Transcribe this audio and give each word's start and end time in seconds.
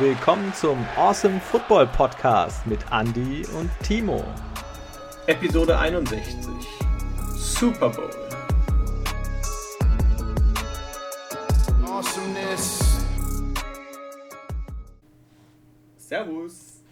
willkommen 0.00 0.50
zum 0.54 0.78
Awesome 0.96 1.38
Football 1.40 1.86
Podcast 1.88 2.66
mit 2.66 2.78
Andy 2.90 3.44
und 3.58 3.68
Timo. 3.82 4.24
Episode 5.26 5.78
61 5.78 6.66
Super 7.36 7.90
Bowl. 7.90 8.08
Awesomeness. 11.84 13.04
Servus. 15.98 16.82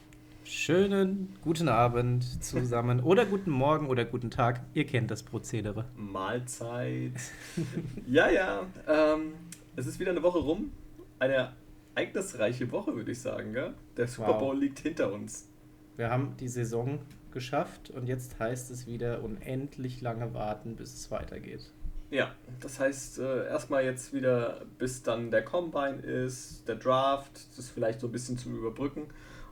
Schönen 0.45 1.35
guten 1.43 1.71
Abend 1.71 2.45
zusammen 2.45 3.01
oder 3.01 3.25
guten 3.25 3.51
Morgen 3.51 3.87
oder 3.87 4.05
guten 4.05 4.31
Tag. 4.31 4.61
Ihr 4.75 4.85
kennt 4.85 5.11
das 5.11 5.23
Prozedere. 5.23 5.87
Mahlzeit. 5.97 7.15
ja, 8.07 8.29
ja. 8.29 8.67
Ähm, 8.87 9.33
es 9.77 9.87
ist 9.87 9.99
wieder 9.99 10.11
eine 10.11 10.23
Woche 10.23 10.41
rum. 10.41 10.73
Eine 11.19 11.53
ereignisreiche 11.99 12.71
Woche, 12.71 12.95
würde 12.95 13.11
ich 13.11 13.21
sagen. 13.21 13.53
Gell? 13.53 13.75
Der 13.97 14.07
Super 14.07 14.35
Bowl 14.35 14.55
wow. 14.55 14.61
liegt 14.61 14.79
hinter 14.79 15.13
uns. 15.13 15.49
Wir 15.97 16.11
haben 16.11 16.37
die 16.39 16.49
Saison 16.49 17.01
geschafft 17.33 17.91
und 17.91 18.07
jetzt 18.07 18.39
heißt 18.39 18.71
es 18.71 18.87
wieder 18.87 19.23
unendlich 19.23 20.01
lange 20.01 20.33
warten, 20.33 20.77
bis 20.77 20.95
es 20.95 21.11
weitergeht. 21.11 21.73
Ja, 22.11 22.35
das 22.61 22.81
heißt 22.81 23.19
äh, 23.19 23.49
erstmal 23.49 23.85
jetzt 23.85 24.15
wieder, 24.15 24.63
bis 24.79 25.03
dann 25.03 25.31
der 25.31 25.45
Combine 25.45 25.99
ist, 25.99 26.67
der 26.67 26.77
Draft, 26.77 27.33
das 27.51 27.59
ist 27.59 27.71
vielleicht 27.71 28.01
so 28.01 28.07
ein 28.07 28.13
bisschen 28.13 28.39
zum 28.39 28.57
Überbrücken 28.57 29.09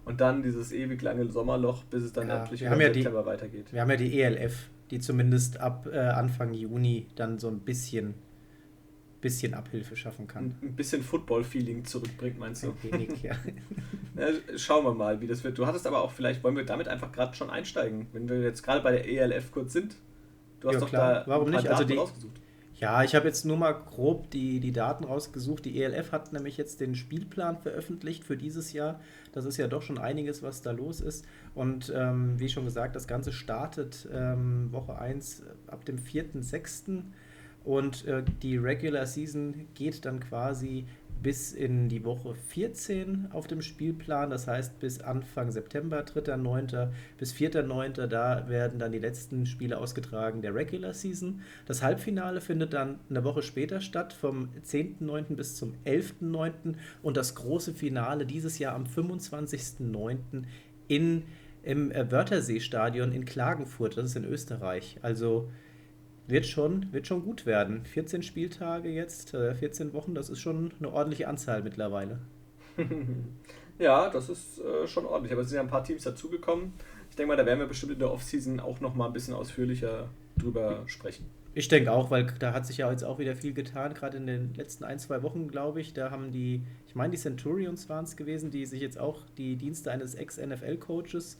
und 0.07 0.21
dann 0.23 0.43
dieses 0.43 0.73
ewig 0.73 1.03
lange 1.03 1.29
Sommerloch, 1.31 1.85
bis 1.85 2.05
es 2.05 2.13
dann 2.13 2.29
ja, 2.29 2.39
endlich 2.39 2.67
haben 2.67 2.81
ja 2.81 2.89
die, 2.89 3.05
weitergeht. 3.05 3.73
Wir 3.73 3.83
haben 3.83 3.91
ja 3.91 3.97
die 3.97 4.23
ELF, 4.23 4.71
die 4.91 5.01
zumindest 5.01 5.61
ab 5.61 5.87
äh, 5.93 5.99
Anfang 5.99 6.55
Juni 6.55 7.09
dann 7.17 7.39
so 7.39 7.49
ein 7.49 7.61
bisschen 7.61 8.15
bisschen 9.27 9.55
Abhilfe 9.55 9.97
schaffen 9.97 10.29
kann. 10.29 10.55
Ein 10.63 10.77
bisschen 10.77 11.03
Football-Feeling 11.03 11.85
zurückbringt, 11.85 12.39
meinst 12.39 12.63
du? 12.63 12.69
Ein 12.69 12.93
wenig, 12.93 13.23
ja. 13.23 13.35
ja. 14.17 14.29
Schauen 14.57 14.85
wir 14.85 14.95
mal, 14.95 15.21
wie 15.21 15.27
das 15.27 15.43
wird. 15.43 15.59
Du 15.59 15.67
hattest 15.67 15.87
aber 15.87 16.03
auch, 16.03 16.13
vielleicht 16.13 16.45
wollen 16.45 16.57
wir 16.57 16.65
damit 16.65 16.87
einfach 16.87 17.11
gerade 17.11 17.35
schon 17.35 17.51
einsteigen, 17.51 18.07
wenn 18.13 18.29
wir 18.29 18.41
jetzt 18.41 18.63
gerade 18.63 18.83
bei 18.83 18.93
der 18.93 19.09
ELF 19.09 19.51
kurz 19.51 19.73
sind. 19.73 19.97
Du 20.61 20.69
hast 20.69 20.75
ja, 20.75 20.81
doch 20.81 20.89
klar. 20.89 21.15
da 21.15 21.27
Warum 21.27 21.51
nicht? 21.51 21.69
Also 21.69 21.83
die, 21.83 21.97
rausgesucht. 21.97 22.41
Ja, 22.79 23.03
ich 23.03 23.15
habe 23.15 23.27
jetzt 23.27 23.45
nur 23.45 23.57
mal 23.57 23.73
grob 23.73 24.31
die, 24.31 24.61
die 24.61 24.73
Daten 24.73 25.05
rausgesucht. 25.05 25.65
Die 25.65 25.83
ELF 25.83 26.13
hat 26.13 26.33
nämlich 26.33 26.57
jetzt 26.57 26.81
den 26.81 26.95
Spielplan 26.95 27.59
veröffentlicht 27.59 28.23
für 28.23 28.37
dieses 28.37 28.73
Jahr. 28.73 29.01
Das 29.33 29.45
ist 29.47 29.57
ja 29.57 29.67
doch 29.67 29.83
schon 29.83 29.99
einiges, 29.99 30.43
was 30.43 30.63
da 30.63 30.71
los 30.71 31.01
ist. 31.01 31.25
Und 31.55 31.93
ähm, 31.95 32.39
wie 32.39 32.49
schon 32.49 32.65
gesagt, 32.65 32.95
das 32.95 33.09
Ganze 33.09 33.33
startet 33.33 34.07
ähm, 34.13 34.73
Woche 34.73 34.99
1 34.99 35.43
ab 35.67 35.85
dem 35.87 35.99
4.6. 35.99 37.03
Und 37.67 38.07
äh, 38.07 38.23
die 38.43 38.57
Regular 38.57 39.07
Season 39.07 39.67
geht 39.75 40.05
dann 40.05 40.21
quasi 40.21 40.87
bis 41.21 41.53
in 41.53 41.89
die 41.89 42.05
Woche 42.05 42.37
14 42.37 43.29
auf 43.33 43.49
dem 43.49 43.61
Spielplan, 43.61 44.31
das 44.31 44.47
heißt 44.47 44.79
bis 44.79 45.01
Anfang 45.01 45.51
September, 45.51 46.05
3.9. 46.05 46.91
bis 47.19 47.35
4.9. 47.35 48.07
Da 48.07 48.49
werden 48.49 48.79
dann 48.79 48.93
die 48.93 49.01
letzten 49.01 49.47
Spiele 49.47 49.79
ausgetragen 49.79 50.43
der 50.43 50.55
Regular 50.55 50.95
Season. 50.95 51.41
Das 51.65 51.83
Halbfinale 51.83 52.41
findet 52.41 52.73
dann 52.73 53.01
eine 53.11 53.25
Woche 53.25 53.43
später 53.43 53.81
statt, 53.81 54.13
vom 54.13 54.51
10.9. 54.65 55.35
bis 55.35 55.57
zum 55.57 55.75
11.9. 55.85 56.75
und 57.03 57.17
das 57.17 57.35
große 57.35 57.75
Finale 57.75 58.27
dieses 58.27 58.61
Jahr 58.61 58.77
am 58.77 58.85
25.9. 58.85 60.45
in 60.87 61.25
im 61.65 61.91
äh, 61.91 62.09
Wörthersee-Stadion 62.13 63.11
in 63.11 63.25
Klagenfurt, 63.25 63.97
das 63.97 64.05
ist 64.05 64.17
in 64.17 64.25
Österreich. 64.25 64.99
Also 65.03 65.51
wird 66.29 66.47
schon, 66.47 66.93
wird 66.93 67.07
schon 67.07 67.23
gut 67.23 67.47
werden. 67.47 67.85
14 67.85 68.23
Spieltage 68.23 68.89
jetzt, 68.89 69.31
14 69.31 69.91
äh, 69.91 69.93
Wochen, 69.93 70.15
das 70.15 70.29
ist 70.29 70.41
schon 70.41 70.73
eine 70.79 70.93
ordentliche 70.93 71.29
Anzahl 71.29 71.63
mittlerweile. 71.63 72.19
ja, 73.79 74.11
das 74.11 74.29
ist 74.29 74.61
äh, 74.61 74.87
schon 74.87 75.07
ordentlich. 75.07 75.33
Aber 75.33 75.43
es 75.43 75.49
sind 75.49 75.57
ja 75.57 75.63
ein 75.63 75.69
paar 75.69 75.85
Teams 75.85 76.03
dazugekommen. 76.03 76.73
Ich 77.11 77.17
denke 77.17 77.29
mal, 77.29 77.37
da 77.37 77.47
werden 77.47 77.61
wir 77.61 77.67
bestimmt 77.67 77.93
in 77.93 77.99
der 77.99 78.13
Offseason 78.13 78.61
auch 78.61 78.81
noch 78.81 78.95
mal 78.95 79.07
ein 79.07 79.13
bisschen 79.13 79.35
ausführlicher 79.35 80.09
drüber 80.37 80.83
sprechen. 80.87 81.27
Ich 81.55 81.69
denke 81.69 81.91
auch, 81.91 82.11
weil 82.11 82.27
da 82.39 82.53
hat 82.53 82.67
sich 82.67 82.77
ja 82.77 82.91
jetzt 82.91 83.03
auch 83.03 83.19
wieder 83.19 83.35
viel 83.35 83.55
getan, 83.55 83.95
gerade 83.95 84.19
in 84.19 84.27
den 84.27 84.53
letzten 84.53 84.85
ein, 84.85 84.99
zwei 84.99 85.23
Wochen, 85.23 85.49
glaube 85.49 85.81
ich. 85.81 85.95
Da 85.95 86.11
haben 86.11 86.31
die, 86.31 86.63
ich 86.87 86.95
meine, 86.95 87.13
die 87.13 87.17
Centurions 87.17 87.89
waren 87.89 88.05
es 88.05 88.17
gewesen, 88.17 88.51
die 88.51 88.67
sich 88.67 88.83
jetzt 88.83 88.99
auch 88.99 89.23
die 89.39 89.57
Dienste 89.57 89.91
eines 89.91 90.15
Ex-NFL-Coaches 90.15 91.39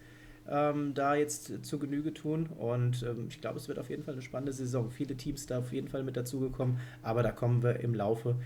ähm, 0.49 0.95
da 0.95 1.15
jetzt 1.15 1.65
zu 1.65 1.79
Genüge 1.79 2.15
tun. 2.15 2.47
Und 2.47 3.03
ähm, 3.03 3.27
ich 3.29 3.41
glaube, 3.41 3.59
es 3.59 3.69
wird 3.69 3.79
auf 3.79 3.91
jeden 3.91 4.03
Fall 4.03 4.15
eine 4.15 4.23
spannende 4.23 4.53
Saison. 4.53 4.91
Viele 4.91 5.17
Teams 5.17 5.47
da 5.47 5.59
auf 5.59 5.73
jeden 5.73 5.89
Fall 5.89 6.03
mit 6.03 6.17
dazugekommen, 6.17 6.79
aber 7.03 7.23
da 7.23 7.33
kommen 7.33 7.63
wir 7.63 7.81
im 7.81 7.95
Laufe 7.95 8.37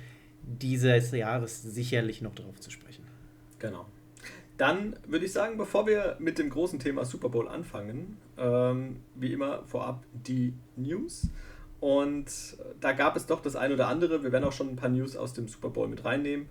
dieses 0.42 1.10
Jahres 1.12 1.62
sicherlich 1.62 2.22
noch 2.22 2.34
drauf 2.34 2.58
zu 2.60 2.70
sprechen. 2.70 3.04
Genau. 3.58 3.86
Dann 4.56 4.96
würde 5.06 5.24
ich 5.24 5.32
sagen, 5.32 5.56
bevor 5.56 5.86
wir 5.86 6.16
mit 6.18 6.38
dem 6.38 6.50
großen 6.50 6.78
Thema 6.78 7.04
Super 7.04 7.30
Bowl 7.30 7.48
anfangen, 7.48 8.18
ähm, 8.36 8.96
wie 9.14 9.32
immer 9.32 9.64
vorab 9.64 10.04
die 10.12 10.52
News. 10.76 11.30
Und 11.80 12.58
da 12.80 12.92
gab 12.92 13.16
es 13.16 13.24
doch 13.24 13.40
das 13.40 13.56
ein 13.56 13.72
oder 13.72 13.88
andere. 13.88 14.22
Wir 14.22 14.32
werden 14.32 14.44
auch 14.44 14.52
schon 14.52 14.68
ein 14.68 14.76
paar 14.76 14.90
News 14.90 15.16
aus 15.16 15.32
dem 15.32 15.48
Super 15.48 15.70
Bowl 15.70 15.88
mit 15.88 16.04
reinnehmen. 16.04 16.46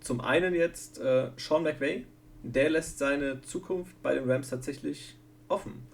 Zum 0.00 0.20
einen 0.20 0.54
jetzt 0.54 0.98
äh, 1.00 1.30
Sean 1.38 1.62
McVay 1.62 2.04
der 2.44 2.70
lässt 2.70 2.98
seine 2.98 3.40
Zukunft 3.40 4.00
bei 4.02 4.14
den 4.14 4.30
Rams 4.30 4.50
tatsächlich 4.50 5.16
offen 5.48 5.86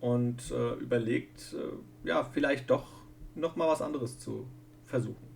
und 0.00 0.50
äh, 0.50 0.74
überlegt, 0.74 1.54
äh, 1.54 2.08
ja, 2.08 2.24
vielleicht 2.24 2.68
doch 2.68 2.86
nochmal 3.34 3.68
was 3.68 3.80
anderes 3.80 4.18
zu 4.18 4.46
versuchen. 4.84 5.26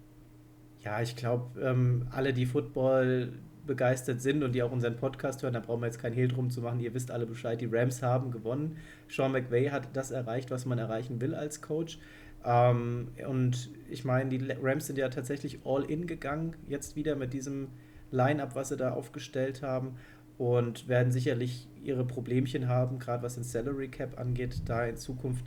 Ja, 0.80 1.00
ich 1.00 1.16
glaube, 1.16 1.60
ähm, 1.60 2.06
alle, 2.10 2.32
die 2.32 2.46
Football 2.46 3.32
begeistert 3.66 4.20
sind 4.20 4.42
und 4.42 4.54
die 4.54 4.62
auch 4.62 4.70
unseren 4.70 4.96
Podcast 4.96 5.42
hören, 5.42 5.54
da 5.54 5.60
brauchen 5.60 5.80
wir 5.80 5.86
jetzt 5.86 6.00
kein 6.00 6.12
Hehl 6.12 6.28
drum 6.28 6.50
zu 6.50 6.60
machen. 6.60 6.80
Ihr 6.80 6.94
wisst 6.94 7.10
alle 7.10 7.26
Bescheid, 7.26 7.60
die 7.60 7.68
Rams 7.70 8.02
haben 8.02 8.30
gewonnen. 8.30 8.76
Sean 9.08 9.32
McVay 9.32 9.70
hat 9.70 9.88
das 9.94 10.10
erreicht, 10.10 10.50
was 10.50 10.66
man 10.66 10.78
erreichen 10.78 11.20
will 11.20 11.34
als 11.34 11.60
Coach. 11.60 11.98
Ähm, 12.44 13.08
und 13.26 13.70
ich 13.90 14.04
meine, 14.04 14.30
die 14.30 14.52
Rams 14.62 14.86
sind 14.86 14.98
ja 14.98 15.08
tatsächlich 15.08 15.60
all 15.64 15.84
in 15.84 16.06
gegangen, 16.06 16.56
jetzt 16.68 16.94
wieder 16.94 17.16
mit 17.16 17.32
diesem 17.32 17.68
Line-up, 18.10 18.54
was 18.54 18.68
sie 18.68 18.76
da 18.76 18.92
aufgestellt 18.92 19.62
haben 19.62 19.96
und 20.38 20.88
werden 20.88 21.12
sicherlich 21.12 21.69
ihre 21.82 22.04
Problemchen 22.04 22.69
haben, 22.69 22.99
gerade 22.99 23.22
was 23.22 23.34
den 23.34 23.44
Salary 23.44 23.88
Cap 23.88 24.19
angeht, 24.19 24.62
da 24.66 24.87
in 24.87 24.97
Zukunft 24.97 25.44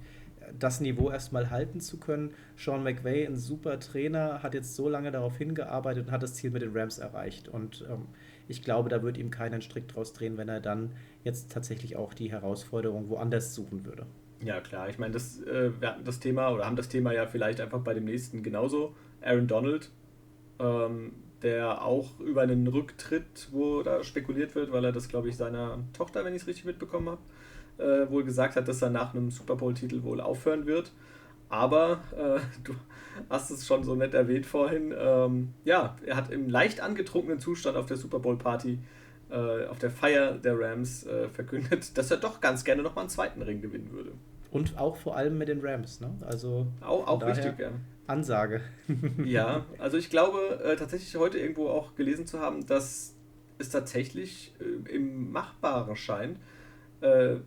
das 0.58 0.82
Niveau 0.82 1.10
erstmal 1.10 1.50
halten 1.50 1.80
zu 1.80 1.98
können. 1.98 2.32
Sean 2.58 2.84
McVay, 2.84 3.26
ein 3.26 3.38
super 3.38 3.80
Trainer, 3.80 4.44
hat 4.44 4.54
jetzt 4.54 4.76
so 4.76 4.90
lange 4.90 5.12
darauf 5.12 5.38
hingearbeitet 5.38 6.08
und 6.08 6.12
hat 6.12 6.24
das 6.24 6.36
Ziel 6.36 6.52
mit 6.52 6.62
den 6.62 6.76
Rams 6.76 7.00
erreicht. 7.00 7.48
Und 7.48 7.86
ähm, 7.90 8.08
ich 8.48 8.64
glaube, 8.64 8.90
da 8.90 9.02
wird 9.02 9.18
ihm 9.18 9.32
keinen 9.32 9.62
Strick 9.62 9.88
draus 9.88 10.14
drehen, 10.14 10.38
wenn 10.38 10.50
er 10.50 10.60
dann 10.60 10.92
jetzt 11.24 11.52
tatsächlich 11.52 11.96
auch 11.96 12.14
die 12.14 12.32
Herausforderung 12.32 13.10
woanders 13.10 13.56
suchen 13.56 13.86
würde. 13.86 14.06
Ja, 14.44 14.60
klar. 14.60 14.90
Ich 14.90 14.98
meine, 14.98 15.14
das, 15.14 15.42
äh, 15.44 15.72
wir 15.80 15.90
hatten 15.90 16.04
das 16.04 16.20
Thema 16.20 16.50
oder 16.50 16.66
haben 16.66 16.76
das 16.76 16.90
Thema 16.90 17.14
ja 17.14 17.28
vielleicht 17.28 17.62
einfach 17.62 17.82
bei 17.82 17.94
dem 17.94 18.06
nächsten 18.06 18.44
genauso. 18.44 18.96
Aaron 19.22 19.48
Donald, 19.48 19.92
ähm, 20.60 21.14
der 21.44 21.84
auch 21.84 22.20
über 22.20 22.42
einen 22.42 22.68
Rücktritt, 22.68 23.50
wo 23.52 23.82
da 23.82 24.04
spekuliert 24.04 24.56
wird, 24.56 24.72
weil 24.72 24.86
er 24.86 24.92
das, 24.92 25.08
glaube 25.08 25.30
ich, 25.30 25.38
seiner 25.38 25.80
Tochter, 25.94 26.24
wenn 26.24 26.36
ich 26.36 26.44
es 26.44 26.48
richtig 26.48 26.66
mitbekommen 26.66 27.10
habe, 27.10 27.22
äh, 27.78 28.10
wohl 28.10 28.24
gesagt 28.24 28.56
hat, 28.56 28.68
dass 28.68 28.82
er 28.82 28.90
nach 28.90 29.14
einem 29.14 29.32
Super 29.32 29.56
Bowl-Titel 29.56 30.04
wohl 30.04 30.22
aufhören 30.22 30.66
wird. 30.66 30.92
Aber 31.50 32.00
äh, 32.18 32.40
du 32.64 32.74
hast 33.30 33.52
es 33.52 33.68
schon 33.68 33.84
so 33.84 33.96
nett 33.96 34.14
erwähnt 34.14 34.46
vorhin. 34.46 34.94
Ähm, 34.98 35.54
ja, 35.66 35.96
er 36.06 36.16
hat 36.16 36.32
im 36.32 36.50
leicht 36.50 36.82
angetrunkenen 36.82 37.40
Zustand 37.40 37.78
auf 37.78 37.86
der 37.86 37.98
Super 37.98 38.20
Bowl-Party, 38.20 38.80
äh, 39.30 39.66
auf 39.66 39.80
der 39.80 39.92
Feier 39.92 40.34
der 40.34 40.60
Rams, 40.60 41.06
äh, 41.06 41.28
verkündet, 41.30 41.98
dass 41.98 42.12
er 42.12 42.18
doch 42.18 42.40
ganz 42.40 42.64
gerne 42.64 42.84
nochmal 42.84 43.04
einen 43.04 43.10
zweiten 43.10 43.42
Ring 43.42 43.62
gewinnen 43.62 43.92
würde. 43.92 44.12
Und 44.52 44.78
auch 44.78 44.98
vor 44.98 45.16
allem 45.16 45.38
mit 45.38 45.48
den 45.48 45.62
Rams, 45.62 46.02
ne? 46.02 46.14
Also 46.22 46.68
auch, 46.82 47.08
auch 47.08 47.26
richtig, 47.26 47.58
ja. 47.58 47.70
Ansage. 48.12 48.62
ja, 49.26 49.66
also 49.78 49.98
ich 49.98 50.10
glaube 50.10 50.62
äh, 50.64 50.76
tatsächlich 50.76 51.16
heute 51.16 51.40
irgendwo 51.40 51.68
auch 51.70 51.96
gelesen 51.96 52.28
zu 52.28 52.40
haben, 52.40 52.66
dass 52.66 53.16
es 53.58 53.70
tatsächlich 53.70 54.54
äh, 54.60 54.96
im 54.96 55.32
Machbaren 55.32 55.96
scheint, 55.96 56.38
äh, 57.02 57.38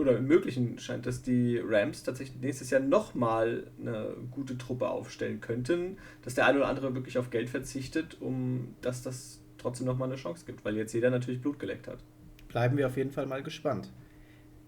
oder 0.00 0.16
im 0.16 0.26
Möglichen 0.26 0.78
scheint, 0.78 1.06
dass 1.06 1.22
die 1.22 1.58
Rams 1.58 2.02
tatsächlich 2.02 2.40
nächstes 2.40 2.70
Jahr 2.70 2.80
nochmal 2.80 3.70
eine 3.78 4.14
gute 4.30 4.56
Truppe 4.56 4.88
aufstellen 4.88 5.40
könnten, 5.40 5.98
dass 6.22 6.34
der 6.34 6.46
eine 6.46 6.58
oder 6.58 6.68
andere 6.68 6.94
wirklich 6.94 7.18
auf 7.18 7.30
Geld 7.30 7.50
verzichtet, 7.50 8.16
um 8.20 8.74
dass 8.80 9.02
das 9.02 9.40
trotzdem 9.58 9.86
nochmal 9.86 10.08
eine 10.08 10.16
Chance 10.16 10.44
gibt, 10.46 10.64
weil 10.64 10.76
jetzt 10.76 10.92
jeder 10.92 11.10
natürlich 11.10 11.40
Blut 11.40 11.58
geleckt 11.58 11.86
hat. 11.86 11.98
Bleiben 12.48 12.76
wir 12.76 12.86
auf 12.86 12.96
jeden 12.96 13.10
Fall 13.10 13.26
mal 13.26 13.42
gespannt. 13.42 13.90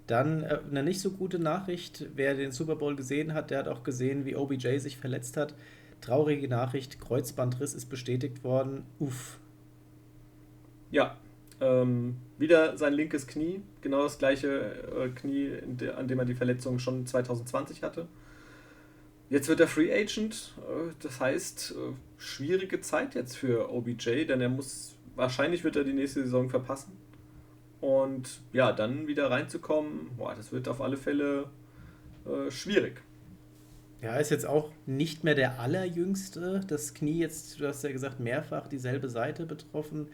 Dann 0.06 0.42
äh, 0.42 0.60
eine 0.70 0.82
nicht 0.82 1.00
so 1.00 1.10
gute 1.10 1.38
Nachricht. 1.38 2.06
Wer 2.14 2.34
den 2.34 2.52
Super 2.52 2.76
Bowl 2.76 2.96
gesehen 2.96 3.34
hat, 3.34 3.50
der 3.50 3.60
hat 3.60 3.68
auch 3.68 3.82
gesehen, 3.82 4.24
wie 4.24 4.36
OBJ 4.36 4.78
sich 4.78 4.96
verletzt 4.96 5.36
hat. 5.36 5.54
Traurige 6.00 6.48
Nachricht: 6.48 7.00
Kreuzbandriss 7.00 7.74
ist 7.74 7.86
bestätigt 7.86 8.44
worden. 8.44 8.84
Uff. 8.98 9.38
Ja, 10.90 11.16
ähm, 11.60 12.16
wieder 12.38 12.76
sein 12.76 12.92
linkes 12.92 13.26
Knie. 13.26 13.62
Genau 13.80 14.02
das 14.02 14.18
gleiche 14.18 14.48
äh, 14.48 15.08
Knie, 15.08 15.52
an 15.96 16.06
dem 16.06 16.18
er 16.18 16.24
die 16.24 16.34
Verletzung 16.34 16.78
schon 16.78 17.06
2020 17.06 17.82
hatte. 17.82 18.06
Jetzt 19.28 19.48
wird 19.48 19.60
er 19.60 19.66
Free 19.66 19.92
Agent. 19.92 20.54
Äh, 20.58 20.92
das 21.00 21.20
heißt, 21.20 21.74
äh, 21.76 21.92
schwierige 22.18 22.80
Zeit 22.80 23.14
jetzt 23.14 23.36
für 23.36 23.70
OBJ, 23.72 24.26
denn 24.26 24.40
er 24.40 24.48
muss 24.48 24.96
wahrscheinlich 25.16 25.64
wird 25.64 25.76
er 25.76 25.84
die 25.84 25.94
nächste 25.94 26.22
Saison 26.22 26.50
verpassen. 26.50 26.92
Und 27.80 28.40
ja, 28.52 28.72
dann 28.72 29.06
wieder 29.06 29.30
reinzukommen, 29.30 30.16
boah, 30.16 30.34
das 30.34 30.52
wird 30.52 30.68
auf 30.68 30.80
alle 30.80 30.96
Fälle 30.96 31.46
äh, 32.24 32.50
schwierig. 32.50 33.02
Ja, 34.02 34.16
ist 34.16 34.30
jetzt 34.30 34.46
auch 34.46 34.70
nicht 34.84 35.24
mehr 35.24 35.34
der 35.34 35.58
allerjüngste. 35.58 36.60
Das 36.66 36.94
Knie 36.94 37.18
jetzt, 37.18 37.60
du 37.60 37.66
hast 37.66 37.82
ja 37.82 37.92
gesagt, 37.92 38.20
mehrfach 38.20 38.68
dieselbe 38.68 39.08
Seite 39.08 39.46
betroffen. 39.46 40.08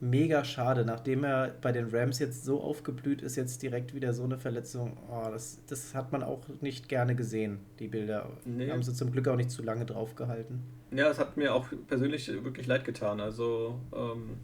Mega 0.00 0.44
schade, 0.44 0.84
nachdem 0.84 1.24
er 1.24 1.54
bei 1.60 1.72
den 1.72 1.88
Rams 1.88 2.18
jetzt 2.18 2.44
so 2.44 2.60
aufgeblüht 2.60 3.22
ist, 3.22 3.36
jetzt 3.36 3.62
direkt 3.62 3.94
wieder 3.94 4.12
so 4.12 4.24
eine 4.24 4.38
Verletzung. 4.38 4.96
Oh, 5.10 5.28
das, 5.30 5.60
das 5.66 5.94
hat 5.94 6.12
man 6.12 6.22
auch 6.22 6.42
nicht 6.60 6.88
gerne 6.88 7.14
gesehen, 7.14 7.58
die 7.78 7.88
Bilder. 7.88 8.30
Nee. 8.44 8.70
Haben 8.70 8.82
sie 8.82 8.92
zum 8.92 9.12
Glück 9.12 9.28
auch 9.28 9.36
nicht 9.36 9.50
zu 9.50 9.62
lange 9.62 9.86
drauf 9.86 10.14
gehalten. 10.14 10.62
Ja, 10.90 11.08
es 11.10 11.18
hat 11.18 11.36
mir 11.36 11.54
auch 11.54 11.66
persönlich 11.86 12.28
wirklich 12.44 12.66
leid 12.66 12.84
getan. 12.84 13.20
Also 13.20 13.80
ähm, 13.94 14.36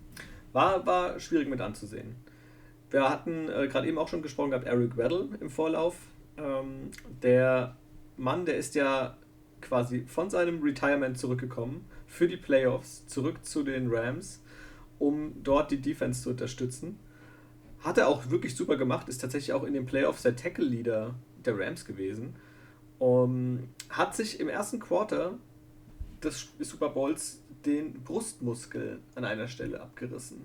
war, 0.52 0.86
war 0.86 1.20
schwierig 1.20 1.48
mit 1.48 1.60
anzusehen. 1.60 2.16
Wir 2.90 3.08
hatten 3.08 3.48
äh, 3.48 3.68
gerade 3.68 3.88
eben 3.88 3.98
auch 3.98 4.08
schon 4.08 4.22
gesprochen 4.22 4.50
gehabt, 4.50 4.66
Eric 4.66 4.96
Weddle 4.96 5.28
im 5.40 5.48
Vorlauf. 5.50 5.96
Ähm, 6.36 6.90
der 7.22 7.76
Mann, 8.16 8.44
der 8.44 8.56
ist 8.56 8.74
ja 8.74 9.16
quasi 9.60 10.04
von 10.06 10.30
seinem 10.30 10.62
Retirement 10.62 11.18
zurückgekommen 11.18 11.86
für 12.06 12.26
die 12.26 12.36
Playoffs, 12.36 13.06
zurück 13.06 13.44
zu 13.44 13.62
den 13.62 13.88
Rams, 13.92 14.42
um 14.98 15.42
dort 15.42 15.70
die 15.70 15.80
Defense 15.80 16.22
zu 16.22 16.30
unterstützen. 16.30 16.98
Hat 17.80 17.98
er 17.98 18.08
auch 18.08 18.30
wirklich 18.30 18.56
super 18.56 18.76
gemacht, 18.76 19.08
ist 19.08 19.20
tatsächlich 19.20 19.52
auch 19.52 19.64
in 19.64 19.72
den 19.72 19.86
Playoffs 19.86 20.22
der 20.22 20.36
Tackle-Leader 20.36 21.14
der 21.44 21.58
Rams 21.58 21.84
gewesen. 21.84 22.34
Um, 22.98 23.70
hat 23.88 24.14
sich 24.14 24.40
im 24.40 24.50
ersten 24.50 24.78
Quarter 24.78 25.38
des 26.22 26.52
Super 26.60 26.90
Bowls 26.90 27.42
den 27.64 27.94
Brustmuskel 28.04 29.00
an 29.14 29.24
einer 29.24 29.48
Stelle 29.48 29.80
abgerissen. 29.80 30.42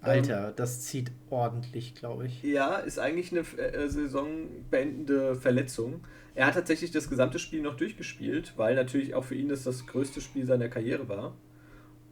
Alter, 0.00 0.48
ähm, 0.48 0.52
das 0.56 0.82
zieht 0.82 1.12
ordentlich, 1.28 1.94
glaube 1.94 2.26
ich. 2.26 2.42
Ja, 2.42 2.76
ist 2.76 2.98
eigentlich 2.98 3.32
eine 3.32 3.40
äh, 3.40 3.88
saisonbeendende 3.88 5.34
Verletzung. 5.36 6.04
Er 6.34 6.46
hat 6.46 6.54
tatsächlich 6.54 6.90
das 6.90 7.10
gesamte 7.10 7.38
Spiel 7.38 7.60
noch 7.60 7.76
durchgespielt, 7.76 8.54
weil 8.56 8.74
natürlich 8.74 9.14
auch 9.14 9.24
für 9.24 9.34
ihn 9.34 9.48
das 9.48 9.64
das 9.64 9.86
größte 9.86 10.20
Spiel 10.20 10.46
seiner 10.46 10.68
Karriere 10.68 11.08
war. 11.08 11.36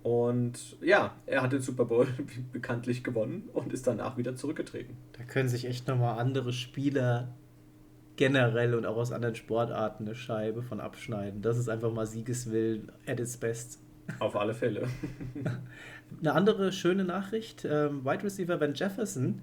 Und 0.02 0.76
ja, 0.81 1.17
er 1.26 1.43
hat 1.43 1.52
den 1.52 1.61
Super 1.61 1.85
Bowl 1.85 2.06
bekanntlich 2.52 3.05
gewonnen 3.05 3.49
und 3.52 3.73
ist 3.73 3.87
danach 3.87 4.17
wieder 4.17 4.37
zurückgetreten. 4.37 4.96
Da 5.12 5.25
können 5.25 5.49
sich 5.49 5.64
echt 5.64 5.88
nochmal 5.88 6.19
andere 6.19 6.52
Spieler 6.52 7.34
generell 8.17 8.75
und 8.75 8.84
auch 8.84 8.96
aus 8.96 9.12
anderen 9.12 9.34
Sportarten 9.34 10.05
eine 10.05 10.14
Scheibe 10.14 10.62
von 10.62 10.81
abschneiden. 10.81 11.41
Das 11.41 11.56
ist 11.56 11.69
einfach 11.69 11.93
mal 11.93 12.06
Siegeswillen 12.06 12.93
at 13.06 13.20
its 13.20 13.37
best. 13.37 13.81
Auf 14.19 14.37
alle 14.37 14.55
Fälle. 14.55 14.88
Eine 16.20 16.32
andere 16.32 16.72
schöne 16.72 17.05
Nachricht: 17.05 17.64
ähm, 17.64 18.05
Wide 18.05 18.25
Receiver 18.25 18.60
Van 18.60 18.75
Jefferson, 18.75 19.43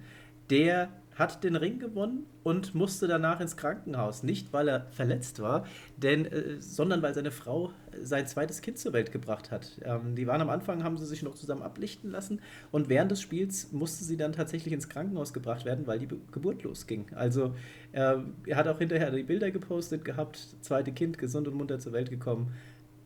der 0.50 0.89
hat 1.15 1.45
den 1.45 1.56
Ring 1.56 1.79
gewonnen 1.79 2.25
und 2.44 2.75
musste 2.75 3.07
danach 3.07 3.39
ins 3.39 3.56
Krankenhaus. 3.56 4.23
Nicht, 4.23 4.51
weil 4.51 4.67
er 4.67 4.88
verletzt 4.91 5.41
war, 5.41 5.65
denn, 5.97 6.25
äh, 6.25 6.62
sondern 6.62 7.01
weil 7.01 7.13
seine 7.13 7.31
Frau 7.31 7.71
sein 8.01 8.27
zweites 8.27 8.62
Kind 8.62 8.77
zur 8.77 8.91
Welt 8.91 9.13
gebracht 9.13 9.50
hat. 9.50 9.79
Ähm, 9.83 10.15
die 10.15 10.27
waren 10.27 10.41
am 10.41 10.50
Anfang, 10.50 10.83
haben 10.83 10.97
sie 10.97 11.06
sich 11.06 11.23
noch 11.23 11.35
zusammen 11.35 11.62
ablichten 11.62 12.12
lassen 12.12 12.41
und 12.71 12.89
während 12.89 13.12
des 13.12 13.21
Spiels 13.21 13.71
musste 13.71 14.03
sie 14.03 14.17
dann 14.17 14.33
tatsächlich 14.33 14.73
ins 14.73 14.89
Krankenhaus 14.89 15.33
gebracht 15.33 15.63
werden, 15.63 15.88
weil 15.88 16.00
die 16.00 16.06
Be 16.06 16.17
Geburt 16.31 16.63
losging. 16.63 17.06
Also 17.15 17.56
äh, 17.94 18.17
er 18.45 18.57
hat 18.57 18.67
auch 18.67 18.79
hinterher 18.79 19.09
die 19.12 19.23
Bilder 19.23 19.51
gepostet 19.51 20.03
gehabt, 20.03 20.39
zweite 20.62 20.91
Kind 20.91 21.17
gesund 21.17 21.47
und 21.47 21.56
munter 21.56 21.79
zur 21.79 21.94
Welt 21.94 22.09
gekommen. 22.09 22.53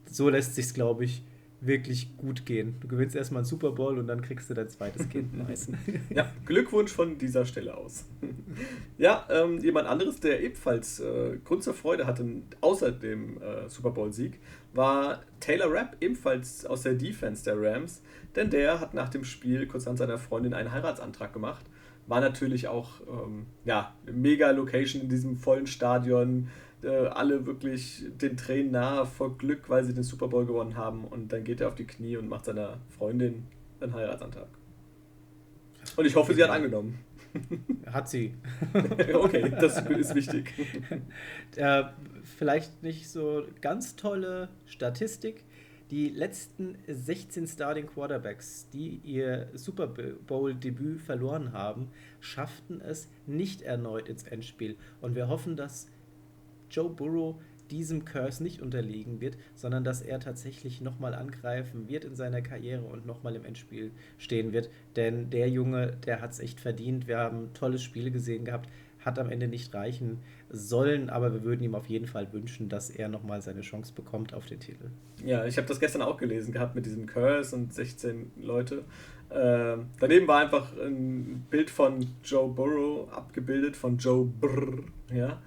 So 0.06 0.30
lässt 0.30 0.56
sich 0.56 0.74
glaube 0.74 1.06
ich, 1.06 1.22
wirklich 1.62 2.16
gut 2.18 2.46
gehen. 2.46 2.76
Du 2.80 2.88
gewinnst 2.88 3.16
erstmal 3.16 3.40
einen 3.40 3.46
Super 3.46 3.72
Bowl 3.72 3.98
und 4.00 4.08
dann 4.08 4.22
kriegst 4.22 4.50
du 4.50 4.54
dein 4.54 4.70
zweites 4.70 5.10
Kind 5.10 5.34
ja, 6.10 6.32
Glückwunsch 6.46 6.92
von 6.92 7.18
dieser 7.18 7.46
Stelle 7.46 7.76
aus. 7.76 8.06
ja, 8.98 9.28
ähm, 9.30 9.60
jemand 9.60 9.88
anderes, 9.88 10.20
der 10.20 10.42
ebenfalls 10.42 11.00
äh, 11.00 11.38
Grund 11.44 11.64
zur 11.64 11.74
Freude 11.74 12.08
hatte, 12.08 12.26
außer 12.62 12.92
dem 12.92 13.42
äh, 13.42 13.68
Super 13.68 13.92
Bowl-Sieg, 13.92 14.40
war 14.74 15.22
Taylor 15.40 15.72
Rapp, 15.74 15.98
ebenfalls 16.00 16.66
aus 16.66 16.84
der 16.84 16.94
Defense 16.94 17.44
der 17.44 17.60
Rams, 17.60 18.02
denn 18.36 18.50
der 18.50 18.80
hat 18.80 18.94
nach 18.94 19.10
dem 19.10 19.24
Spiel 19.24 19.68
kurz 19.68 19.88
an 19.88 19.98
seiner 19.98 20.18
Freundin 20.18 20.54
einen 20.54 20.72
Heiratsantrag 20.72 21.34
gemacht. 21.34 21.66
War 22.08 22.22
natürlich 22.22 22.68
auch 22.68 23.02
ähm, 23.08 23.46
ja, 23.66 23.94
mega 24.12 24.52
Location 24.52 25.04
in 25.04 25.10
diesem 25.10 25.38
vollen 25.38 25.68
Stadion 25.68 26.50
äh, 26.84 27.08
alle 27.08 27.46
wirklich 27.46 28.06
den 28.22 28.38
Tränen 28.38 28.72
nahe 28.72 29.06
vor 29.06 29.38
Glück, 29.38 29.70
weil 29.70 29.84
sie 29.84 29.94
den 29.94 30.04
Super 30.04 30.28
Bowl 30.28 30.46
gewonnen 30.46 30.78
haben. 30.78 31.06
Und 31.06 31.32
dann 31.34 31.44
geht 31.44 31.62
er 31.62 31.68
auf 31.68 31.76
die 31.76 31.86
Knie 31.86 32.18
und 32.18 32.30
macht 32.30 32.46
seiner 32.46 32.78
Freundin 32.98 33.46
einen 33.82 33.94
Heiratsantrag. 33.94 34.48
Und 35.96 36.06
ich 36.06 36.16
hoffe, 36.16 36.34
sie 36.34 36.44
hat 36.44 36.50
angenommen. 36.50 37.00
Hat 37.86 38.10
sie. 38.10 38.34
okay, 39.14 39.54
das 39.60 39.78
ist 39.78 40.16
wichtig. 40.16 40.54
Äh, 41.56 41.84
vielleicht 42.24 42.84
nicht 42.84 43.10
so 43.10 43.44
ganz 43.62 43.96
tolle 43.96 44.50
Statistik. 44.66 45.44
Die 45.92 46.10
letzten 46.10 46.78
16 46.88 47.48
Starting 47.48 47.88
Quarterbacks, 47.88 48.68
die 48.72 49.02
ihr 49.04 49.50
Super 49.54 49.88
Bowl-Debüt 49.88 51.02
verloren 51.02 51.52
haben, 51.52 51.90
schafften 52.20 52.80
es 52.82 53.10
nicht 53.26 53.64
erneut 53.64 54.08
ins 54.08 54.24
Endspiel. 54.24 54.78
Und 55.02 55.16
wir 55.16 55.28
hoffen, 55.28 55.58
dass 55.58 55.88
Joe 56.70 56.90
Burrow 56.90 57.36
diesem 57.72 58.06
Curse 58.06 58.42
nicht 58.44 58.62
unterliegen 58.62 59.22
wird, 59.22 59.38
sondern 59.56 59.84
dass 59.84 60.02
er 60.02 60.20
tatsächlich 60.20 60.82
nochmal 60.82 61.14
angreifen 61.14 61.88
wird 61.88 62.06
in 62.06 62.16
seiner 62.16 62.42
Karriere 62.42 62.84
und 62.84 63.06
nochmal 63.06 63.36
im 63.36 63.46
Endspiel 63.46 63.92
stehen 64.18 64.52
wird. 64.54 64.70
Denn 64.96 65.30
der 65.30 65.50
Junge, 65.50 65.98
der 66.06 66.22
hat 66.22 66.32
es 66.32 66.40
echt 66.40 66.60
verdient. 66.60 67.08
Wir 67.08 67.20
haben 67.20 67.54
tolles 67.54 67.84
Spiel 67.84 68.12
gesehen 68.12 68.46
gehabt, 68.46 68.70
hat 69.00 69.18
am 69.18 69.30
Ende 69.30 69.48
nicht 69.48 69.74
reichen 69.74 70.20
sollen, 70.50 71.10
aber 71.10 71.32
wir 71.32 71.44
würden 71.44 71.64
ihm 71.64 71.76
auf 71.76 71.88
jeden 71.88 72.08
Fall 72.08 72.34
wünschen, 72.34 72.70
dass 72.70 72.90
er 72.90 73.08
nochmal 73.08 73.42
seine 73.42 73.62
Chance 73.62 73.94
bekommt 73.94 74.34
auf 74.34 74.46
den 74.46 74.60
Titel. 74.60 74.90
Ja, 75.24 75.46
ich 75.46 75.58
habe 75.58 75.68
das 75.68 75.80
gestern 75.80 76.02
auch 76.02 76.18
gelesen 76.18 76.52
gehabt 76.52 76.76
mit 76.76 76.86
diesem 76.86 77.06
Curse 77.06 77.56
und 77.56 77.74
16 77.74 78.32
Leute. 78.42 78.84
Äh, 79.30 79.78
daneben 80.00 80.28
war 80.28 80.40
einfach 80.40 80.74
ein 80.78 81.46
Bild 81.50 81.70
von 81.70 82.06
Joe 82.24 82.50
Burrow 82.50 83.12
abgebildet, 83.14 83.76
von 83.76 83.98
Joe 83.98 84.26
Brr, 84.26 84.84
ja, 85.14 85.40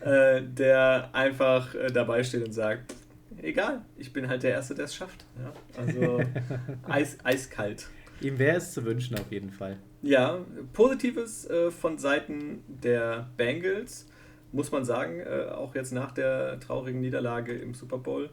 äh, 0.00 0.42
der 0.42 1.08
einfach 1.12 1.74
äh, 1.74 1.86
dabei 1.88 2.22
steht 2.22 2.44
und 2.44 2.52
sagt, 2.52 2.94
egal, 3.40 3.82
ich 3.96 4.12
bin 4.12 4.28
halt 4.28 4.42
der 4.42 4.52
Erste, 4.52 4.74
der 4.74 4.84
es 4.84 4.94
schafft. 4.94 5.24
Ja? 5.38 5.52
Also 5.80 6.20
eis, 6.88 7.16
eiskalt. 7.24 7.88
Ihm 8.20 8.38
wäre 8.38 8.58
es 8.58 8.72
zu 8.72 8.84
wünschen 8.84 9.18
auf 9.18 9.30
jeden 9.30 9.50
Fall. 9.50 9.78
Ja, 10.02 10.38
Positives 10.74 11.48
äh, 11.48 11.70
von 11.70 11.98
Seiten 11.98 12.62
der 12.68 13.30
Bengals, 13.36 14.06
muss 14.52 14.70
man 14.70 14.84
sagen, 14.84 15.20
äh, 15.20 15.50
auch 15.50 15.74
jetzt 15.74 15.92
nach 15.92 16.12
der 16.12 16.60
traurigen 16.60 17.00
Niederlage 17.00 17.52
im 17.52 17.72
Super 17.72 17.98
Bowl. 17.98 18.30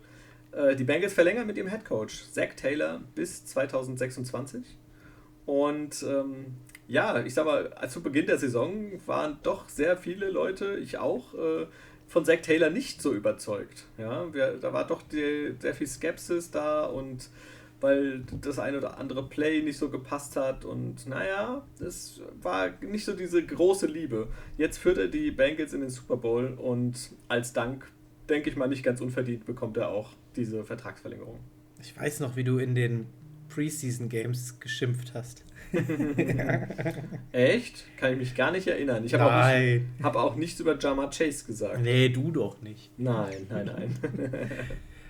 Äh, 0.51 0.75
die 0.75 0.83
Bengals 0.83 1.13
verlängern 1.13 1.47
mit 1.47 1.57
ihrem 1.57 1.69
Head 1.69 1.85
Coach 1.85 2.23
Zach 2.31 2.55
Taylor 2.55 3.01
bis 3.15 3.45
2026. 3.45 4.77
Und 5.47 6.03
ähm, 6.03 6.57
ja, 6.87 7.23
ich 7.23 7.33
sag 7.33 7.45
mal, 7.45 7.71
zu 7.89 8.03
Beginn 8.03 8.27
der 8.27 8.37
Saison 8.37 8.91
waren 9.05 9.39
doch 9.43 9.67
sehr 9.69 9.97
viele 9.97 10.29
Leute, 10.29 10.77
ich 10.77 10.97
auch, 10.99 11.33
äh, 11.33 11.65
von 12.07 12.25
Zach 12.25 12.41
Taylor 12.41 12.69
nicht 12.69 13.01
so 13.01 13.13
überzeugt. 13.13 13.85
Ja, 13.97 14.31
wir, 14.33 14.57
da 14.57 14.73
war 14.73 14.85
doch 14.85 15.01
die, 15.01 15.55
sehr 15.59 15.73
viel 15.73 15.87
Skepsis 15.87 16.51
da 16.51 16.85
und 16.85 17.29
weil 17.79 18.23
das 18.41 18.59
eine 18.59 18.77
oder 18.77 18.97
andere 18.97 19.27
Play 19.27 19.61
nicht 19.61 19.77
so 19.77 19.89
gepasst 19.89 20.35
hat 20.35 20.65
und 20.65 21.07
naja, 21.07 21.65
es 21.79 22.21
war 22.41 22.71
nicht 22.81 23.05
so 23.05 23.13
diese 23.13 23.45
große 23.45 23.85
Liebe. 23.85 24.27
Jetzt 24.57 24.79
führt 24.79 24.97
er 24.97 25.07
die 25.07 25.31
Bengals 25.31 25.73
in 25.73 25.81
den 25.81 25.89
Super 25.89 26.17
Bowl 26.17 26.57
und 26.57 26.95
als 27.27 27.53
Dank, 27.53 27.87
denke 28.29 28.49
ich 28.49 28.55
mal, 28.55 28.67
nicht 28.67 28.83
ganz 28.83 28.99
unverdient 28.99 29.45
bekommt 29.45 29.77
er 29.77 29.89
auch 29.89 30.11
diese 30.35 30.63
Vertragsverlängerung. 30.65 31.39
Ich 31.81 31.97
weiß 31.97 32.19
noch, 32.19 32.35
wie 32.35 32.43
du 32.43 32.57
in 32.57 32.73
den 32.73 33.05
Preseason 33.57 34.07
Games 34.07 34.59
geschimpft 34.59 35.15
hast. 35.15 35.43
Echt? 37.31 37.85
Kann 37.97 38.13
ich 38.13 38.19
mich 38.19 38.35
gar 38.35 38.51
nicht 38.51 38.67
erinnern. 38.67 39.03
Ich 39.03 39.15
habe 39.15 39.25
auch, 39.25 40.03
hab 40.03 40.15
auch 40.15 40.35
nichts 40.35 40.59
über 40.59 40.77
Jama 40.77 41.07
Chase 41.07 41.43
gesagt. 41.43 41.81
Nee, 41.81 42.09
du 42.09 42.29
doch 42.29 42.61
nicht. 42.61 42.91
Nein, 42.99 43.47
nein, 43.49 43.65
nein. 43.65 43.95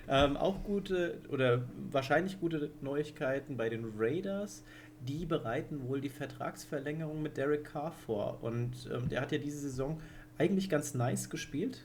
ähm, 0.08 0.38
auch 0.38 0.64
gute 0.64 1.18
oder 1.28 1.60
wahrscheinlich 1.90 2.40
gute 2.40 2.70
Neuigkeiten 2.80 3.58
bei 3.58 3.68
den 3.68 3.92
Raiders. 3.98 4.64
Die 5.06 5.26
bereiten 5.26 5.86
wohl 5.86 6.00
die 6.00 6.08
Vertragsverlängerung 6.08 7.20
mit 7.20 7.36
Derek 7.36 7.64
Carr 7.64 7.92
vor. 8.06 8.38
Und 8.40 8.88
ähm, 8.90 9.10
der 9.10 9.20
hat 9.20 9.30
ja 9.30 9.36
diese 9.36 9.58
Saison 9.58 10.00
eigentlich 10.38 10.70
ganz 10.70 10.94
nice 10.94 11.28
gespielt. 11.28 11.82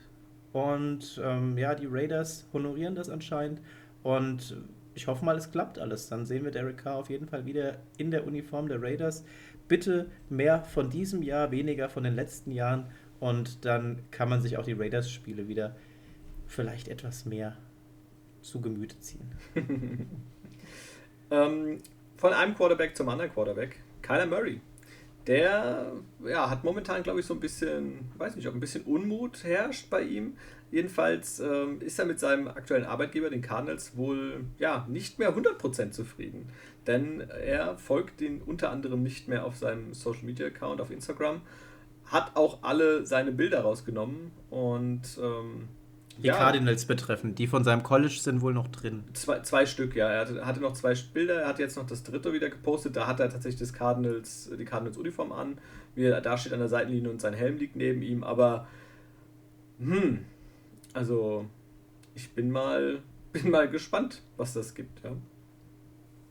Und 0.53 1.22
ähm, 1.22 1.58
ja, 1.58 1.75
die 1.75 1.88
Raiders 1.88 2.48
honorieren 2.53 2.96
das 2.96 3.10
anscheinend. 3.10 3.60
Und 4.01 4.55
ich 4.95 5.07
hoffe 5.07 5.25
mal, 5.25 5.38
es 5.38 5.51
klappt 5.51 5.79
alles. 5.79 6.07
Dann 6.09 6.25
sehen 6.25 6.43
wir 6.43 6.51
Derek 6.51 6.77
Carr 6.77 6.95
auf 6.95 7.09
jeden 7.09 7.27
Fall 7.27 7.45
wieder 7.45 7.77
in 7.97 8.12
der 8.12 8.25
Uniform 8.25 8.67
der 8.67 8.81
Raiders. 8.81 9.25
Bitte 9.67 10.09
mehr 10.29 10.63
von 10.63 10.89
diesem 10.89 11.21
Jahr, 11.21 11.51
weniger 11.51 11.89
von 11.89 12.03
den 12.03 12.15
letzten 12.15 12.51
Jahren. 12.51 12.88
Und 13.19 13.65
dann 13.65 14.03
kann 14.12 14.29
man 14.29 14.41
sich 14.41 14.57
auch 14.57 14.65
die 14.65 14.73
Raiders-Spiele 14.73 15.47
wieder 15.47 15.75
vielleicht 16.47 16.88
etwas 16.88 17.25
mehr 17.25 17.57
zu 18.41 18.62
Gemüte 18.62 19.00
ziehen. 19.00 19.31
ähm, 21.31 21.77
von 22.17 22.33
einem 22.33 22.55
Quarterback 22.55 22.95
zum 22.95 23.09
anderen 23.09 23.31
Quarterback. 23.31 23.79
Kyler 24.01 24.25
Murray. 24.25 24.62
Der 25.25 25.93
ja, 26.25 26.50
hat 26.50 26.65
momentan, 26.65 27.01
glaube 27.01 27.21
ich, 27.21 27.25
so 27.25 27.33
ein 27.33 27.39
bisschen, 27.39 28.12
weiß 28.17 28.35
nicht, 28.35 28.47
ob 28.47 28.53
ein 28.53 28.59
bisschen 28.59 28.83
Unmut 28.83 29.43
herrscht 29.45 29.89
bei 29.89 30.01
ihm. 30.01 30.35
Jedenfalls 30.73 31.39
ähm, 31.39 31.81
ist 31.81 31.99
er 31.99 32.05
mit 32.05 32.19
seinem 32.19 32.47
aktuellen 32.47 32.85
Arbeitgeber, 32.85 33.29
den 33.29 33.43
Cardinals, 33.43 33.95
wohl 33.95 34.45
ja, 34.57 34.87
nicht 34.89 35.19
mehr 35.19 35.31
100% 35.37 35.91
zufrieden. 35.91 36.49
Denn 36.87 37.19
er 37.19 37.77
folgt 37.77 38.19
ihn 38.21 38.41
unter 38.41 38.71
anderem 38.71 39.03
nicht 39.03 39.27
mehr 39.27 39.45
auf 39.45 39.55
seinem 39.55 39.93
Social 39.93 40.23
Media 40.23 40.47
Account 40.47 40.81
auf 40.81 40.89
Instagram, 40.89 41.41
hat 42.05 42.35
auch 42.35 42.63
alle 42.63 43.05
seine 43.05 43.31
Bilder 43.31 43.61
rausgenommen 43.61 44.31
und 44.49 45.01
ähm, 45.21 45.67
die 46.17 46.25
ja, 46.25 46.37
Cardinals 46.37 46.85
betreffen, 46.85 47.35
die 47.35 47.45
von 47.45 47.63
seinem 47.63 47.83
College 47.83 48.17
sind 48.19 48.41
wohl 48.41 48.55
noch 48.55 48.67
drin. 48.67 49.03
Zwei, 49.13 49.41
zwei 49.41 49.67
Stück, 49.67 49.95
ja. 49.95 50.09
Er 50.09 50.21
hatte, 50.21 50.43
hatte, 50.43 50.59
noch 50.59 50.73
zwei 50.73 50.95
Bilder, 51.13 51.41
er 51.41 51.49
hat 51.49 51.59
jetzt 51.59 51.77
noch 51.77 51.85
das 51.85 52.01
dritte 52.01 52.33
wieder 52.33 52.49
gepostet. 52.49 52.95
Da 52.95 53.05
hat 53.05 53.19
er 53.19 53.29
tatsächlich 53.29 53.59
das 53.59 53.73
Cardinals, 53.73 54.49
die 54.57 54.65
Cardinals-Uniform 54.65 55.31
an. 55.31 55.59
Wie 55.93 56.05
er 56.05 56.19
da 56.19 56.35
steht 56.35 56.53
an 56.53 56.59
der 56.59 56.67
Seitenlinie 56.67 57.11
und 57.11 57.21
sein 57.21 57.35
Helm 57.35 57.57
liegt 57.57 57.75
neben 57.75 58.01
ihm. 58.01 58.23
Aber, 58.23 58.67
hm, 59.77 60.25
also, 60.93 61.45
ich 62.15 62.31
bin 62.31 62.51
mal, 62.51 63.01
bin 63.33 63.50
mal 63.50 63.69
gespannt, 63.69 64.21
was 64.38 64.53
das 64.53 64.73
gibt, 64.73 65.03
ja. 65.03 65.15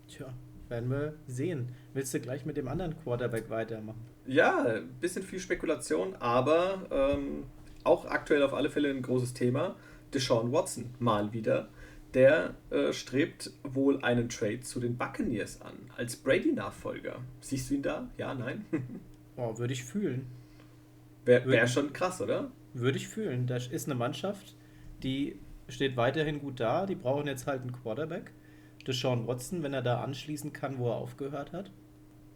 Tja, 0.08 0.32
werden 0.68 0.90
wir 0.90 1.14
sehen. 1.26 1.68
Willst 1.94 2.14
du 2.14 2.20
gleich 2.20 2.46
mit 2.46 2.56
dem 2.56 2.68
anderen 2.68 2.96
Quarterback 3.02 3.50
weitermachen? 3.50 4.00
Ja, 4.26 4.62
ein 4.62 4.88
bisschen 5.00 5.22
viel 5.22 5.40
Spekulation, 5.40 6.14
aber 6.16 6.86
ähm, 6.90 7.44
auch 7.84 8.04
aktuell 8.06 8.42
auf 8.42 8.54
alle 8.54 8.70
Fälle 8.70 8.90
ein 8.90 9.02
großes 9.02 9.34
Thema. 9.34 9.76
Deshaun 10.14 10.52
Watson, 10.52 10.90
mal 10.98 11.32
wieder. 11.32 11.68
Der 12.14 12.54
äh, 12.70 12.92
strebt 12.92 13.50
wohl 13.62 14.02
einen 14.04 14.28
Trade 14.28 14.60
zu 14.60 14.80
den 14.80 14.96
Buccaneers 14.98 15.62
an, 15.62 15.74
als 15.96 16.16
Brady-Nachfolger. 16.16 17.20
Siehst 17.40 17.70
du 17.70 17.74
ihn 17.74 17.82
da? 17.82 18.10
Ja, 18.18 18.34
nein? 18.34 18.66
oh, 19.36 19.56
würde 19.56 19.72
ich 19.72 19.84
fühlen. 19.84 20.26
Wäre 21.24 21.48
wär 21.48 21.66
schon 21.66 21.92
krass, 21.92 22.20
oder? 22.20 22.50
Würde 22.74 22.98
ich 22.98 23.08
fühlen. 23.08 23.46
Das 23.46 23.66
ist 23.66 23.86
eine 23.86 23.94
Mannschaft, 23.94 24.56
die 25.02 25.38
steht 25.68 25.96
weiterhin 25.96 26.40
gut 26.40 26.60
da. 26.60 26.86
Die 26.86 26.94
brauchen 26.94 27.26
jetzt 27.26 27.46
halt 27.46 27.62
einen 27.62 27.72
Quarterback. 27.72 28.32
Deshaun 28.86 29.26
Watson, 29.26 29.62
wenn 29.62 29.74
er 29.74 29.82
da 29.82 30.02
anschließen 30.02 30.52
kann, 30.52 30.78
wo 30.78 30.88
er 30.88 30.96
aufgehört 30.96 31.52
hat, 31.52 31.70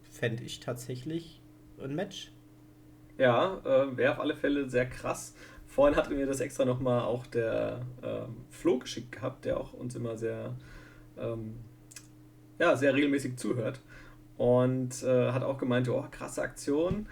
fände 0.09 0.43
ich 0.43 0.59
tatsächlich 0.59 1.41
ein 1.81 1.95
Match. 1.95 2.31
Ja, 3.17 3.59
äh, 3.65 3.97
wäre 3.97 4.13
auf 4.13 4.19
alle 4.19 4.35
Fälle 4.35 4.69
sehr 4.69 4.85
krass. 4.85 5.35
Vorhin 5.65 5.95
hatte 5.95 6.13
mir 6.13 6.25
das 6.25 6.39
extra 6.39 6.65
nochmal 6.65 7.01
auch 7.01 7.27
der 7.27 7.81
ähm, 8.01 8.37
Flo 8.49 8.79
geschickt 8.79 9.11
gehabt, 9.11 9.45
der 9.45 9.59
auch 9.59 9.73
uns 9.73 9.95
immer 9.95 10.17
sehr, 10.17 10.55
ähm, 11.17 11.55
ja, 12.59 12.75
sehr 12.75 12.93
regelmäßig 12.93 13.37
zuhört. 13.37 13.81
Und 14.37 15.03
äh, 15.03 15.31
hat 15.31 15.43
auch 15.43 15.57
gemeint, 15.57 15.89
oh, 15.89 16.05
krasse 16.09 16.41
Aktion. 16.41 17.07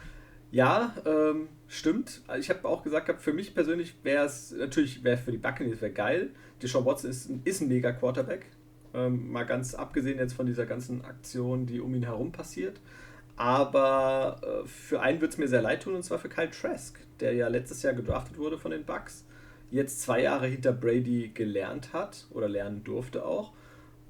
Ja, 0.56 0.96
ähm, 1.06 1.50
stimmt. 1.68 2.22
Also 2.28 2.40
ich 2.40 2.50
habe 2.50 2.66
auch 2.66 2.82
gesagt, 2.82 3.22
für 3.22 3.34
mich 3.34 3.54
persönlich 3.54 3.94
wäre 4.04 4.26
es, 4.26 4.54
natürlich 4.54 5.04
wäre 5.04 5.18
für 5.18 5.34
die 5.34 5.38
Buccaneers 5.38 5.82
wäre 5.82 5.92
geil. 5.92 6.30
Deshaun 6.62 6.86
Watson 6.86 7.10
ist, 7.10 7.30
ist 7.44 7.60
ein 7.60 7.68
mega 7.68 7.92
Quarterback. 7.92 8.46
Ähm, 8.94 9.34
mal 9.34 9.46
ganz 9.46 9.76
abgesehen 9.76 10.18
jetzt 10.18 10.32
von 10.32 10.46
dieser 10.46 10.66
ganzen 10.66 11.04
Aktion, 11.04 11.66
die 11.66 11.82
um 11.82 11.94
ihn 11.94 12.04
herum 12.04 12.32
passiert. 12.32 12.80
Aber 13.36 14.40
äh, 14.64 14.66
für 14.66 15.02
einen 15.02 15.20
wird 15.20 15.34
es 15.34 15.38
mir 15.38 15.50
sehr 15.50 15.62
leid 15.62 15.84
tun, 15.84 15.94
und 15.94 16.04
zwar 16.04 16.20
für 16.20 16.30
Kyle 16.30 16.50
Trask, 16.50 17.02
der 17.20 17.34
ja 17.34 17.50
letztes 17.50 17.84
Jahr 17.84 17.94
gedraftet 17.94 18.38
wurde 18.38 18.58
von 18.58 18.72
den 18.72 18.86
Bucks, 18.86 19.26
jetzt 19.72 20.04
zwei 20.04 20.22
Jahre 20.22 20.48
hinter 20.48 20.72
Brady 20.72 21.32
gelernt 21.34 21.92
hat 21.92 22.28
oder 22.32 22.48
lernen 22.48 22.82
durfte 22.86 23.26
auch. 23.26 23.52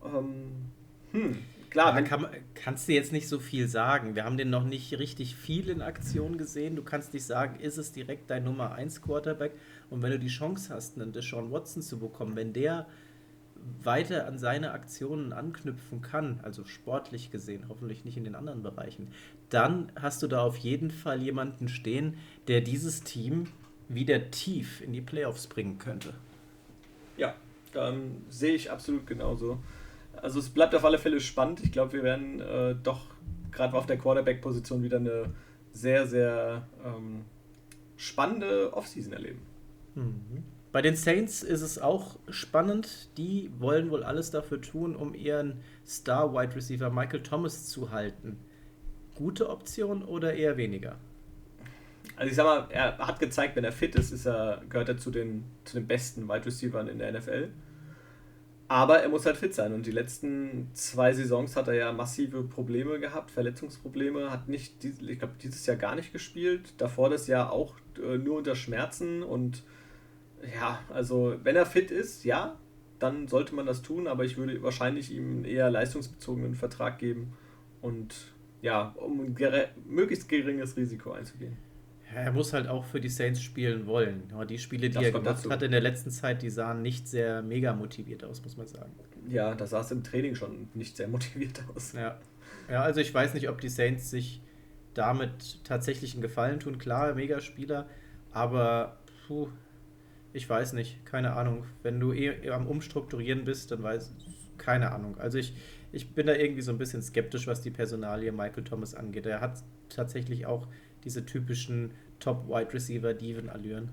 Ähm, 0.05 0.69
hm, 1.11 1.39
klar. 1.75 1.93
Da 1.93 2.01
kann, 2.01 2.27
kannst 2.53 2.87
du 2.87 2.93
jetzt 2.93 3.11
nicht 3.11 3.27
so 3.27 3.37
viel 3.37 3.67
sagen. 3.67 4.15
Wir 4.15 4.23
haben 4.23 4.37
den 4.37 4.49
noch 4.49 4.63
nicht 4.63 4.97
richtig 4.97 5.35
viel 5.35 5.69
in 5.69 5.81
Aktion 5.81 6.37
gesehen. 6.37 6.77
Du 6.77 6.83
kannst 6.83 7.13
nicht 7.13 7.25
sagen, 7.25 7.59
ist 7.59 7.77
es 7.77 7.91
direkt 7.91 8.29
dein 8.29 8.45
Nummer 8.45 8.71
1 8.71 9.01
Quarterback? 9.01 9.51
Und 9.89 10.01
wenn 10.01 10.11
du 10.11 10.17
die 10.17 10.29
Chance 10.29 10.73
hast, 10.73 10.95
einen 10.95 11.11
Deshaun 11.11 11.51
Watson 11.51 11.81
zu 11.81 11.99
bekommen, 11.99 12.37
wenn 12.37 12.53
der 12.53 12.87
weiter 13.83 14.25
an 14.25 14.37
seine 14.37 14.71
Aktionen 14.71 15.33
anknüpfen 15.33 16.01
kann, 16.01 16.39
also 16.43 16.63
sportlich 16.63 17.29
gesehen, 17.29 17.65
hoffentlich 17.67 18.05
nicht 18.05 18.15
in 18.15 18.23
den 18.23 18.35
anderen 18.35 18.63
Bereichen, 18.63 19.09
dann 19.49 19.91
hast 19.99 20.23
du 20.23 20.27
da 20.27 20.43
auf 20.43 20.55
jeden 20.55 20.91
Fall 20.91 21.21
jemanden 21.21 21.67
stehen, 21.67 22.15
der 22.47 22.61
dieses 22.61 23.03
Team 23.03 23.47
wieder 23.89 24.31
tief 24.31 24.79
in 24.79 24.93
die 24.93 25.01
Playoffs 25.01 25.47
bringen 25.47 25.77
könnte. 25.77 26.13
Ja, 27.17 27.35
dann 27.73 28.23
sehe 28.29 28.53
ich 28.53 28.71
absolut 28.71 29.05
genauso. 29.07 29.59
Also 30.21 30.39
es 30.39 30.49
bleibt 30.49 30.75
auf 30.75 30.85
alle 30.85 30.97
Fälle 30.97 31.19
spannend. 31.19 31.63
Ich 31.63 31.71
glaube, 31.71 31.93
wir 31.93 32.03
werden 32.03 32.39
äh, 32.39 32.75
doch 32.81 33.07
gerade 33.51 33.75
auf 33.77 33.85
der 33.85 33.97
Quarterback-Position 33.97 34.83
wieder 34.83 34.97
eine 34.97 35.33
sehr, 35.71 36.07
sehr 36.07 36.67
ähm, 36.85 37.25
spannende 37.97 38.73
Offseason 38.73 39.13
erleben. 39.13 39.41
Mhm. 39.95 40.43
Bei 40.71 40.81
den 40.81 40.95
Saints 40.95 41.41
ist 41.41 41.61
es 41.61 41.79
auch 41.79 42.19
spannend. 42.29 43.09
Die 43.17 43.49
wollen 43.59 43.89
wohl 43.91 44.03
alles 44.03 44.31
dafür 44.31 44.61
tun, 44.61 44.95
um 44.95 45.13
ihren 45.13 45.61
Star-Wide 45.87 46.55
Receiver 46.55 46.89
Michael 46.89 47.23
Thomas 47.23 47.67
zu 47.67 47.91
halten. 47.91 48.37
Gute 49.15 49.49
Option 49.49 50.03
oder 50.03 50.33
eher 50.33 50.57
weniger? 50.57 50.97
Also 52.17 52.29
ich 52.29 52.35
sag 52.35 52.45
mal, 52.45 52.67
er 52.69 52.97
hat 52.97 53.19
gezeigt, 53.19 53.55
wenn 53.55 53.63
er 53.63 53.71
fit 53.71 53.95
ist, 53.95 54.11
ist 54.11 54.25
er, 54.25 54.61
gehört 54.69 54.89
er 54.89 54.97
zu 54.97 55.11
den, 55.11 55.45
zu 55.63 55.77
den 55.77 55.87
besten 55.87 56.27
Wide 56.27 56.45
Receivers 56.45 56.89
in 56.89 56.99
der 56.99 57.11
NFL. 57.11 57.49
Aber 58.67 58.99
er 58.99 59.09
muss 59.09 59.25
halt 59.25 59.37
fit 59.37 59.53
sein. 59.53 59.73
Und 59.73 59.85
die 59.85 59.91
letzten 59.91 60.69
zwei 60.73 61.13
Saisons 61.13 61.55
hat 61.55 61.67
er 61.67 61.75
ja 61.75 61.91
massive 61.91 62.43
Probleme 62.43 62.99
gehabt, 62.99 63.31
Verletzungsprobleme, 63.31 64.31
hat 64.31 64.47
nicht, 64.47 64.83
ich 64.83 65.19
glaube, 65.19 65.35
dieses 65.41 65.65
Jahr 65.65 65.77
gar 65.77 65.95
nicht 65.95 66.11
gespielt. 66.11 66.73
Davor 66.77 67.09
das 67.09 67.27
Jahr 67.27 67.51
auch 67.51 67.75
äh, 68.01 68.17
nur 68.17 68.37
unter 68.37 68.55
Schmerzen 68.55 69.21
und 69.21 69.63
ja, 70.59 70.79
also 70.89 71.35
wenn 71.43 71.55
er 71.55 71.65
fit 71.65 71.91
ist, 71.91 72.23
ja, 72.23 72.57
dann 72.99 73.27
sollte 73.27 73.55
man 73.55 73.65
das 73.65 73.81
tun, 73.81 74.07
aber 74.07 74.25
ich 74.25 74.37
würde 74.37 74.61
wahrscheinlich 74.61 75.11
ihm 75.11 75.37
einen 75.37 75.45
eher 75.45 75.69
leistungsbezogenen 75.69 76.55
Vertrag 76.55 76.99
geben 76.99 77.33
und 77.81 78.33
ja, 78.61 78.95
um 78.97 79.19
ein 79.19 79.35
möglichst 79.87 80.29
geringes 80.29 80.77
Risiko 80.77 81.11
einzugehen. 81.11 81.57
Er 82.15 82.31
muss 82.31 82.53
halt 82.53 82.67
auch 82.67 82.85
für 82.85 83.01
die 83.01 83.09
Saints 83.09 83.41
spielen 83.41 83.87
wollen. 83.87 84.23
Aber 84.33 84.45
die 84.45 84.57
Spiele, 84.57 84.89
die 84.89 84.95
das 84.95 85.03
er 85.03 85.11
gemacht 85.11 85.39
dazu. 85.39 85.49
hat 85.49 85.61
in 85.61 85.71
der 85.71 85.81
letzten 85.81 86.11
Zeit, 86.11 86.41
die 86.41 86.49
sahen 86.49 86.81
nicht 86.81 87.07
sehr 87.07 87.41
mega 87.41 87.73
motiviert 87.73 88.23
aus, 88.23 88.41
muss 88.41 88.55
man 88.55 88.67
sagen. 88.67 88.91
Ja, 89.27 89.53
da 89.53 89.67
sah 89.67 89.81
es 89.81 89.91
im 89.91 90.03
Training 90.03 90.35
schon 90.35 90.69
nicht 90.73 90.95
sehr 90.95 91.07
motiviert 91.07 91.61
aus. 91.75 91.93
Ja. 91.93 92.17
ja, 92.69 92.83
also 92.83 93.01
ich 93.01 93.13
weiß 93.13 93.33
nicht, 93.33 93.49
ob 93.49 93.59
die 93.59 93.69
Saints 93.69 94.09
sich 94.09 94.41
damit 94.93 95.63
tatsächlich 95.65 96.13
einen 96.13 96.21
Gefallen 96.21 96.59
tun. 96.59 96.77
Klar, 96.77 97.13
mega 97.15 97.41
Spieler, 97.41 97.87
aber 98.31 98.97
puh, 99.27 99.49
ich 100.31 100.49
weiß 100.49 100.73
nicht, 100.73 101.05
keine 101.05 101.33
Ahnung. 101.33 101.65
Wenn 101.83 101.99
du 101.99 102.13
eh 102.13 102.49
am 102.49 102.67
Umstrukturieren 102.67 103.45
bist, 103.45 103.71
dann 103.71 103.83
weiß 103.83 104.13
keine 104.57 104.91
Ahnung. 104.91 105.17
Also 105.17 105.37
ich, 105.37 105.53
ich 105.91 106.13
bin 106.13 106.27
da 106.27 106.33
irgendwie 106.33 106.61
so 106.61 106.71
ein 106.71 106.77
bisschen 106.77 107.01
skeptisch, 107.01 107.47
was 107.47 107.61
die 107.61 107.71
Personalie 107.71 108.31
Michael 108.31 108.63
Thomas 108.63 108.95
angeht. 108.95 109.25
Er 109.25 109.41
hat 109.41 109.63
tatsächlich 109.89 110.45
auch 110.45 110.67
diese 111.03 111.25
typischen 111.25 111.91
Top-Wide 112.19 112.73
Receiver-Diven-Allüren. 112.73 113.89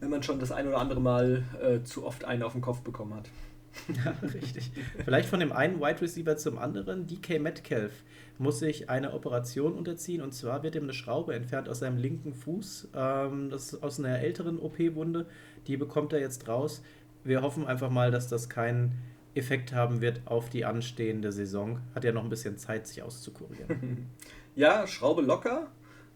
Wenn 0.00 0.10
man 0.10 0.22
schon 0.22 0.40
das 0.40 0.50
ein 0.50 0.66
oder 0.66 0.78
andere 0.78 1.00
Mal 1.00 1.44
äh, 1.62 1.82
zu 1.82 2.06
oft 2.06 2.24
einen 2.24 2.42
auf 2.42 2.52
den 2.52 2.62
Kopf 2.62 2.80
bekommen 2.80 3.14
hat. 3.14 3.30
Ja, 4.04 4.14
richtig. 4.34 4.72
Vielleicht 5.04 5.28
von 5.28 5.38
dem 5.38 5.52
einen 5.52 5.80
Wide 5.80 6.00
Receiver 6.00 6.36
zum 6.36 6.58
anderen. 6.58 7.06
DK 7.06 7.40
Metcalf 7.40 7.92
muss 8.38 8.58
sich 8.58 8.90
eine 8.90 9.12
Operation 9.12 9.74
unterziehen 9.74 10.22
und 10.22 10.32
zwar 10.32 10.62
wird 10.62 10.74
ihm 10.74 10.84
eine 10.84 10.92
Schraube 10.92 11.34
entfernt 11.34 11.68
aus 11.68 11.80
seinem 11.80 11.96
linken 11.96 12.34
Fuß. 12.34 12.88
Ähm, 12.94 13.50
das 13.50 13.72
ist 13.72 13.82
aus 13.82 13.98
einer 13.98 14.18
älteren 14.18 14.58
OP-Wunde. 14.58 15.26
Die 15.66 15.76
bekommt 15.76 16.12
er 16.12 16.20
jetzt 16.20 16.48
raus. 16.48 16.82
Wir 17.22 17.42
hoffen 17.42 17.66
einfach 17.66 17.90
mal, 17.90 18.10
dass 18.10 18.28
das 18.28 18.48
keinen 18.48 18.94
Effekt 19.34 19.72
haben 19.72 20.00
wird 20.00 20.22
auf 20.24 20.50
die 20.50 20.64
anstehende 20.64 21.32
Saison. 21.32 21.80
Hat 21.94 22.04
ja 22.04 22.12
noch 22.12 22.24
ein 22.24 22.30
bisschen 22.30 22.58
Zeit, 22.58 22.86
sich 22.86 23.02
auszukurieren. 23.02 24.08
ja, 24.56 24.86
Schraube 24.86 25.22
locker. 25.22 25.68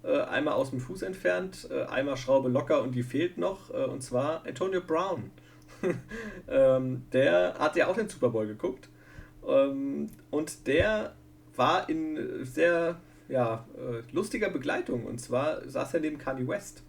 Äh, 0.05 0.21
einmal 0.21 0.55
aus 0.55 0.71
dem 0.71 0.81
Fuß 0.81 1.03
entfernt, 1.03 1.69
äh, 1.71 1.85
einmal 1.85 2.19
Schraube 2.19 2.51
locker 2.51 2.83
und 2.83 2.95
die 2.95 3.03
fehlt 3.03 3.39
noch. 3.39 3.73
Äh, 3.73 3.85
und 3.85 4.03
zwar 4.03 4.45
Antonio 4.47 4.83
Brown. 4.83 5.31
ähm, 6.49 7.05
der 7.13 7.55
hat 7.59 7.75
ja 7.77 7.89
auch 7.89 7.97
den 7.97 8.09
Super 8.09 8.29
Bowl 8.29 8.47
geguckt. 8.47 8.89
Ähm, 9.47 10.11
und 10.31 10.67
der 10.67 11.15
war 11.57 11.89
in 11.89 12.45
sehr 12.45 13.01
ja, 13.29 13.67
lustiger 14.13 14.51
Begleitung. 14.51 15.07
Und 15.07 15.19
zwar 15.19 15.67
saß 15.67 15.95
er 15.95 16.01
neben 16.01 16.19
Kanye 16.19 16.47
West. 16.47 16.83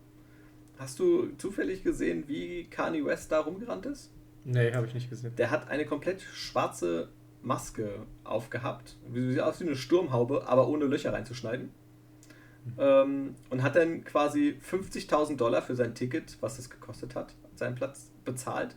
Hast 0.77 0.99
du 0.99 1.29
zufällig 1.37 1.83
gesehen, 1.83 2.25
wie 2.27 2.65
Kanye 2.65 3.05
West 3.05 3.31
da 3.31 3.39
rumgerannt 3.39 3.85
ist? 3.85 4.11
Nee, 4.43 4.73
habe 4.73 4.87
ich 4.87 4.93
nicht 4.93 5.09
gesehen. 5.09 5.33
Der 5.37 5.51
hat 5.51 5.69
eine 5.69 5.85
komplett 5.85 6.21
schwarze 6.21 7.09
Maske 7.41 8.05
aufgehabt. 8.23 8.97
Sieht 9.13 9.39
aus 9.39 9.61
wie 9.61 9.65
eine 9.65 9.75
Sturmhaube, 9.75 10.47
aber 10.47 10.67
ohne 10.67 10.85
Löcher 10.85 11.13
reinzuschneiden. 11.13 11.71
Ähm, 12.77 13.35
und 13.49 13.63
hat 13.63 13.75
dann 13.75 14.03
quasi 14.03 14.57
50.000 14.69 15.37
Dollar 15.37 15.61
für 15.61 15.75
sein 15.75 15.93
Ticket, 15.93 16.37
was 16.41 16.59
es 16.59 16.69
gekostet 16.69 17.15
hat, 17.15 17.33
seinen 17.55 17.75
Platz 17.75 18.11
bezahlt, 18.23 18.75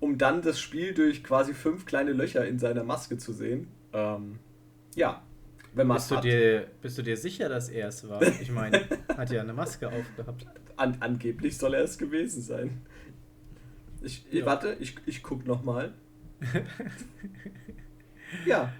um 0.00 0.18
dann 0.18 0.42
das 0.42 0.60
Spiel 0.60 0.94
durch 0.94 1.22
quasi 1.22 1.54
fünf 1.54 1.86
kleine 1.86 2.12
Löcher 2.12 2.46
in 2.46 2.58
seiner 2.58 2.82
Maske 2.84 3.18
zu 3.18 3.32
sehen. 3.32 3.68
Ähm, 3.92 4.38
Ja, 4.94 5.22
wenn 5.74 5.86
man 5.86 5.98
bist, 5.98 6.10
du 6.10 6.16
dir, 6.16 6.66
bist 6.82 6.98
du 6.98 7.02
dir 7.02 7.16
sicher, 7.16 7.48
dass 7.48 7.68
er 7.68 7.88
es 7.88 8.08
war? 8.08 8.20
Ich 8.40 8.50
meine, 8.50 8.82
hat 9.16 9.30
ja 9.30 9.40
eine 9.40 9.52
Maske 9.52 9.88
aufgehabt. 9.88 10.46
An, 10.76 10.96
angeblich 11.00 11.56
soll 11.56 11.74
er 11.74 11.84
es 11.84 11.98
gewesen 11.98 12.42
sein. 12.42 12.80
Ich, 14.02 14.24
ja. 14.32 14.46
Warte, 14.46 14.76
ich, 14.80 14.96
ich 15.06 15.22
guck 15.22 15.46
nochmal. 15.46 15.92
ja. 18.46 18.72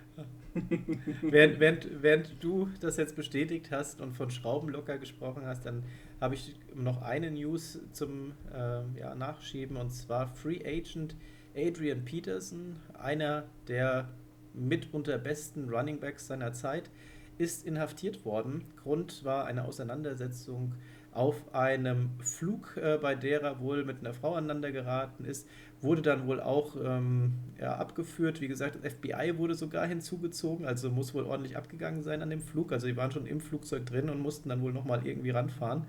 während, 1.22 1.60
während, 1.60 2.02
während 2.02 2.42
du 2.42 2.68
das 2.80 2.96
jetzt 2.96 3.16
bestätigt 3.16 3.70
hast 3.70 4.00
und 4.00 4.14
von 4.14 4.30
Schraubenlocker 4.30 4.98
gesprochen 4.98 5.46
hast, 5.46 5.64
dann 5.66 5.84
habe 6.20 6.34
ich 6.34 6.54
noch 6.74 7.02
eine 7.02 7.30
News 7.30 7.78
zum 7.92 8.32
äh, 8.52 8.82
ja, 8.98 9.14
Nachschieben 9.14 9.76
und 9.76 9.90
zwar 9.90 10.28
Free 10.28 10.60
Agent 10.64 11.16
Adrian 11.56 12.04
Peterson, 12.04 12.76
einer 12.98 13.44
der 13.68 14.08
mitunter 14.54 15.18
besten 15.18 15.68
Running 15.68 16.00
Backs 16.00 16.26
seiner 16.26 16.52
Zeit, 16.52 16.90
ist 17.38 17.66
inhaftiert 17.66 18.24
worden. 18.24 18.64
Grund 18.82 19.24
war 19.24 19.46
eine 19.46 19.64
Auseinandersetzung 19.64 20.74
auf 21.12 21.54
einem 21.54 22.10
Flug, 22.20 22.76
äh, 22.76 22.98
bei 22.98 23.14
der 23.14 23.42
er 23.42 23.60
wohl 23.60 23.84
mit 23.84 24.00
einer 24.00 24.14
Frau 24.14 24.34
aneinander 24.34 24.70
geraten 24.70 25.24
ist, 25.24 25.48
wurde 25.82 26.02
dann 26.02 26.26
wohl 26.26 26.40
auch 26.40 26.76
ähm, 26.82 27.34
ja, 27.58 27.76
abgeführt. 27.76 28.40
Wie 28.40 28.48
gesagt, 28.48 28.76
das 28.76 28.92
FBI 28.92 29.38
wurde 29.38 29.54
sogar 29.54 29.86
hinzugezogen, 29.86 30.66
also 30.66 30.90
muss 30.90 31.14
wohl 31.14 31.24
ordentlich 31.24 31.56
abgegangen 31.56 32.02
sein 32.02 32.22
an 32.22 32.30
dem 32.30 32.40
Flug. 32.40 32.72
Also 32.72 32.86
die 32.86 32.96
waren 32.96 33.10
schon 33.10 33.26
im 33.26 33.40
Flugzeug 33.40 33.86
drin 33.86 34.10
und 34.10 34.20
mussten 34.20 34.48
dann 34.48 34.60
wohl 34.62 34.72
nochmal 34.72 35.06
irgendwie 35.06 35.30
ranfahren. 35.30 35.86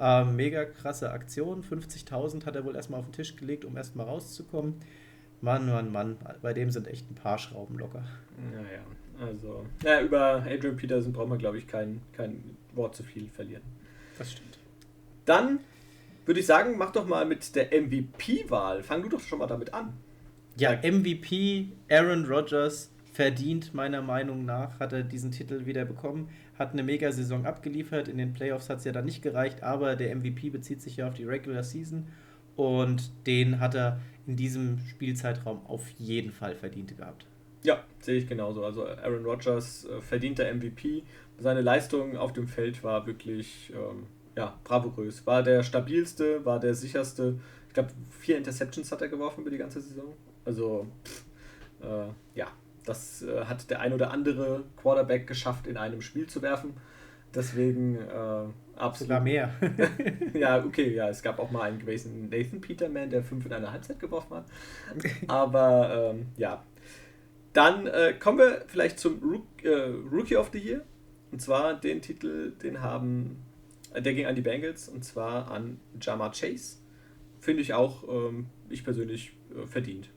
Ähm, 0.00 0.36
mega 0.36 0.64
krasse 0.64 1.10
Aktion. 1.10 1.62
50.000 1.62 2.46
hat 2.46 2.56
er 2.56 2.64
wohl 2.64 2.76
erstmal 2.76 3.00
auf 3.00 3.06
den 3.06 3.12
Tisch 3.12 3.36
gelegt, 3.36 3.64
um 3.64 3.76
erstmal 3.76 4.06
rauszukommen. 4.06 4.76
Mann, 5.40 5.66
Mann, 5.66 5.92
Mann, 5.92 6.16
bei 6.42 6.52
dem 6.52 6.70
sind 6.70 6.88
echt 6.88 7.10
ein 7.10 7.14
paar 7.14 7.38
Schrauben 7.38 7.78
locker. 7.78 8.04
Naja, 8.52 8.82
also, 9.20 9.66
ja, 9.84 10.00
über 10.00 10.44
Adrian 10.46 10.76
Peterson 10.76 11.12
braucht 11.12 11.28
man, 11.28 11.38
glaube 11.38 11.58
ich, 11.58 11.66
kein, 11.66 12.00
kein 12.12 12.56
Wort 12.74 12.94
zu 12.94 13.02
viel 13.02 13.28
verlieren. 13.28 13.62
Das 14.16 14.32
stimmt. 14.32 14.58
Dann 15.24 15.60
würde 16.28 16.40
ich 16.40 16.46
sagen, 16.46 16.76
mach 16.76 16.90
doch 16.90 17.06
mal 17.06 17.24
mit 17.24 17.56
der 17.56 17.68
MVP-Wahl. 17.72 18.82
Fang 18.82 19.02
du 19.02 19.08
doch 19.08 19.20
schon 19.20 19.38
mal 19.38 19.46
damit 19.46 19.72
an. 19.72 19.94
Ja, 20.58 20.76
MVP 20.76 21.70
Aaron 21.90 22.26
Rodgers 22.26 22.92
verdient 23.14 23.72
meiner 23.72 24.02
Meinung 24.02 24.44
nach, 24.44 24.78
hat 24.78 24.92
er 24.92 25.04
diesen 25.04 25.30
Titel 25.30 25.64
wieder 25.64 25.86
bekommen, 25.86 26.28
hat 26.58 26.72
eine 26.72 26.82
Mega-Saison 26.82 27.46
abgeliefert. 27.46 28.08
In 28.08 28.18
den 28.18 28.34
Playoffs 28.34 28.68
hat 28.68 28.78
es 28.78 28.84
ja 28.84 28.92
dann 28.92 29.06
nicht 29.06 29.22
gereicht, 29.22 29.62
aber 29.62 29.96
der 29.96 30.14
MVP 30.14 30.50
bezieht 30.50 30.82
sich 30.82 30.98
ja 30.98 31.08
auf 31.08 31.14
die 31.14 31.24
Regular 31.24 31.62
Season 31.62 32.06
und 32.56 33.10
den 33.26 33.58
hat 33.58 33.74
er 33.74 33.98
in 34.26 34.36
diesem 34.36 34.80
Spielzeitraum 34.80 35.64
auf 35.64 35.88
jeden 35.96 36.32
Fall 36.32 36.54
verdient 36.54 36.94
gehabt. 36.94 37.24
Ja, 37.64 37.82
sehe 38.00 38.18
ich 38.18 38.28
genauso. 38.28 38.64
Also 38.64 38.86
Aaron 38.86 39.24
Rodgers 39.24 39.86
äh, 39.86 40.02
verdient 40.02 40.38
der 40.38 40.54
MVP. 40.54 41.04
Seine 41.38 41.62
Leistung 41.62 42.18
auf 42.18 42.34
dem 42.34 42.46
Feld 42.46 42.84
war 42.84 43.06
wirklich 43.06 43.72
ähm, 43.74 44.06
ja, 44.38 44.58
bravourös. 44.62 45.26
War 45.26 45.42
der 45.42 45.62
stabilste, 45.62 46.44
war 46.44 46.60
der 46.60 46.74
sicherste. 46.74 47.38
Ich 47.66 47.74
glaube, 47.74 47.90
vier 48.10 48.38
Interceptions 48.38 48.90
hat 48.92 49.02
er 49.02 49.08
geworfen 49.08 49.40
über 49.42 49.50
die 49.50 49.58
ganze 49.58 49.80
Saison. 49.80 50.14
Also, 50.44 50.86
pff, 51.04 51.24
äh, 51.82 52.38
ja, 52.38 52.46
das 52.84 53.22
äh, 53.22 53.44
hat 53.44 53.68
der 53.68 53.80
ein 53.80 53.92
oder 53.92 54.12
andere 54.12 54.64
Quarterback 54.76 55.26
geschafft, 55.26 55.66
in 55.66 55.76
einem 55.76 56.00
Spiel 56.00 56.28
zu 56.28 56.40
werfen. 56.40 56.74
Deswegen 57.34 57.96
äh, 57.96 58.44
absolut. 58.76 59.08
Sogar 59.08 59.20
mehr. 59.20 59.52
ja, 60.34 60.64
okay, 60.64 60.94
ja, 60.94 61.08
es 61.08 61.22
gab 61.22 61.38
auch 61.40 61.50
mal 61.50 61.62
einen 61.62 61.80
gewesen 61.80 62.30
Nathan 62.30 62.60
Peterman, 62.60 63.10
der 63.10 63.22
fünf 63.22 63.44
in 63.44 63.52
einer 63.52 63.72
Halbzeit 63.72 63.98
geworfen 63.98 64.36
hat. 64.36 64.46
Aber 65.26 66.12
ähm, 66.14 66.28
ja. 66.36 66.62
Dann 67.52 67.86
äh, 67.88 68.14
kommen 68.14 68.38
wir 68.38 68.64
vielleicht 68.68 69.00
zum 69.00 69.20
Rook, 69.20 69.64
äh, 69.64 69.90
Rookie 70.12 70.36
of 70.36 70.50
the 70.52 70.58
Year. 70.58 70.82
Und 71.32 71.42
zwar 71.42 71.74
den 71.74 72.00
Titel, 72.00 72.52
den 72.62 72.80
haben, 72.80 73.42
der 73.94 74.14
ging 74.14 74.26
an 74.26 74.34
die 74.34 74.42
Bengals 74.42 74.88
und 74.88 75.04
zwar 75.04 75.50
an 75.50 75.80
Jama 76.00 76.30
Chase. 76.30 76.78
Finde 77.40 77.62
ich 77.62 77.74
auch, 77.74 78.04
ähm, 78.08 78.46
ich 78.68 78.84
persönlich, 78.84 79.32
äh, 79.56 79.66
verdient. 79.66 80.10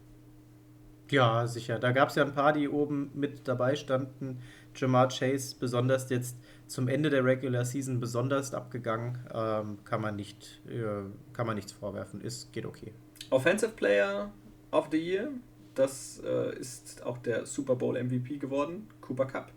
Ja, 1.12 1.46
sicher. 1.46 1.78
Da 1.78 1.92
gab 1.92 2.10
es 2.10 2.16
ja 2.16 2.24
ein 2.24 2.34
paar, 2.34 2.54
die 2.54 2.70
oben 2.70 3.12
mit 3.14 3.48
dabei 3.48 3.76
standen. 3.76 4.40
Jamar 4.74 5.10
Chase 5.10 5.58
besonders 5.60 6.10
jetzt 6.10 6.38
zum 6.68 6.88
Ende 6.88 7.10
der 7.10 7.26
Regular 7.26 7.66
Season 7.66 8.00
besonders 8.00 8.54
abgegangen. 8.54 9.18
Ähm, 9.34 9.80
kann, 9.84 10.02
man 10.02 10.16
nicht, 10.16 10.62
äh, 10.68 11.04
kann 11.34 11.48
man 11.48 11.56
nichts 11.56 11.74
vorwerfen. 11.74 12.22
Ist, 12.22 12.54
geht 12.54 12.66
okay. 12.66 12.94
Offensive 13.30 13.74
Player 13.74 14.32
of 14.72 14.88
the 14.92 14.98
Year, 14.98 15.32
das 15.76 16.22
äh, 16.26 16.58
ist 16.58 17.04
auch 17.06 17.18
der 17.18 17.46
Super 17.46 17.76
Bowl 17.76 18.02
MVP 18.02 18.38
geworden, 18.38 18.88
Cooper 19.02 19.26
Cup. 19.26 19.52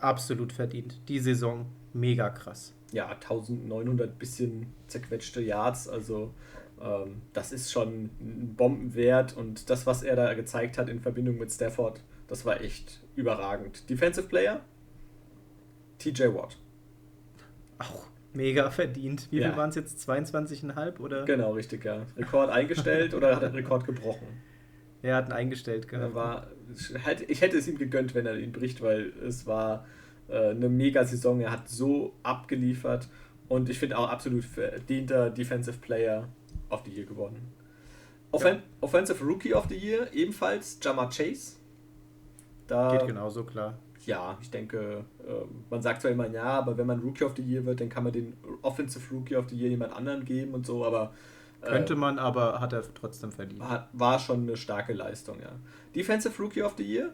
Absolut 0.00 0.52
verdient. 0.52 0.98
Die 1.08 1.18
Saison 1.18 1.66
mega 1.92 2.30
krass. 2.30 2.74
Ja, 2.92 3.08
1900 3.08 4.18
bisschen 4.18 4.72
zerquetschte 4.88 5.40
Yards, 5.40 5.88
also 5.88 6.34
ähm, 6.80 7.22
das 7.32 7.52
ist 7.52 7.70
schon 7.70 8.10
ein 8.20 8.54
Bombenwert 8.56 9.36
und 9.36 9.70
das, 9.70 9.86
was 9.86 10.02
er 10.02 10.16
da 10.16 10.34
gezeigt 10.34 10.78
hat 10.78 10.88
in 10.88 11.00
Verbindung 11.00 11.38
mit 11.38 11.52
Stafford, 11.52 12.02
das 12.26 12.44
war 12.44 12.60
echt 12.60 13.00
überragend. 13.16 13.88
Defensive 13.88 14.26
Player, 14.26 14.60
TJ 15.98 16.24
Watt. 16.34 16.56
Auch 17.78 18.06
mega 18.32 18.70
verdient. 18.70 19.28
Wie 19.30 19.40
ja. 19.40 19.48
viel 19.48 19.56
waren 19.56 19.70
es 19.70 19.76
jetzt? 19.76 20.08
22,5 20.08 20.98
oder? 21.00 21.24
Genau, 21.24 21.52
richtig, 21.52 21.84
ja. 21.84 22.06
Rekord 22.16 22.50
eingestellt 22.50 23.14
oder 23.14 23.36
hat 23.36 23.42
er 23.42 23.52
Rekord 23.52 23.84
gebrochen? 23.84 24.26
Er 25.02 25.16
hat 25.16 25.28
ihn 25.28 25.32
eingestellt 25.32 25.88
gehabt. 25.88 26.14
War, 26.14 26.48
ich 27.26 27.40
hätte 27.40 27.56
es 27.56 27.66
ihm 27.68 27.78
gegönnt, 27.78 28.14
wenn 28.14 28.26
er 28.26 28.38
ihn 28.38 28.52
bricht, 28.52 28.82
weil 28.82 29.12
es 29.26 29.46
war 29.46 29.86
äh, 30.30 30.50
eine 30.50 30.68
mega 30.68 31.04
Saison. 31.04 31.40
Er 31.40 31.50
hat 31.50 31.68
so 31.68 32.12
abgeliefert 32.22 33.08
und 33.48 33.68
ich 33.68 33.78
finde 33.78 33.98
auch 33.98 34.08
absolut 34.08 34.44
verdienter 34.44 35.30
Defensive 35.30 35.78
Player 35.78 36.28
of 36.70 36.82
the 36.84 36.90
Year 36.90 37.06
geworden. 37.06 37.52
Offen 38.32 38.56
ja. 38.56 38.62
Offensive 38.80 39.24
Rookie 39.24 39.54
of 39.54 39.66
the 39.68 39.76
Year 39.76 40.12
ebenfalls 40.12 40.78
Jamar 40.82 41.10
Chase. 41.10 41.56
Da, 42.66 42.96
Geht 42.96 43.08
genauso 43.08 43.44
klar 43.44 43.76
ja, 44.06 44.38
ich 44.40 44.50
denke, 44.50 45.04
äh, 45.26 45.44
man 45.68 45.82
sagt 45.82 46.02
zwar 46.02 46.10
immer 46.10 46.28
ja, 46.28 46.44
aber 46.44 46.76
wenn 46.78 46.86
man 46.86 47.00
Rookie 47.00 47.24
of 47.24 47.34
the 47.36 47.42
Year 47.42 47.64
wird, 47.64 47.80
dann 47.80 47.88
kann 47.88 48.04
man 48.04 48.12
den 48.12 48.36
Offensive 48.62 49.14
Rookie 49.14 49.36
of 49.36 49.48
the 49.48 49.56
Year 49.56 49.70
jemand 49.70 49.92
anderen 49.92 50.24
geben 50.24 50.54
und 50.54 50.66
so, 50.66 50.84
aber. 50.84 51.12
Äh, 51.62 51.68
Könnte 51.68 51.96
man, 51.96 52.18
aber 52.18 52.60
hat 52.60 52.72
er 52.72 52.82
trotzdem 52.94 53.32
verdient. 53.32 53.60
War, 53.60 53.88
war 53.92 54.18
schon 54.18 54.42
eine 54.42 54.56
starke 54.56 54.92
Leistung, 54.92 55.40
ja. 55.40 55.52
Defensive 55.94 56.42
Rookie 56.42 56.62
of 56.62 56.74
the 56.78 56.84
Year 56.84 57.10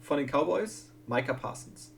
von 0.00 0.18
den 0.18 0.26
Cowboys, 0.26 0.92
Micah 1.06 1.34
Parsons. 1.34 1.94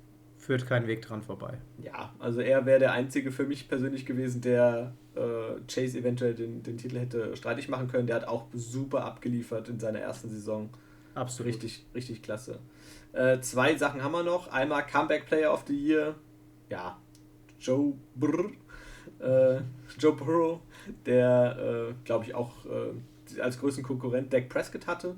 Führt 0.50 0.66
kein 0.66 0.88
Weg 0.88 1.02
dran 1.02 1.22
vorbei. 1.22 1.58
Ja, 1.80 2.12
also 2.18 2.40
er 2.40 2.66
wäre 2.66 2.80
der 2.80 2.90
Einzige 2.90 3.30
für 3.30 3.44
mich 3.44 3.68
persönlich 3.68 4.04
gewesen, 4.04 4.40
der 4.40 4.94
äh, 5.14 5.20
Chase 5.68 5.96
eventuell 5.96 6.34
den, 6.34 6.64
den 6.64 6.76
Titel 6.76 6.98
hätte 6.98 7.36
streitig 7.36 7.68
machen 7.68 7.86
können. 7.86 8.08
Der 8.08 8.16
hat 8.16 8.26
auch 8.26 8.46
super 8.52 9.04
abgeliefert 9.04 9.68
in 9.68 9.78
seiner 9.78 10.00
ersten 10.00 10.28
Saison. 10.28 10.68
Absolut. 11.14 11.52
Richtig, 11.52 11.86
richtig 11.94 12.24
klasse. 12.24 12.58
Äh, 13.12 13.38
zwei 13.42 13.76
Sachen 13.76 14.02
haben 14.02 14.10
wir 14.10 14.24
noch. 14.24 14.48
Einmal 14.48 14.84
Comeback 14.84 15.26
Player 15.26 15.52
of 15.52 15.62
the 15.68 15.76
Year. 15.76 16.16
Ja, 16.68 16.98
Joe 17.60 17.94
Brr, 18.16 18.50
äh, 19.20 19.60
Joe 20.00 20.16
Burrow, 20.16 20.58
der, 21.06 21.90
äh, 21.90 21.94
glaube 22.04 22.24
ich, 22.24 22.34
auch 22.34 22.66
äh, 22.66 23.40
als 23.40 23.60
größten 23.60 23.84
Konkurrent 23.84 24.32
Dak 24.32 24.48
Prescott 24.48 24.88
hatte. 24.88 25.14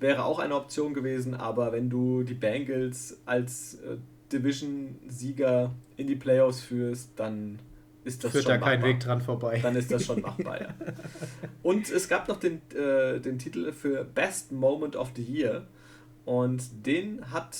Wäre 0.00 0.24
auch 0.24 0.38
eine 0.38 0.56
Option 0.56 0.94
gewesen, 0.94 1.34
aber 1.34 1.72
wenn 1.72 1.90
du 1.90 2.22
die 2.22 2.32
Bengals 2.32 3.20
als 3.26 3.74
äh, 3.74 3.98
Division-Sieger 4.32 5.72
in 5.96 6.06
die 6.06 6.16
Playoffs 6.16 6.60
führst, 6.60 7.10
dann 7.16 7.58
ist 8.04 8.24
das 8.24 8.32
Führt 8.32 8.44
schon 8.44 8.52
da 8.52 8.58
machbar. 8.58 8.76
kein 8.76 8.82
Weg 8.84 9.00
dran 9.00 9.20
vorbei. 9.20 9.58
Dann 9.62 9.76
ist 9.76 9.90
das 9.90 10.04
schon 10.04 10.20
machbar, 10.20 10.60
ja. 10.60 10.68
Und 11.62 11.90
es 11.90 12.08
gab 12.08 12.28
noch 12.28 12.38
den, 12.38 12.60
äh, 12.74 13.20
den 13.20 13.38
Titel 13.38 13.72
für 13.72 14.04
Best 14.04 14.50
Moment 14.52 14.96
of 14.96 15.12
the 15.14 15.22
Year. 15.22 15.66
Und 16.24 16.62
den 16.86 17.30
hat 17.30 17.56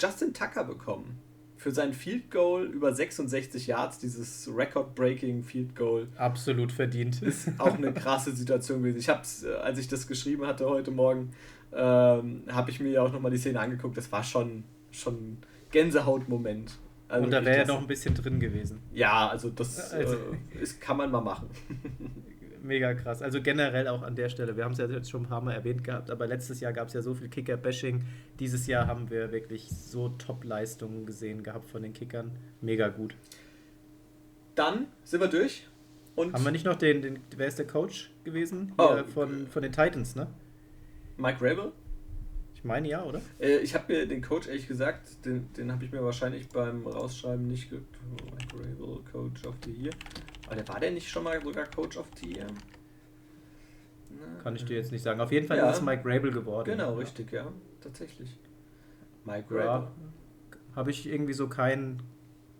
Justin 0.00 0.34
Tucker 0.34 0.64
bekommen. 0.64 1.18
Für 1.56 1.70
sein 1.70 1.94
Field 1.94 2.30
Goal 2.30 2.64
über 2.64 2.94
66 2.94 3.68
Yards, 3.68 3.98
dieses 3.98 4.50
Record-Breaking 4.54 5.44
Field 5.44 5.74
Goal. 5.74 6.08
Absolut 6.16 6.72
verdient. 6.72 7.22
Ist 7.22 7.48
auch 7.58 7.74
eine 7.74 7.92
krasse 7.92 8.32
Situation 8.32 8.80
gewesen. 8.82 8.98
Ich 8.98 9.08
habe 9.08 9.22
es, 9.22 9.44
äh, 9.44 9.54
als 9.54 9.78
ich 9.78 9.88
das 9.88 10.06
geschrieben 10.06 10.46
hatte 10.46 10.66
heute 10.66 10.90
Morgen, 10.90 11.30
ähm, 11.72 12.42
habe 12.48 12.70
ich 12.70 12.80
mir 12.80 12.90
ja 12.90 13.02
auch 13.02 13.12
nochmal 13.12 13.30
die 13.30 13.38
Szene 13.38 13.60
angeguckt. 13.60 13.96
Das 13.96 14.10
war 14.12 14.22
schon, 14.24 14.64
schon 14.90 15.38
Gänsehaut-Moment. 15.74 16.78
Also 17.08 17.24
Und 17.24 17.30
da 17.32 17.44
wäre 17.44 17.58
ja 17.58 17.64
noch 17.66 17.80
ein 17.80 17.86
bisschen 17.88 18.14
drin 18.14 18.38
gewesen. 18.38 18.80
Ja, 18.92 19.28
also 19.28 19.50
das 19.50 19.92
also, 19.92 20.14
äh, 20.14 20.62
ist, 20.62 20.80
kann 20.80 20.96
man 20.96 21.10
mal 21.10 21.20
machen. 21.20 21.48
mega 22.62 22.94
krass. 22.94 23.22
Also 23.22 23.42
generell 23.42 23.88
auch 23.88 24.02
an 24.02 24.14
der 24.14 24.28
Stelle, 24.28 24.56
wir 24.56 24.64
haben 24.64 24.72
es 24.72 24.78
ja 24.78 24.86
jetzt 24.86 25.10
schon 25.10 25.24
ein 25.24 25.28
paar 25.28 25.40
Mal 25.40 25.52
erwähnt 25.52 25.82
gehabt, 25.82 26.10
aber 26.10 26.28
letztes 26.28 26.60
Jahr 26.60 26.72
gab 26.72 26.88
es 26.88 26.94
ja 26.94 27.02
so 27.02 27.12
viel 27.12 27.28
Kicker-Bashing. 27.28 28.04
Dieses 28.38 28.68
Jahr 28.68 28.86
haben 28.86 29.10
wir 29.10 29.32
wirklich 29.32 29.68
so 29.68 30.10
Top-Leistungen 30.10 31.06
gesehen 31.06 31.42
gehabt 31.42 31.68
von 31.68 31.82
den 31.82 31.92
Kickern. 31.92 32.30
Mega 32.60 32.88
gut. 32.88 33.16
Dann 34.54 34.86
sind 35.02 35.20
wir 35.20 35.28
durch. 35.28 35.66
Und 36.14 36.32
haben 36.32 36.44
wir 36.44 36.52
nicht 36.52 36.64
noch 36.64 36.76
den, 36.76 37.02
den 37.02 37.18
wer 37.36 37.48
ist 37.48 37.58
der 37.58 37.66
Coach 37.66 38.12
gewesen? 38.22 38.72
Oh, 38.78 38.96
von, 39.12 39.48
von 39.48 39.62
den 39.62 39.72
Titans, 39.72 40.14
ne? 40.14 40.28
Mike 41.16 41.38
Rabel? 41.40 41.72
Ich 42.64 42.66
meine 42.66 42.88
ja, 42.88 43.04
oder? 43.04 43.20
Äh, 43.38 43.58
ich 43.58 43.74
habe 43.74 43.92
mir 43.92 44.06
den 44.08 44.22
Coach 44.22 44.48
ehrlich 44.48 44.66
gesagt, 44.66 45.26
den, 45.26 45.52
den 45.52 45.70
habe 45.70 45.84
ich 45.84 45.92
mir 45.92 46.02
wahrscheinlich 46.02 46.48
beim 46.48 46.86
Rausschreiben 46.86 47.46
nicht 47.46 47.68
ge 47.68 47.78
oh, 48.80 49.00
Coach 49.12 49.44
of 49.44 49.54
the 49.66 49.70
Year. 49.70 49.92
Aber 50.46 50.56
der 50.56 50.66
war 50.68 50.80
der 50.80 50.90
nicht 50.92 51.06
schon 51.06 51.24
mal 51.24 51.38
sogar 51.44 51.66
Coach 51.66 51.98
of 51.98 52.06
the 52.18 52.32
Year? 52.32 52.46
Kann 54.42 54.56
ich 54.56 54.64
dir 54.64 54.78
jetzt 54.78 54.92
nicht 54.92 55.02
sagen. 55.02 55.20
Auf 55.20 55.30
jeden 55.30 55.46
Fall 55.46 55.58
ja. 55.58 55.68
ist 55.68 55.76
es 55.76 55.82
Mike 55.82 56.04
Rabel 56.06 56.30
geworden. 56.30 56.70
Genau, 56.70 56.92
ja. 56.92 56.96
richtig, 56.96 57.32
ja. 57.32 57.52
Tatsächlich. 57.82 58.34
Mike 59.26 59.54
Rabel. 59.54 59.66
Ja, 59.66 59.92
Habe 60.74 60.90
ich 60.90 61.06
irgendwie 61.06 61.34
so 61.34 61.48
keinen 61.48 62.02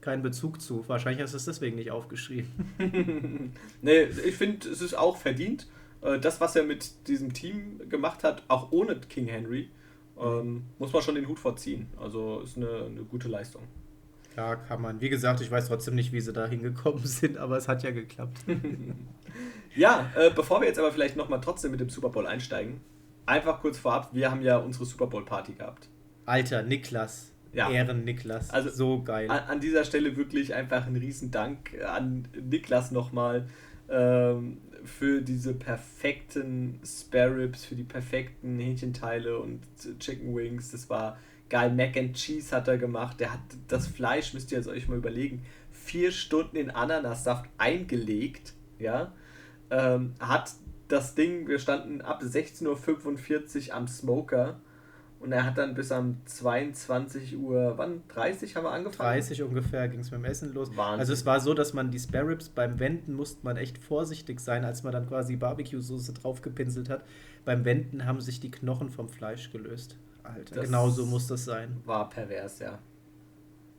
keinen 0.03 0.23
Bezug 0.23 0.61
zu. 0.61 0.87
Wahrscheinlich 0.87 1.23
hast 1.23 1.33
du 1.33 1.39
es 1.39 1.47
deswegen 1.47 1.77
nicht 1.77 1.91
aufgeschrieben. 1.91 3.55
nee, 3.81 4.03
ich 4.03 4.37
finde, 4.37 4.69
es 4.69 4.83
ist 4.83 4.93
auch 4.93 5.17
verdient. 5.17 5.67
Äh, 6.03 6.19
das, 6.19 6.43
was 6.43 6.57
er 6.57 6.65
mit 6.65 7.09
diesem 7.09 7.33
Team 7.33 7.89
gemacht 7.89 8.23
hat, 8.23 8.43
auch 8.49 8.71
ohne 8.71 9.01
King 9.01 9.29
Henry, 9.29 9.71
ähm, 10.21 10.65
muss 10.79 10.93
man 10.93 11.03
schon 11.03 11.15
den 11.15 11.29
Hut 11.29 11.39
vorziehen. 11.39 11.89
Also 11.97 12.41
ist 12.41 12.57
eine, 12.57 12.85
eine 12.85 13.05
gute 13.05 13.29
Leistung. 13.29 13.63
Ja, 14.37 14.57
kann 14.57 14.83
man. 14.83 15.01
Wie 15.01 15.09
gesagt, 15.09 15.41
ich 15.41 15.51
weiß 15.51 15.69
trotzdem 15.69 15.95
nicht, 15.95 16.13
wie 16.13 16.21
sie 16.21 16.33
da 16.33 16.47
hingekommen 16.47 17.05
sind, 17.05 17.39
aber 17.39 17.57
es 17.57 17.69
hat 17.69 17.83
ja 17.83 17.91
geklappt. 17.91 18.39
ja, 19.77 20.11
äh, 20.17 20.31
bevor 20.31 20.61
wir 20.61 20.69
jetzt 20.69 20.79
aber 20.79 20.93
vielleicht 20.93 21.17
nochmal 21.17 21.41
trotzdem 21.41 21.71
mit 21.71 21.81
dem 21.81 21.89
Super 21.89 22.11
Bowl 22.11 22.27
einsteigen, 22.27 22.81
einfach 23.27 23.61
kurz 23.61 23.79
vorab, 23.79 24.11
wir 24.13 24.31
haben 24.31 24.43
ja 24.43 24.59
unsere 24.59 24.85
Super 24.85 25.07
Bowl 25.07 25.25
Party 25.25 25.53
gehabt. 25.53 25.89
Alter, 26.27 26.63
Niklas. 26.63 27.31
Ja. 27.53 27.71
Ehren 27.71 28.05
Niklas. 28.05 28.51
Also 28.51 28.71
so 28.71 29.03
geil. 29.05 29.31
An, 29.31 29.39
an, 29.45 29.61
dieser 29.61 29.85
Stelle 29.85 30.17
wirklich 30.17 30.55
einfach 30.55 30.89
ein 30.89 30.97
Riesendank 30.97 31.81
an 31.87 32.27
Niklas 32.35 32.91
nochmal 32.91 33.47
ähm, 33.89 34.59
für 34.85 35.21
diese 35.23 35.55
perfekten 35.55 36.81
Spare 36.85 37.37
Ribs, 37.37 37.65
für 37.65 37.75
die 37.75 37.85
perfekten 37.85 38.59
Hähnchenteile 38.59 39.39
und 39.39 39.63
Chicken 39.99 40.35
Wings. 40.37 40.71
Das 40.71 40.89
war 40.91 41.19
geil. 41.49 41.73
Mac 41.73 41.97
and 41.97 42.15
Cheese 42.15 42.55
hat 42.55 42.69
er 42.69 42.79
gemacht. 42.79 43.21
Der 43.21 43.33
hat 43.33 43.41
das 43.69 43.87
Fleisch, 43.87 44.35
müsst 44.35 44.53
ihr 44.53 44.59
jetzt 44.59 44.69
euch 44.69 44.89
mal 44.89 44.99
überlegen, 44.99 45.43
vier 45.71 46.13
Stunden 46.13 46.57
in 46.57 46.71
Ananassaft 46.71 47.49
eingelegt. 47.59 48.55
Ja. 48.79 49.13
Ähm, 49.71 50.15
hat 50.21 50.53
das 50.89 51.15
Ding, 51.15 51.49
wir 51.49 51.59
standen 51.59 52.01
ab 52.01 52.23
16.45 52.23 53.69
Uhr 53.69 53.75
am 53.75 53.89
Smoker 53.89 54.61
und 55.25 55.33
er 55.33 55.47
hat 55.47 55.57
dann 55.57 55.75
bis 55.75 55.91
am 55.91 56.19
22 56.27 57.39
Uhr, 57.39 57.79
wann? 57.79 58.03
30 58.09 58.57
haben 58.57 58.65
wir 58.65 58.73
angefangen? 58.73 59.09
30 59.09 59.43
ungefähr 59.43 59.89
ging 59.89 60.01
es 60.01 60.11
mit 60.11 60.21
dem 60.21 60.27
Essen 60.27 60.53
los. 60.53 60.77
Wahnsinn. 60.77 61.01
Also 61.01 61.15
es 61.15 61.25
war 61.25 61.41
so, 61.41 61.55
dass 61.55 61.73
man 61.73 61.91
die 61.91 61.99
Spare 61.99 62.29
Ribs 62.29 62.51
beim 62.51 62.79
Wenden 62.79 63.15
musste 63.15 63.39
man 63.43 63.57
echt 63.57 63.79
vorsichtig 63.79 64.39
sein, 64.39 64.67
als 64.67 64.83
man 64.83 64.93
dann 64.93 65.09
quasi 65.09 65.37
Barbecue-Soße 65.37 66.13
draufgepinselt 66.13 66.91
hat. 66.91 67.05
Beim 67.47 67.65
Wenden 67.65 68.05
haben 68.05 68.21
sich 68.21 68.39
die 68.39 68.51
Knochen 68.51 68.91
vom 68.91 69.09
Fleisch 69.09 69.51
gelöst. 69.51 69.97
Alter, 70.25 70.57
das 70.57 70.67
genau 70.67 70.91
so 70.91 71.07
muss 71.07 71.27
das 71.27 71.47
sein. 71.47 71.75
War 71.87 72.11
pervers, 72.11 72.59
ja. 72.59 72.79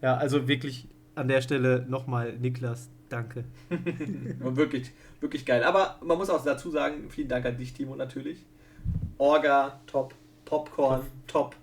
Ja, 0.01 0.17
also 0.17 0.47
wirklich 0.47 0.87
an 1.13 1.27
der 1.27 1.41
Stelle 1.41 1.85
nochmal 1.87 2.33
Niklas, 2.39 2.89
danke. 3.09 3.43
wirklich, 4.39 4.91
wirklich 5.19 5.45
geil. 5.45 5.63
Aber 5.63 5.99
man 6.03 6.17
muss 6.17 6.31
auch 6.31 6.43
dazu 6.43 6.71
sagen, 6.71 7.11
vielen 7.11 7.29
Dank 7.29 7.45
an 7.45 7.55
dich, 7.55 7.71
Timo, 7.73 7.95
natürlich. 7.95 8.43
Orga, 9.19 9.79
top. 9.85 10.15
Popcorn, 10.45 11.01
top. 11.27 11.55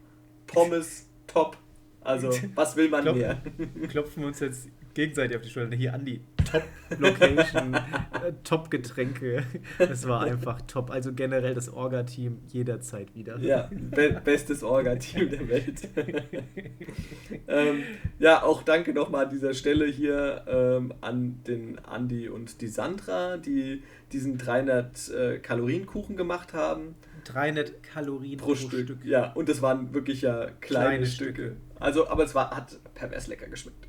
Pommes, 0.47 1.07
top. 1.27 1.57
Also, 2.01 2.31
was 2.55 2.77
will 2.77 2.89
man 2.89 3.03
Klopf, 3.03 3.17
mehr? 3.17 3.43
Klopfen 3.89 4.23
wir 4.23 4.27
uns 4.29 4.41
jetzt 4.41 4.69
gegenseitig 4.95 5.37
auf 5.37 5.43
die 5.43 5.51
Schulter. 5.51 5.77
Hier, 5.77 5.95
Andi, 5.95 6.21
Top-Location, 6.45 7.75
äh, 7.75 8.33
Top-Getränke. 8.45 9.45
Das 9.79 10.07
war 10.07 10.23
einfach 10.23 10.61
top. 10.63 10.91
Also 10.91 11.13
generell 11.13 11.55
das 11.55 11.73
Orga-Team 11.73 12.41
jederzeit 12.49 13.15
wieder. 13.15 13.39
Ja, 13.39 13.71
be 13.73 14.21
bestes 14.25 14.63
Orga-Team 14.63 15.31
der 15.31 15.49
Welt. 15.49 15.89
ähm, 17.49 17.85
ja, 18.19 18.43
auch 18.43 18.63
danke 18.63 18.93
nochmal 18.93 19.27
an 19.27 19.31
dieser 19.31 19.55
Stelle 19.55 19.87
hier 19.87 20.45
ähm, 20.47 20.93
an 21.01 21.43
den 21.47 21.79
Andi 21.79 22.29
und 22.29 22.61
die 22.61 22.69
Sandra, 22.69 23.37
die 23.37 23.83
diesen 24.13 24.39
300 24.39 25.09
äh, 25.09 25.39
Kalorien-Kuchen 25.39 26.17
gemacht 26.17 26.53
haben. 26.53 26.97
300 27.25 27.83
Kalorien 27.83 28.39
pro, 28.39 28.49
pro 28.49 28.55
Stück. 28.55 28.85
Stück. 28.85 29.05
Ja, 29.05 29.33
und 29.33 29.49
das 29.49 29.63
waren 29.63 29.93
wirklich 29.95 30.23
ja 30.23 30.51
kleine, 30.61 30.61
kleine 30.61 31.07
Stücke. 31.07 31.33
Stücke. 31.33 31.57
Also, 31.79 32.09
aber 32.09 32.25
es 32.25 32.35
war, 32.35 32.51
hat 32.55 32.79
pervers 32.95 33.27
lecker 33.27 33.49
geschmeckt. 33.49 33.89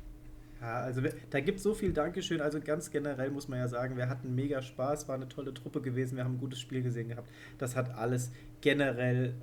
Ja, 0.60 0.80
also 0.80 1.02
da 1.28 1.40
gibt 1.40 1.58
es 1.58 1.62
so 1.62 1.74
viel 1.74 1.92
Dankeschön. 1.92 2.40
Also 2.40 2.58
ganz 2.58 2.90
generell 2.90 3.30
muss 3.30 3.48
man 3.48 3.58
ja 3.58 3.68
sagen, 3.68 3.98
wir 3.98 4.08
hatten 4.08 4.34
mega 4.34 4.62
Spaß, 4.62 5.08
war 5.08 5.14
eine 5.14 5.28
tolle 5.28 5.52
Truppe 5.52 5.82
gewesen, 5.82 6.16
wir 6.16 6.24
haben 6.24 6.36
ein 6.36 6.40
gutes 6.40 6.58
Spiel 6.58 6.82
gesehen 6.82 7.08
gehabt. 7.08 7.30
Das 7.58 7.76
hat 7.76 7.94
alles 7.94 8.32
generell 8.62 9.34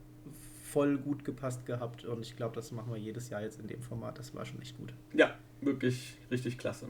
voll 0.63 0.97
gut 0.97 1.23
gepasst 1.23 1.65
gehabt 1.65 2.05
und 2.05 2.25
ich 2.25 2.35
glaube, 2.37 2.55
das 2.55 2.71
machen 2.71 2.91
wir 2.91 2.99
jedes 2.99 3.29
Jahr 3.29 3.41
jetzt 3.41 3.59
in 3.59 3.67
dem 3.67 3.83
Format. 3.83 4.17
Das 4.17 4.33
war 4.33 4.45
schon 4.45 4.61
echt 4.61 4.77
gut. 4.77 4.93
Ja, 5.13 5.35
wirklich 5.61 6.17
richtig 6.31 6.57
klasse. 6.57 6.87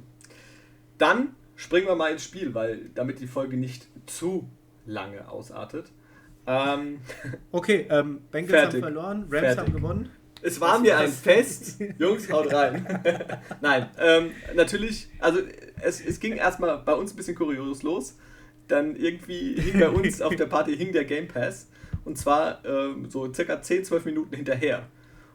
Dann 0.97 1.35
springen 1.55 1.87
wir 1.87 1.95
mal 1.95 2.11
ins 2.11 2.23
Spiel, 2.23 2.53
weil 2.53 2.89
damit 2.95 3.19
die 3.19 3.27
Folge 3.27 3.57
nicht 3.57 3.87
zu 4.05 4.49
lange 4.85 5.29
ausartet. 5.29 5.91
Ähm, 6.47 6.99
okay, 7.51 7.86
ähm, 7.89 8.21
Bengals 8.32 8.51
fertig. 8.51 8.84
haben 8.84 8.93
verloren, 8.93 9.17
Rams 9.30 9.39
fertig. 9.39 9.58
haben 9.60 9.73
gewonnen. 9.73 10.10
Es 10.43 10.60
war 10.60 10.80
mir 10.80 10.97
ein 10.97 11.12
Fest. 11.12 11.80
Jungs, 11.99 12.32
haut 12.32 12.51
rein. 12.51 12.86
Nein, 13.62 13.89
ähm, 13.99 14.32
natürlich, 14.56 15.10
also 15.19 15.39
es, 15.82 16.04
es 16.04 16.19
ging 16.19 16.34
erstmal 16.34 16.80
bei 16.80 16.93
uns 16.93 17.13
ein 17.13 17.15
bisschen 17.15 17.36
kurios 17.36 17.84
los. 17.84 18.17
Dann 18.67 18.95
irgendwie 18.95 19.60
hing 19.60 19.80
bei 19.80 19.89
uns 19.89 20.21
auf 20.21 20.36
der 20.36 20.47
Party 20.47 20.75
hing 20.75 20.91
der 20.93 21.06
Game 21.06 21.27
Pass. 21.27 21.69
Und 22.06 22.17
zwar 22.17 22.65
ähm, 22.65 23.10
so 23.10 23.32
circa 23.32 23.62
10, 23.62 23.86
12 23.86 24.06
Minuten 24.06 24.36
hinterher. 24.36 24.88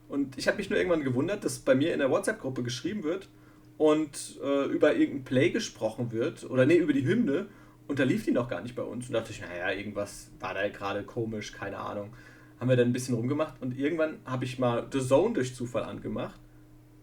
Und 0.09 0.39
ich 0.39 0.49
habe 0.49 0.59
mich 0.59 0.71
nur 0.71 0.79
irgendwann 0.79 1.05
gewundert, 1.05 1.45
dass 1.45 1.59
bei 1.59 1.75
mir 1.75 1.93
in 1.93 1.99
der 1.99 2.11
WhatsApp-Gruppe 2.11 2.63
geschrieben 2.63 3.05
wird 3.05 3.29
und 3.77 4.39
äh, 4.43 4.65
über 4.67 4.95
irgendein 4.95 5.25
Play 5.25 5.51
gesprochen 5.51 6.13
wird. 6.13 6.49
Oder 6.49 6.67
nee, 6.67 6.77
über 6.77 6.93
die 6.93 7.07
Hymne. 7.07 7.47
Und 7.89 7.99
da 7.99 8.05
lief 8.05 8.25
die 8.25 8.33
noch 8.33 8.49
gar 8.49 8.63
nicht 8.63 8.75
bei 8.75 8.83
uns. 8.83 9.09
Und 9.09 9.15
dachte 9.15 9.33
ich, 9.33 9.41
naja, 9.41 9.71
irgendwas 9.71 10.31
war 10.41 10.55
da 10.55 10.69
gerade 10.69 11.05
komisch, 11.05 11.53
keine 11.53 11.79
Ahnung 11.79 12.11
haben 12.59 12.69
wir 12.69 12.77
dann 12.77 12.89
ein 12.89 12.93
bisschen 12.93 13.15
rumgemacht 13.15 13.61
und 13.61 13.79
irgendwann 13.79 14.19
habe 14.25 14.45
ich 14.45 14.59
mal 14.59 14.87
The 14.91 15.01
Zone 15.01 15.35
durch 15.35 15.55
Zufall 15.55 15.85
angemacht 15.85 16.41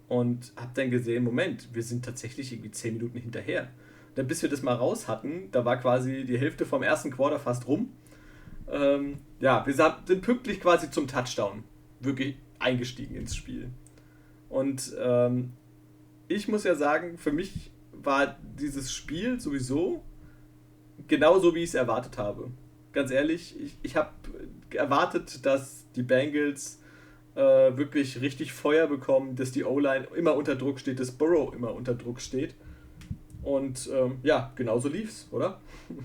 und 0.07 0.51
habe 0.55 0.71
dann 0.73 0.91
gesehen, 0.91 1.23
Moment, 1.23 1.69
wir 1.73 1.83
sind 1.83 2.03
tatsächlich 2.03 2.51
irgendwie 2.51 2.71
10 2.71 2.95
Minuten 2.95 3.19
hinterher. 3.19 3.69
dann 4.15 4.27
bis 4.27 4.43
wir 4.43 4.49
das 4.49 4.61
mal 4.61 4.75
raus 4.75 5.07
hatten, 5.07 5.49
da 5.51 5.65
war 5.65 5.77
quasi 5.77 6.23
die 6.23 6.37
Hälfte 6.37 6.65
vom 6.65 6.83
ersten 6.83 7.09
Quarter 7.09 7.39
fast 7.39 7.67
rum. 7.67 7.93
Ähm, 8.69 9.17
ja, 9.39 9.65
wir 9.65 9.73
sind 9.73 10.21
pünktlich 10.21 10.59
quasi 10.59 10.91
zum 10.91 11.07
Touchdown 11.07 11.63
wirklich 11.99 12.37
eingestiegen 12.59 13.15
ins 13.15 13.35
Spiel. 13.35 13.69
Und 14.49 14.93
ähm, 14.99 15.53
ich 16.27 16.47
muss 16.47 16.63
ja 16.63 16.75
sagen, 16.75 17.17
für 17.17 17.31
mich 17.31 17.71
war 17.91 18.37
dieses 18.59 18.93
Spiel 18.93 19.39
sowieso 19.39 20.03
genauso, 21.07 21.55
wie 21.55 21.63
ich 21.63 21.69
es 21.69 21.75
erwartet 21.75 22.17
habe. 22.17 22.51
Ganz 22.91 23.11
ehrlich, 23.11 23.59
ich, 23.59 23.77
ich 23.81 23.95
habe 23.95 24.11
erwartet, 24.71 25.45
dass 25.45 25.85
die 25.95 26.03
Bengals 26.03 26.79
äh, 27.35 27.41
wirklich 27.41 28.21
richtig 28.21 28.53
Feuer 28.53 28.87
bekommen, 28.87 29.35
dass 29.35 29.51
die 29.51 29.63
O-Line 29.63 30.07
immer 30.15 30.35
unter 30.35 30.55
Druck 30.55 30.79
steht, 30.79 30.99
dass 30.99 31.11
Burrow 31.11 31.53
immer 31.53 31.73
unter 31.73 31.95
Druck 31.95 32.21
steht. 32.21 32.55
Und 33.41 33.89
ähm, 33.93 34.19
ja, 34.23 34.51
genauso 34.55 34.89
lief's, 34.89 35.27
oder? 35.31 35.59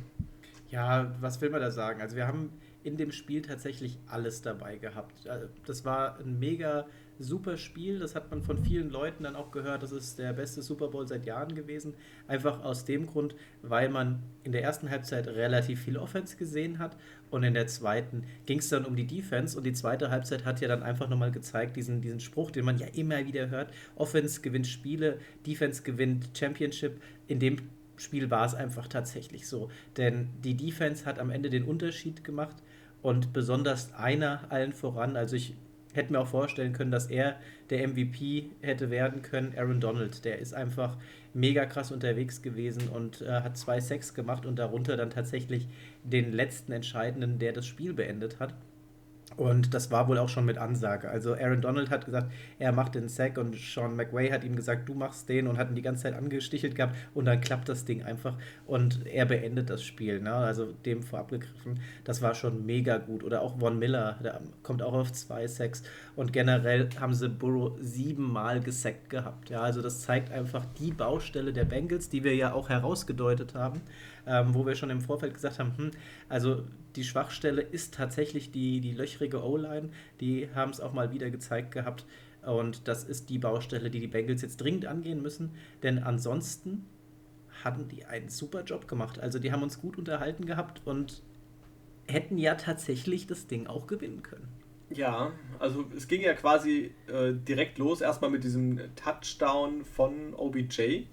Ja, 0.70 1.14
was 1.22 1.40
will 1.40 1.48
man 1.48 1.62
da 1.62 1.70
sagen? 1.70 2.02
Also 2.02 2.14
wir 2.14 2.26
haben 2.26 2.52
in 2.84 2.98
dem 2.98 3.10
Spiel 3.10 3.40
tatsächlich 3.40 3.98
alles 4.06 4.42
dabei 4.42 4.76
gehabt. 4.76 5.24
Äh, 5.24 5.46
das 5.64 5.86
war 5.86 6.18
ein 6.18 6.38
mega 6.38 6.84
super 7.18 7.56
Spiel. 7.56 7.98
Das 7.98 8.14
hat 8.14 8.30
man 8.30 8.42
von 8.42 8.58
vielen 8.58 8.90
Leuten 8.90 9.24
dann 9.24 9.36
auch 9.36 9.50
gehört. 9.50 9.82
Das 9.82 9.92
ist 9.92 10.18
der 10.18 10.32
beste 10.32 10.62
Super 10.62 10.88
Bowl 10.88 11.06
seit 11.06 11.26
Jahren 11.26 11.54
gewesen. 11.54 11.94
Einfach 12.26 12.62
aus 12.62 12.84
dem 12.84 13.06
Grund, 13.06 13.34
weil 13.62 13.88
man 13.88 14.22
in 14.44 14.52
der 14.52 14.62
ersten 14.62 14.90
Halbzeit 14.90 15.26
relativ 15.28 15.82
viel 15.82 15.96
Offense 15.96 16.36
gesehen 16.36 16.78
hat 16.78 16.96
und 17.30 17.42
in 17.42 17.54
der 17.54 17.66
zweiten 17.66 18.24
ging 18.46 18.58
es 18.58 18.68
dann 18.68 18.84
um 18.84 18.96
die 18.96 19.06
Defense. 19.06 19.56
Und 19.56 19.64
die 19.64 19.72
zweite 19.72 20.10
Halbzeit 20.10 20.44
hat 20.44 20.60
ja 20.60 20.68
dann 20.68 20.82
einfach 20.82 21.08
nochmal 21.08 21.30
gezeigt, 21.30 21.76
diesen, 21.76 22.00
diesen 22.00 22.20
Spruch, 22.20 22.50
den 22.50 22.64
man 22.64 22.78
ja 22.78 22.86
immer 22.94 23.24
wieder 23.26 23.50
hört: 23.50 23.72
Offense 23.96 24.40
gewinnt 24.40 24.66
Spiele, 24.66 25.18
Defense 25.46 25.82
gewinnt 25.82 26.30
Championship. 26.36 27.00
In 27.26 27.38
dem 27.38 27.56
Spiel 27.96 28.30
war 28.30 28.46
es 28.46 28.54
einfach 28.54 28.86
tatsächlich 28.88 29.48
so. 29.48 29.70
Denn 29.96 30.28
die 30.44 30.56
Defense 30.56 31.04
hat 31.04 31.18
am 31.18 31.30
Ende 31.30 31.50
den 31.50 31.64
Unterschied 31.64 32.24
gemacht 32.24 32.56
und 33.02 33.32
besonders 33.32 33.92
einer 33.94 34.50
allen 34.50 34.72
voran. 34.72 35.16
Also 35.16 35.36
ich 35.36 35.54
hätte 35.98 36.12
mir 36.12 36.20
auch 36.20 36.28
vorstellen 36.28 36.72
können, 36.72 36.90
dass 36.90 37.06
er 37.06 37.36
der 37.68 37.86
MVP 37.86 38.50
hätte 38.62 38.90
werden 38.90 39.20
können. 39.20 39.54
Aaron 39.56 39.80
Donald, 39.80 40.24
der 40.24 40.38
ist 40.38 40.54
einfach 40.54 40.96
mega 41.34 41.66
krass 41.66 41.92
unterwegs 41.92 42.40
gewesen 42.40 42.88
und 42.88 43.20
äh, 43.20 43.42
hat 43.42 43.58
zwei 43.58 43.80
Sacks 43.80 44.14
gemacht 44.14 44.46
und 44.46 44.58
darunter 44.58 44.96
dann 44.96 45.10
tatsächlich 45.10 45.68
den 46.04 46.32
letzten 46.32 46.72
entscheidenden, 46.72 47.38
der 47.38 47.52
das 47.52 47.66
Spiel 47.66 47.92
beendet 47.92 48.40
hat. 48.40 48.54
Und 49.38 49.72
das 49.72 49.92
war 49.92 50.08
wohl 50.08 50.18
auch 50.18 50.28
schon 50.28 50.44
mit 50.44 50.58
Ansage. 50.58 51.08
Also 51.08 51.34
Aaron 51.34 51.60
Donald 51.60 51.90
hat 51.90 52.04
gesagt, 52.04 52.32
er 52.58 52.72
macht 52.72 52.96
den 52.96 53.08
Sack 53.08 53.38
und 53.38 53.54
Sean 53.54 53.94
McWay 53.94 54.30
hat 54.30 54.42
ihm 54.42 54.56
gesagt, 54.56 54.88
du 54.88 54.94
machst 54.94 55.28
den 55.28 55.46
und 55.46 55.58
hat 55.58 55.70
ihn 55.70 55.76
die 55.76 55.82
ganze 55.82 56.02
Zeit 56.02 56.14
angestichelt 56.14 56.74
gehabt 56.74 56.96
und 57.14 57.24
dann 57.24 57.40
klappt 57.40 57.68
das 57.68 57.84
Ding 57.84 58.02
einfach 58.02 58.34
und 58.66 59.06
er 59.06 59.26
beendet 59.26 59.70
das 59.70 59.84
Spiel. 59.84 60.20
Ne? 60.20 60.34
Also 60.34 60.72
dem 60.84 61.04
vorab 61.04 61.28
gegriffen. 61.28 61.78
Das 62.02 62.20
war 62.20 62.34
schon 62.34 62.66
mega 62.66 62.98
gut. 62.98 63.22
Oder 63.22 63.42
auch 63.42 63.60
Von 63.60 63.78
Miller, 63.78 64.16
der 64.24 64.40
kommt 64.64 64.82
auch 64.82 64.92
auf 64.92 65.12
zwei 65.12 65.46
Sacks 65.46 65.84
und 66.16 66.32
generell 66.32 66.88
haben 66.98 67.14
sie 67.14 67.28
Burrow 67.28 67.78
siebenmal 67.80 68.58
gesackt 68.58 69.08
gehabt. 69.08 69.50
Ja, 69.50 69.62
also 69.62 69.82
das 69.82 70.00
zeigt 70.00 70.32
einfach 70.32 70.64
die 70.80 70.90
Baustelle 70.90 71.52
der 71.52 71.64
Bengals, 71.64 72.08
die 72.08 72.24
wir 72.24 72.34
ja 72.34 72.52
auch 72.52 72.68
herausgedeutet 72.68 73.54
haben 73.54 73.82
ähm, 74.28 74.54
wo 74.54 74.66
wir 74.66 74.74
schon 74.74 74.90
im 74.90 75.00
Vorfeld 75.00 75.34
gesagt 75.34 75.58
haben, 75.58 75.76
hm, 75.76 75.90
also 76.28 76.64
die 76.96 77.04
Schwachstelle 77.04 77.62
ist 77.62 77.94
tatsächlich 77.94 78.50
die, 78.50 78.80
die 78.80 78.92
löchrige 78.92 79.42
O-Line. 79.42 79.90
Die 80.20 80.48
haben 80.54 80.70
es 80.70 80.80
auch 80.80 80.92
mal 80.92 81.12
wieder 81.12 81.30
gezeigt 81.30 81.72
gehabt. 81.72 82.04
Und 82.42 82.86
das 82.86 83.04
ist 83.04 83.30
die 83.30 83.38
Baustelle, 83.38 83.90
die 83.90 84.00
die 84.00 84.06
Bengals 84.06 84.42
jetzt 84.42 84.58
dringend 84.58 84.86
angehen 84.86 85.22
müssen. 85.22 85.52
Denn 85.82 85.98
ansonsten 85.98 86.86
hatten 87.64 87.88
die 87.88 88.04
einen 88.04 88.28
super 88.28 88.62
Job 88.62 88.86
gemacht. 88.86 89.18
Also 89.18 89.38
die 89.38 89.52
haben 89.52 89.62
uns 89.62 89.80
gut 89.80 89.98
unterhalten 89.98 90.46
gehabt 90.46 90.82
und 90.84 91.22
hätten 92.06 92.38
ja 92.38 92.54
tatsächlich 92.54 93.26
das 93.26 93.46
Ding 93.46 93.66
auch 93.66 93.86
gewinnen 93.86 94.22
können. 94.22 94.48
Ja, 94.90 95.32
also 95.58 95.84
es 95.94 96.08
ging 96.08 96.22
ja 96.22 96.32
quasi 96.32 96.94
äh, 97.08 97.34
direkt 97.34 97.78
los, 97.78 98.00
erstmal 98.00 98.30
mit 98.30 98.42
diesem 98.42 98.80
Touchdown 98.96 99.84
von 99.84 100.32
OBJ. 100.34 101.04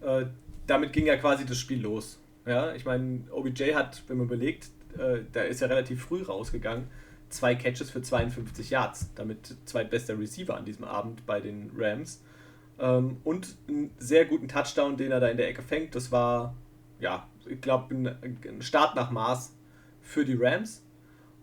Äh, 0.00 0.26
damit 0.68 0.92
ging 0.92 1.06
ja 1.06 1.16
quasi 1.16 1.44
das 1.44 1.58
Spiel 1.58 1.82
los. 1.82 2.20
Ja, 2.46 2.72
ich 2.74 2.84
meine, 2.84 3.24
OBJ 3.32 3.74
hat, 3.74 4.04
wenn 4.06 4.18
man 4.18 4.26
überlegt, 4.26 4.68
äh, 4.96 5.20
da 5.32 5.42
ist 5.42 5.60
er 5.60 5.70
relativ 5.70 6.02
früh 6.04 6.22
rausgegangen, 6.22 6.86
zwei 7.28 7.54
Catches 7.54 7.90
für 7.90 8.00
52 8.00 8.70
Yards, 8.70 9.12
damit 9.14 9.56
zweitbester 9.64 10.18
Receiver 10.18 10.56
an 10.56 10.64
diesem 10.64 10.84
Abend 10.84 11.26
bei 11.26 11.40
den 11.40 11.72
Rams. 11.76 12.22
Ähm, 12.78 13.18
und 13.24 13.56
einen 13.68 13.90
sehr 13.98 14.24
guten 14.24 14.48
Touchdown, 14.48 14.96
den 14.96 15.10
er 15.10 15.20
da 15.20 15.28
in 15.28 15.36
der 15.36 15.48
Ecke 15.48 15.62
fängt. 15.62 15.94
Das 15.94 16.12
war, 16.12 16.54
ja, 17.00 17.28
ich 17.46 17.60
glaube, 17.60 17.94
ein, 17.94 18.06
ein 18.06 18.62
Start 18.62 18.94
nach 18.94 19.10
Maß 19.10 19.54
für 20.00 20.24
die 20.24 20.36
Rams. 20.38 20.84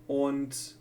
Und 0.08 0.76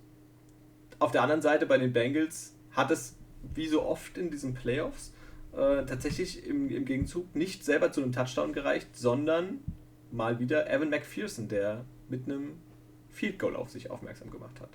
auf 0.98 1.12
der 1.12 1.22
anderen 1.22 1.42
Seite 1.42 1.66
bei 1.66 1.78
den 1.78 1.92
Bengals 1.92 2.54
hat 2.72 2.90
es, 2.90 3.16
wie 3.54 3.68
so 3.68 3.82
oft 3.82 4.16
in 4.18 4.30
diesen 4.30 4.54
Playoffs, 4.54 5.13
äh, 5.56 5.84
tatsächlich 5.86 6.46
im, 6.46 6.68
im 6.68 6.84
Gegenzug 6.84 7.34
nicht 7.34 7.64
selber 7.64 7.92
zu 7.92 8.02
einem 8.02 8.12
Touchdown 8.12 8.52
gereicht, 8.52 8.96
sondern 8.96 9.60
mal 10.10 10.38
wieder 10.38 10.70
Evan 10.70 10.90
McPherson, 10.90 11.48
der 11.48 11.84
mit 12.08 12.24
einem 12.26 12.54
Field 13.10 13.38
Goal 13.38 13.56
auf 13.56 13.70
sich 13.70 13.90
aufmerksam 13.90 14.30
gemacht 14.30 14.60
hat. 14.60 14.70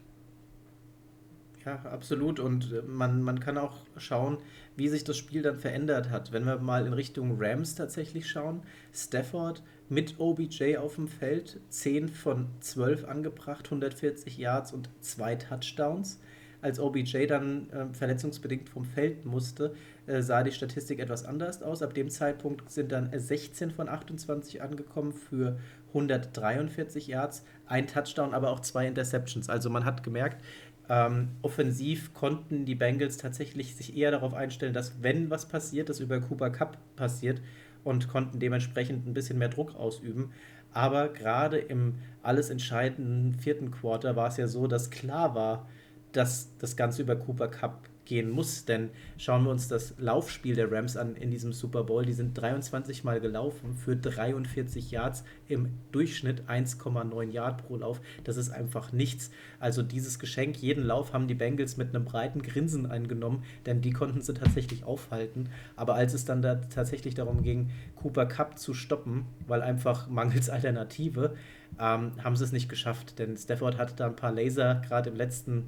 Ja, 1.65 1.75
absolut. 1.91 2.39
Und 2.39 2.71
äh, 2.71 2.81
man, 2.81 3.21
man 3.21 3.39
kann 3.39 3.57
auch 3.57 3.77
schauen, 3.97 4.37
wie 4.75 4.87
sich 4.87 5.03
das 5.03 5.17
Spiel 5.17 5.41
dann 5.41 5.59
verändert 5.59 6.09
hat. 6.09 6.31
Wenn 6.31 6.45
wir 6.45 6.57
mal 6.57 6.85
in 6.87 6.93
Richtung 6.93 7.37
Rams 7.39 7.75
tatsächlich 7.75 8.29
schauen, 8.29 8.63
Stafford 8.93 9.61
mit 9.89 10.19
OBJ 10.19 10.77
auf 10.77 10.95
dem 10.95 11.07
Feld, 11.07 11.59
10 11.69 12.09
von 12.09 12.47
12 12.61 13.05
angebracht, 13.05 13.65
140 13.65 14.37
Yards 14.37 14.71
und 14.71 14.89
zwei 15.01 15.35
Touchdowns 15.35 16.19
als 16.61 16.79
OBJ 16.79 17.25
dann 17.27 17.69
äh, 17.69 17.85
verletzungsbedingt 17.93 18.69
vom 18.69 18.83
Feld 18.85 19.25
musste, 19.25 19.73
äh, 20.07 20.21
sah 20.21 20.43
die 20.43 20.51
Statistik 20.51 20.99
etwas 20.99 21.25
anders 21.25 21.61
aus. 21.63 21.81
Ab 21.81 21.93
dem 21.93 22.09
Zeitpunkt 22.09 22.69
sind 22.69 22.91
dann 22.91 23.09
16 23.13 23.71
von 23.71 23.89
28 23.89 24.61
angekommen 24.61 25.13
für 25.13 25.57
143 25.89 27.07
Yards, 27.07 27.43
ein 27.65 27.87
Touchdown, 27.87 28.33
aber 28.33 28.51
auch 28.51 28.59
zwei 28.59 28.87
Interceptions. 28.87 29.49
Also 29.49 29.69
man 29.69 29.85
hat 29.85 30.03
gemerkt, 30.03 30.43
ähm, 30.89 31.29
offensiv 31.43 32.13
konnten 32.13 32.65
die 32.65 32.75
Bengals 32.75 33.17
tatsächlich 33.17 33.75
sich 33.75 33.95
eher 33.95 34.11
darauf 34.11 34.33
einstellen, 34.33 34.73
dass 34.73 35.03
wenn 35.03 35.29
was 35.29 35.47
passiert, 35.47 35.87
das 35.87 35.99
über 35.99 36.19
Cooper 36.19 36.49
Cup 36.49 36.77
passiert 36.95 37.41
und 37.83 38.07
konnten 38.07 38.39
dementsprechend 38.39 39.07
ein 39.07 39.13
bisschen 39.13 39.37
mehr 39.37 39.49
Druck 39.49 39.75
ausüben. 39.75 40.31
Aber 40.71 41.09
gerade 41.09 41.57
im 41.57 41.95
alles 42.21 42.49
entscheidenden 42.49 43.33
vierten 43.35 43.71
Quarter 43.71 44.15
war 44.15 44.27
es 44.27 44.37
ja 44.37 44.47
so, 44.47 44.67
dass 44.67 44.89
klar 44.89 45.35
war, 45.35 45.67
dass 46.11 46.55
das 46.57 46.75
Ganze 46.75 47.01
über 47.01 47.15
Cooper 47.15 47.47
Cup 47.47 47.89
gehen 48.09 48.31
muss. 48.31 48.65
Denn 48.65 48.89
schauen 49.17 49.43
wir 49.45 49.51
uns 49.51 49.69
das 49.69 49.93
Laufspiel 49.99 50.55
der 50.55 50.69
Rams 50.69 50.97
an 50.97 51.15
in 51.15 51.29
diesem 51.29 51.53
Super 51.53 51.83
Bowl. 51.83 52.05
Die 52.05 52.13
sind 52.13 52.33
23 52.33 53.03
Mal 53.05 53.21
gelaufen 53.21 53.75
für 53.75 53.95
43 53.95 54.91
Yards 54.91 55.23
im 55.47 55.69
Durchschnitt 55.91 56.49
1,9 56.49 57.29
Yard 57.29 57.65
pro 57.65 57.77
Lauf. 57.77 58.01
Das 58.23 58.35
ist 58.35 58.49
einfach 58.49 58.91
nichts. 58.91 59.29
Also 59.59 59.83
dieses 59.83 60.17
Geschenk, 60.17 60.57
jeden 60.57 60.83
Lauf 60.83 61.13
haben 61.13 61.27
die 61.27 61.35
Bengals 61.35 61.77
mit 61.77 61.95
einem 61.95 62.03
breiten 62.03 62.41
Grinsen 62.41 62.87
eingenommen, 62.87 63.43
denn 63.67 63.81
die 63.81 63.91
konnten 63.91 64.21
sie 64.21 64.33
tatsächlich 64.33 64.83
aufhalten. 64.83 65.49
Aber 65.75 65.93
als 65.93 66.13
es 66.13 66.25
dann 66.25 66.41
da 66.41 66.55
tatsächlich 66.55 67.13
darum 67.13 67.43
ging, 67.43 67.69
Cooper 67.95 68.25
Cup 68.25 68.57
zu 68.57 68.73
stoppen, 68.73 69.27
weil 69.47 69.61
einfach 69.61 70.09
mangels 70.09 70.49
Alternative, 70.49 71.35
ähm, 71.79 72.13
haben 72.23 72.35
sie 72.35 72.43
es 72.43 72.51
nicht 72.51 72.69
geschafft. 72.69 73.19
Denn 73.19 73.37
Stafford 73.37 73.77
hatte 73.77 73.93
da 73.95 74.07
ein 74.07 74.15
paar 74.15 74.31
Laser 74.31 74.81
gerade 74.87 75.11
im 75.11 75.15
letzten 75.15 75.67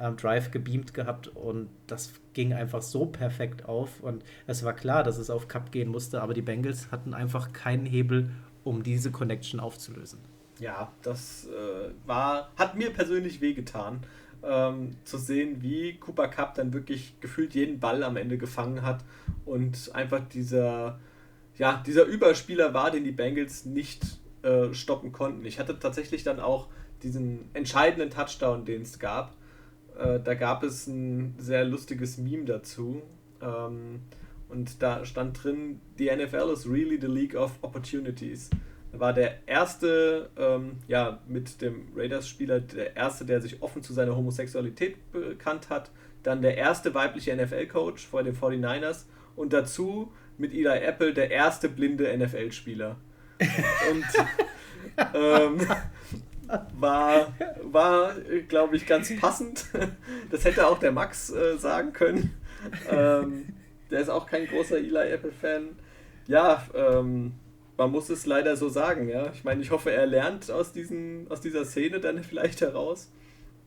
ähm, 0.00 0.16
Drive 0.16 0.50
gebeamt 0.50 0.94
gehabt 0.94 1.28
und 1.28 1.68
das 1.86 2.12
ging 2.32 2.52
einfach 2.52 2.82
so 2.82 3.06
perfekt 3.06 3.66
auf 3.66 4.00
und 4.00 4.24
es 4.46 4.64
war 4.64 4.72
klar, 4.72 5.02
dass 5.02 5.18
es 5.18 5.30
auf 5.30 5.48
Cup 5.48 5.72
gehen 5.72 5.88
musste, 5.88 6.22
aber 6.22 6.34
die 6.34 6.42
Bengals 6.42 6.90
hatten 6.90 7.14
einfach 7.14 7.52
keinen 7.52 7.86
Hebel, 7.86 8.30
um 8.64 8.82
diese 8.82 9.10
Connection 9.10 9.60
aufzulösen. 9.60 10.18
Ja, 10.58 10.92
das 11.02 11.46
äh, 11.46 11.90
war, 12.06 12.50
hat 12.56 12.76
mir 12.76 12.90
persönlich 12.90 13.40
wehgetan, 13.40 14.00
ähm, 14.42 14.96
zu 15.04 15.18
sehen, 15.18 15.62
wie 15.62 15.94
Cooper 15.98 16.28
Cup 16.28 16.54
dann 16.54 16.72
wirklich 16.72 17.18
gefühlt 17.20 17.54
jeden 17.54 17.80
Ball 17.80 18.02
am 18.02 18.16
Ende 18.16 18.38
gefangen 18.38 18.82
hat 18.82 19.04
und 19.44 19.90
einfach 19.94 20.20
dieser, 20.28 20.98
ja, 21.56 21.82
dieser 21.86 22.04
Überspieler 22.04 22.74
war, 22.74 22.90
den 22.90 23.04
die 23.04 23.12
Bengals 23.12 23.64
nicht 23.64 24.02
äh, 24.42 24.72
stoppen 24.72 25.12
konnten. 25.12 25.44
Ich 25.44 25.58
hatte 25.58 25.78
tatsächlich 25.78 26.24
dann 26.24 26.40
auch 26.40 26.68
diesen 27.02 27.50
entscheidenden 27.54 28.10
Touchdown, 28.10 28.64
den 28.64 28.82
es 28.82 28.98
gab, 28.98 29.34
äh, 30.00 30.20
da 30.20 30.34
gab 30.34 30.62
es 30.62 30.86
ein 30.86 31.34
sehr 31.38 31.64
lustiges 31.64 32.18
Meme 32.18 32.44
dazu. 32.44 33.02
Ähm, 33.42 34.00
und 34.48 34.82
da 34.82 35.04
stand 35.04 35.42
drin, 35.42 35.80
The 35.98 36.10
NFL 36.16 36.50
is 36.52 36.68
really 36.68 36.98
the 37.00 37.06
league 37.06 37.36
of 37.36 37.52
opportunities. 37.62 38.50
Da 38.92 38.98
war 38.98 39.12
der 39.12 39.46
erste, 39.46 40.30
ähm, 40.36 40.78
ja, 40.88 41.20
mit 41.28 41.60
dem 41.62 41.88
Raiders-Spieler, 41.94 42.60
der 42.60 42.96
erste, 42.96 43.24
der 43.24 43.40
sich 43.40 43.62
offen 43.62 43.82
zu 43.82 43.92
seiner 43.92 44.16
Homosexualität 44.16 45.12
bekannt 45.12 45.70
hat. 45.70 45.90
Dann 46.22 46.42
der 46.42 46.56
erste 46.56 46.94
weibliche 46.94 47.34
NFL-Coach 47.36 48.06
vor 48.06 48.22
den 48.22 48.36
49ers. 48.36 49.04
Und 49.36 49.52
dazu 49.52 50.12
mit 50.38 50.52
Eli 50.52 50.66
Apple 50.66 51.14
der 51.14 51.30
erste 51.30 51.68
blinde 51.68 52.16
NFL-Spieler. 52.16 52.96
Und 53.90 54.04
ähm, 55.14 55.66
war, 56.78 57.32
war 57.62 58.14
glaube 58.48 58.76
ich, 58.76 58.86
ganz 58.86 59.14
passend. 59.20 59.66
Das 60.30 60.44
hätte 60.44 60.66
auch 60.66 60.78
der 60.78 60.92
Max 60.92 61.30
äh, 61.30 61.58
sagen 61.58 61.92
können. 61.92 62.34
Ähm, 62.90 63.46
der 63.90 64.00
ist 64.00 64.08
auch 64.08 64.26
kein 64.26 64.46
großer 64.46 64.78
Eli 64.78 65.12
Apple-Fan. 65.12 65.70
Ja, 66.26 66.62
ähm, 66.74 67.32
man 67.76 67.90
muss 67.90 68.10
es 68.10 68.26
leider 68.26 68.56
so 68.56 68.68
sagen, 68.68 69.08
ja. 69.08 69.32
Ich 69.32 69.42
meine, 69.44 69.62
ich 69.62 69.70
hoffe, 69.70 69.90
er 69.90 70.06
lernt 70.06 70.50
aus, 70.50 70.72
diesen, 70.72 71.26
aus 71.30 71.40
dieser 71.40 71.64
Szene 71.64 71.98
dann 71.98 72.22
vielleicht 72.22 72.60
heraus. 72.60 73.10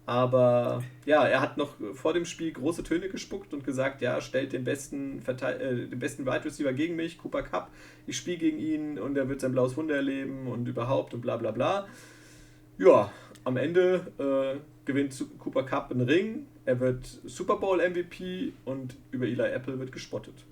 Aber 0.06 0.84
ja, 1.06 1.26
er 1.26 1.40
hat 1.40 1.58
noch 1.58 1.76
vor 1.94 2.14
dem 2.14 2.26
Spiel 2.26 2.52
große 2.52 2.84
Töne 2.84 3.08
gespuckt 3.08 3.54
und 3.54 3.64
gesagt, 3.64 4.02
ja, 4.02 4.20
stellt 4.20 4.52
den 4.52 4.66
besten, 4.66 5.22
Verteil 5.22 5.62
äh, 5.62 5.88
den 5.88 6.00
besten 6.00 6.26
Wide 6.26 6.44
Receiver 6.44 6.74
gegen 6.74 6.96
mich, 6.96 7.18
Cooper 7.18 7.44
Cup. 7.44 7.72
Ich 8.06 8.18
spiele 8.18 8.38
gegen 8.38 8.60
ihn 8.60 9.00
und 9.00 9.18
er 9.18 9.30
wird 9.30 9.40
sein 9.40 9.54
blaues 9.54 9.78
Wunder 9.78 9.96
erleben 9.96 10.48
und 10.48 10.68
überhaupt 10.68 11.14
und 11.14 11.22
bla 11.22 11.38
bla 11.38 11.52
bla. 11.52 11.88
Ja, 12.78 13.12
am 13.44 13.58
Ende 13.58 14.12
äh, 14.18 14.60
gewinnt 14.86 15.24
Cooper 15.40 15.64
Cup 15.64 15.92
einen 15.92 16.02
Ring, 16.02 16.46
er 16.66 16.80
wird 16.80 17.06
Super 17.26 17.58
Bowl 17.58 17.78
MVP 17.78 18.54
und 18.66 18.96
über 19.12 19.26
Eli 19.26 19.44
Apple 19.44 19.80
wird 19.80 19.92
gespottet. 19.92 20.46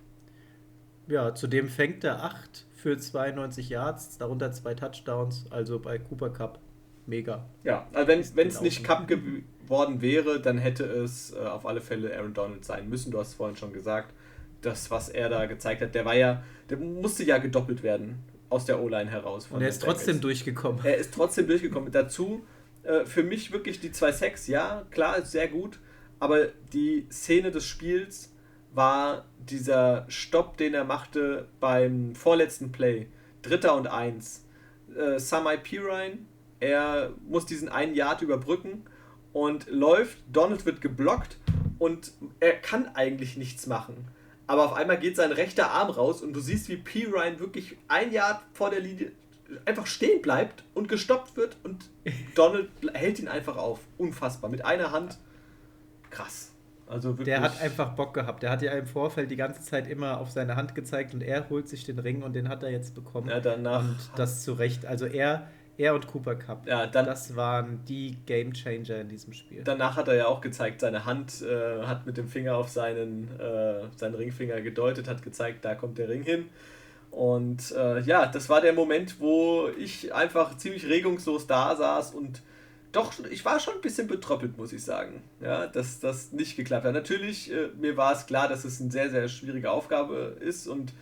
Ja, 1.07 1.33
zudem 1.33 1.67
fängt 1.67 2.03
er 2.03 2.23
8 2.23 2.65
für 2.75 2.97
92 2.97 3.69
Yards, 3.69 4.17
darunter 4.17 4.51
zwei 4.51 4.73
Touchdowns, 4.73 5.45
also 5.49 5.79
bei 5.79 5.97
Cooper 5.97 6.29
Cup 6.29 6.59
mega. 7.05 7.45
Ja, 7.63 7.87
also 7.93 8.07
wenn 8.07 8.47
es 8.47 8.61
nicht 8.61 8.83
Cup 8.83 9.07
geworden 9.07 10.01
wäre, 10.01 10.39
dann 10.39 10.57
hätte 10.57 10.85
es 10.85 11.33
äh, 11.33 11.39
auf 11.39 11.65
alle 11.65 11.81
Fälle 11.81 12.15
Aaron 12.15 12.33
Donald 12.33 12.65
sein 12.65 12.89
müssen. 12.89 13.11
Du 13.11 13.19
hast 13.19 13.29
es 13.29 13.33
vorhin 13.33 13.55
schon 13.55 13.73
gesagt, 13.73 14.13
das, 14.61 14.91
was 14.91 15.09
er 15.09 15.29
da 15.29 15.45
gezeigt 15.45 15.81
hat, 15.81 15.95
der 15.95 16.05
war 16.05 16.15
ja, 16.15 16.43
der 16.69 16.77
musste 16.77 17.23
ja 17.23 17.39
gedoppelt 17.39 17.83
werden 17.83 18.19
aus 18.51 18.65
der 18.65 18.81
O-Line 18.81 19.09
heraus. 19.09 19.47
Und 19.49 19.61
er 19.61 19.69
ist 19.69 19.81
trotzdem 19.81 20.15
ist. 20.15 20.23
durchgekommen. 20.23 20.83
Er 20.83 20.97
ist 20.97 21.13
trotzdem 21.13 21.47
durchgekommen. 21.47 21.91
Dazu 21.91 22.45
äh, 22.83 23.05
für 23.05 23.23
mich 23.23 23.51
wirklich 23.51 23.79
die 23.79 23.91
zwei 23.91 24.11
Sacks, 24.11 24.47
ja, 24.47 24.85
klar, 24.91 25.17
ist 25.17 25.31
sehr 25.31 25.47
gut, 25.47 25.79
aber 26.19 26.47
die 26.73 27.07
Szene 27.11 27.51
des 27.51 27.65
Spiels 27.65 28.33
war 28.73 29.25
dieser 29.39 30.05
Stopp, 30.07 30.57
den 30.57 30.73
er 30.73 30.83
machte 30.83 31.47
beim 31.59 32.15
vorletzten 32.15 32.71
Play. 32.71 33.07
Dritter 33.41 33.75
und 33.75 33.87
eins. 33.87 34.45
Äh, 34.95 35.19
Samai 35.19 35.57
Pirine, 35.57 36.19
er 36.59 37.13
muss 37.27 37.45
diesen 37.45 37.69
einen 37.69 37.95
Yard 37.95 38.21
überbrücken 38.21 38.83
und 39.33 39.67
läuft. 39.69 40.19
Donald 40.31 40.65
wird 40.65 40.81
geblockt 40.81 41.37
und 41.79 42.11
er 42.39 42.53
kann 42.53 42.87
eigentlich 42.95 43.37
nichts 43.37 43.65
machen. 43.65 44.07
Aber 44.51 44.65
auf 44.65 44.73
einmal 44.73 44.99
geht 44.99 45.15
sein 45.15 45.31
rechter 45.31 45.71
Arm 45.71 45.89
raus 45.89 46.21
und 46.21 46.33
du 46.33 46.41
siehst, 46.41 46.67
wie 46.67 46.75
P. 46.75 47.05
Ryan 47.05 47.39
wirklich 47.39 47.77
ein 47.87 48.11
Jahr 48.11 48.43
vor 48.51 48.69
der 48.69 48.81
Linie 48.81 49.13
einfach 49.63 49.87
stehen 49.87 50.21
bleibt 50.21 50.65
und 50.73 50.89
gestoppt 50.89 51.37
wird 51.37 51.55
und 51.63 51.85
Donald 52.35 52.69
hält 52.91 53.19
ihn 53.19 53.29
einfach 53.29 53.55
auf. 53.55 53.79
Unfassbar. 53.97 54.49
Mit 54.49 54.65
einer 54.65 54.91
Hand. 54.91 55.17
Krass. 56.09 56.51
Also 56.85 57.13
der 57.13 57.39
hat 57.39 57.61
einfach 57.61 57.95
Bock 57.95 58.13
gehabt. 58.13 58.43
Der 58.43 58.49
hat 58.49 58.61
ja 58.61 58.73
im 58.73 58.87
Vorfeld 58.87 59.31
die 59.31 59.37
ganze 59.37 59.61
Zeit 59.61 59.87
immer 59.87 60.19
auf 60.19 60.31
seine 60.31 60.57
Hand 60.57 60.75
gezeigt 60.75 61.13
und 61.13 61.23
er 61.23 61.49
holt 61.49 61.69
sich 61.69 61.85
den 61.85 61.99
Ring 61.99 62.21
und 62.21 62.33
den 62.33 62.49
hat 62.49 62.61
er 62.61 62.71
jetzt 62.71 62.93
bekommen. 62.93 63.29
Ja, 63.29 63.39
danach. 63.39 63.87
Und 63.87 63.97
das 64.17 64.43
zu 64.43 64.51
Recht. 64.51 64.85
Also 64.85 65.05
er, 65.05 65.47
er 65.81 65.95
und 65.95 66.07
Cooper 66.07 66.35
Cup. 66.35 66.67
Ja, 66.67 66.87
dann, 66.87 67.05
das 67.05 67.35
waren 67.35 67.83
die 67.87 68.17
Game 68.25 68.53
Changer 68.53 69.01
in 69.01 69.09
diesem 69.09 69.33
Spiel. 69.33 69.63
Danach 69.63 69.97
hat 69.97 70.07
er 70.07 70.15
ja 70.15 70.27
auch 70.27 70.41
gezeigt, 70.41 70.81
seine 70.81 71.05
Hand 71.05 71.41
äh, 71.41 71.83
hat 71.83 72.05
mit 72.05 72.17
dem 72.17 72.27
Finger 72.27 72.55
auf 72.55 72.69
seinen, 72.69 73.27
äh, 73.39 73.87
seinen 73.95 74.15
Ringfinger 74.15 74.61
gedeutet, 74.61 75.07
hat 75.07 75.23
gezeigt, 75.23 75.65
da 75.65 75.75
kommt 75.75 75.97
der 75.97 76.09
Ring 76.09 76.23
hin. 76.23 76.49
Und 77.09 77.71
äh, 77.71 77.99
ja, 78.01 78.25
das 78.25 78.47
war 78.47 78.61
der 78.61 78.73
Moment, 78.73 79.19
wo 79.19 79.67
ich 79.77 80.13
einfach 80.13 80.55
ziemlich 80.57 80.87
regungslos 80.87 81.45
da 81.45 81.75
saß 81.75 82.13
und 82.13 82.41
doch, 82.93 83.13
ich 83.29 83.45
war 83.45 83.59
schon 83.59 83.75
ein 83.75 83.81
bisschen 83.81 84.07
betröppelt, 84.07 84.57
muss 84.57 84.73
ich 84.73 84.83
sagen, 84.83 85.21
ja, 85.39 85.65
dass 85.67 86.01
das 86.01 86.33
nicht 86.33 86.57
geklappt 86.57 86.85
hat. 86.85 86.93
Natürlich, 86.93 87.51
äh, 87.51 87.69
mir 87.79 87.95
war 87.95 88.13
es 88.13 88.25
klar, 88.25 88.49
dass 88.49 88.65
es 88.65 88.81
eine 88.81 88.91
sehr, 88.91 89.09
sehr 89.09 89.29
schwierige 89.29 89.71
Aufgabe 89.71 90.37
ist 90.41 90.67
und 90.67 90.93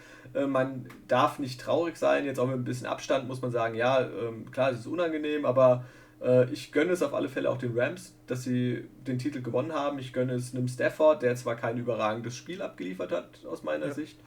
man 0.47 0.87
darf 1.07 1.39
nicht 1.39 1.59
traurig 1.59 1.97
sein. 1.97 2.25
Jetzt 2.25 2.39
auch 2.39 2.47
mit 2.47 2.55
ein 2.55 2.63
bisschen 2.63 2.87
Abstand 2.87 3.27
muss 3.27 3.41
man 3.41 3.51
sagen, 3.51 3.75
ja, 3.75 4.01
äh, 4.01 4.09
klar, 4.51 4.71
es 4.71 4.79
ist 4.79 4.87
unangenehm, 4.87 5.45
aber 5.45 5.85
äh, 6.21 6.51
ich 6.51 6.71
gönne 6.71 6.91
es 6.91 7.01
auf 7.01 7.13
alle 7.13 7.29
Fälle 7.29 7.49
auch 7.49 7.57
den 7.57 7.77
Rams, 7.77 8.13
dass 8.27 8.43
sie 8.43 8.85
den 9.07 9.19
Titel 9.19 9.41
gewonnen 9.41 9.73
haben. 9.73 9.99
Ich 9.99 10.13
gönne 10.13 10.33
es 10.33 10.53
einem 10.53 10.67
Stafford, 10.67 11.21
der 11.21 11.35
zwar 11.35 11.55
kein 11.55 11.77
überragendes 11.77 12.35
Spiel 12.35 12.61
abgeliefert 12.61 13.11
hat, 13.11 13.45
aus 13.45 13.63
meiner 13.63 13.87
ja. 13.87 13.93
Sicht, 13.93 14.19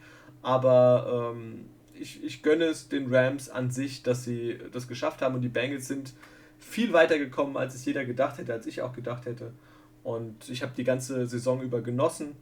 aber 0.43 1.33
ähm, 1.35 1.67
ich, 1.95 2.23
ich 2.25 2.43
gönne 2.43 2.65
es 2.65 2.89
den 2.89 3.15
Rams 3.15 3.49
an 3.49 3.71
sich, 3.71 4.03
dass 4.03 4.25
sie 4.25 4.59
das 4.73 4.89
geschafft 4.89 5.23
haben 5.23 5.35
und 5.35 5.43
die 5.43 5.49
Bengals 5.49 5.87
sind 5.87 6.15
viel 6.59 6.93
weiter 6.93 7.19
gekommen, 7.19 7.57
als 7.57 7.75
es 7.75 7.85
jeder 7.85 8.05
gedacht 8.05 8.39
hätte, 8.39 8.53
als 8.53 8.67
ich 8.67 8.83
auch 8.83 8.93
gedacht 8.93 9.27
hätte. 9.27 9.53
Und 10.03 10.49
ich 10.49 10.63
habe 10.63 10.73
die 10.77 10.85
ganze 10.85 11.27
Saison 11.27 11.63
über 11.63 11.81
genossen. 11.81 12.37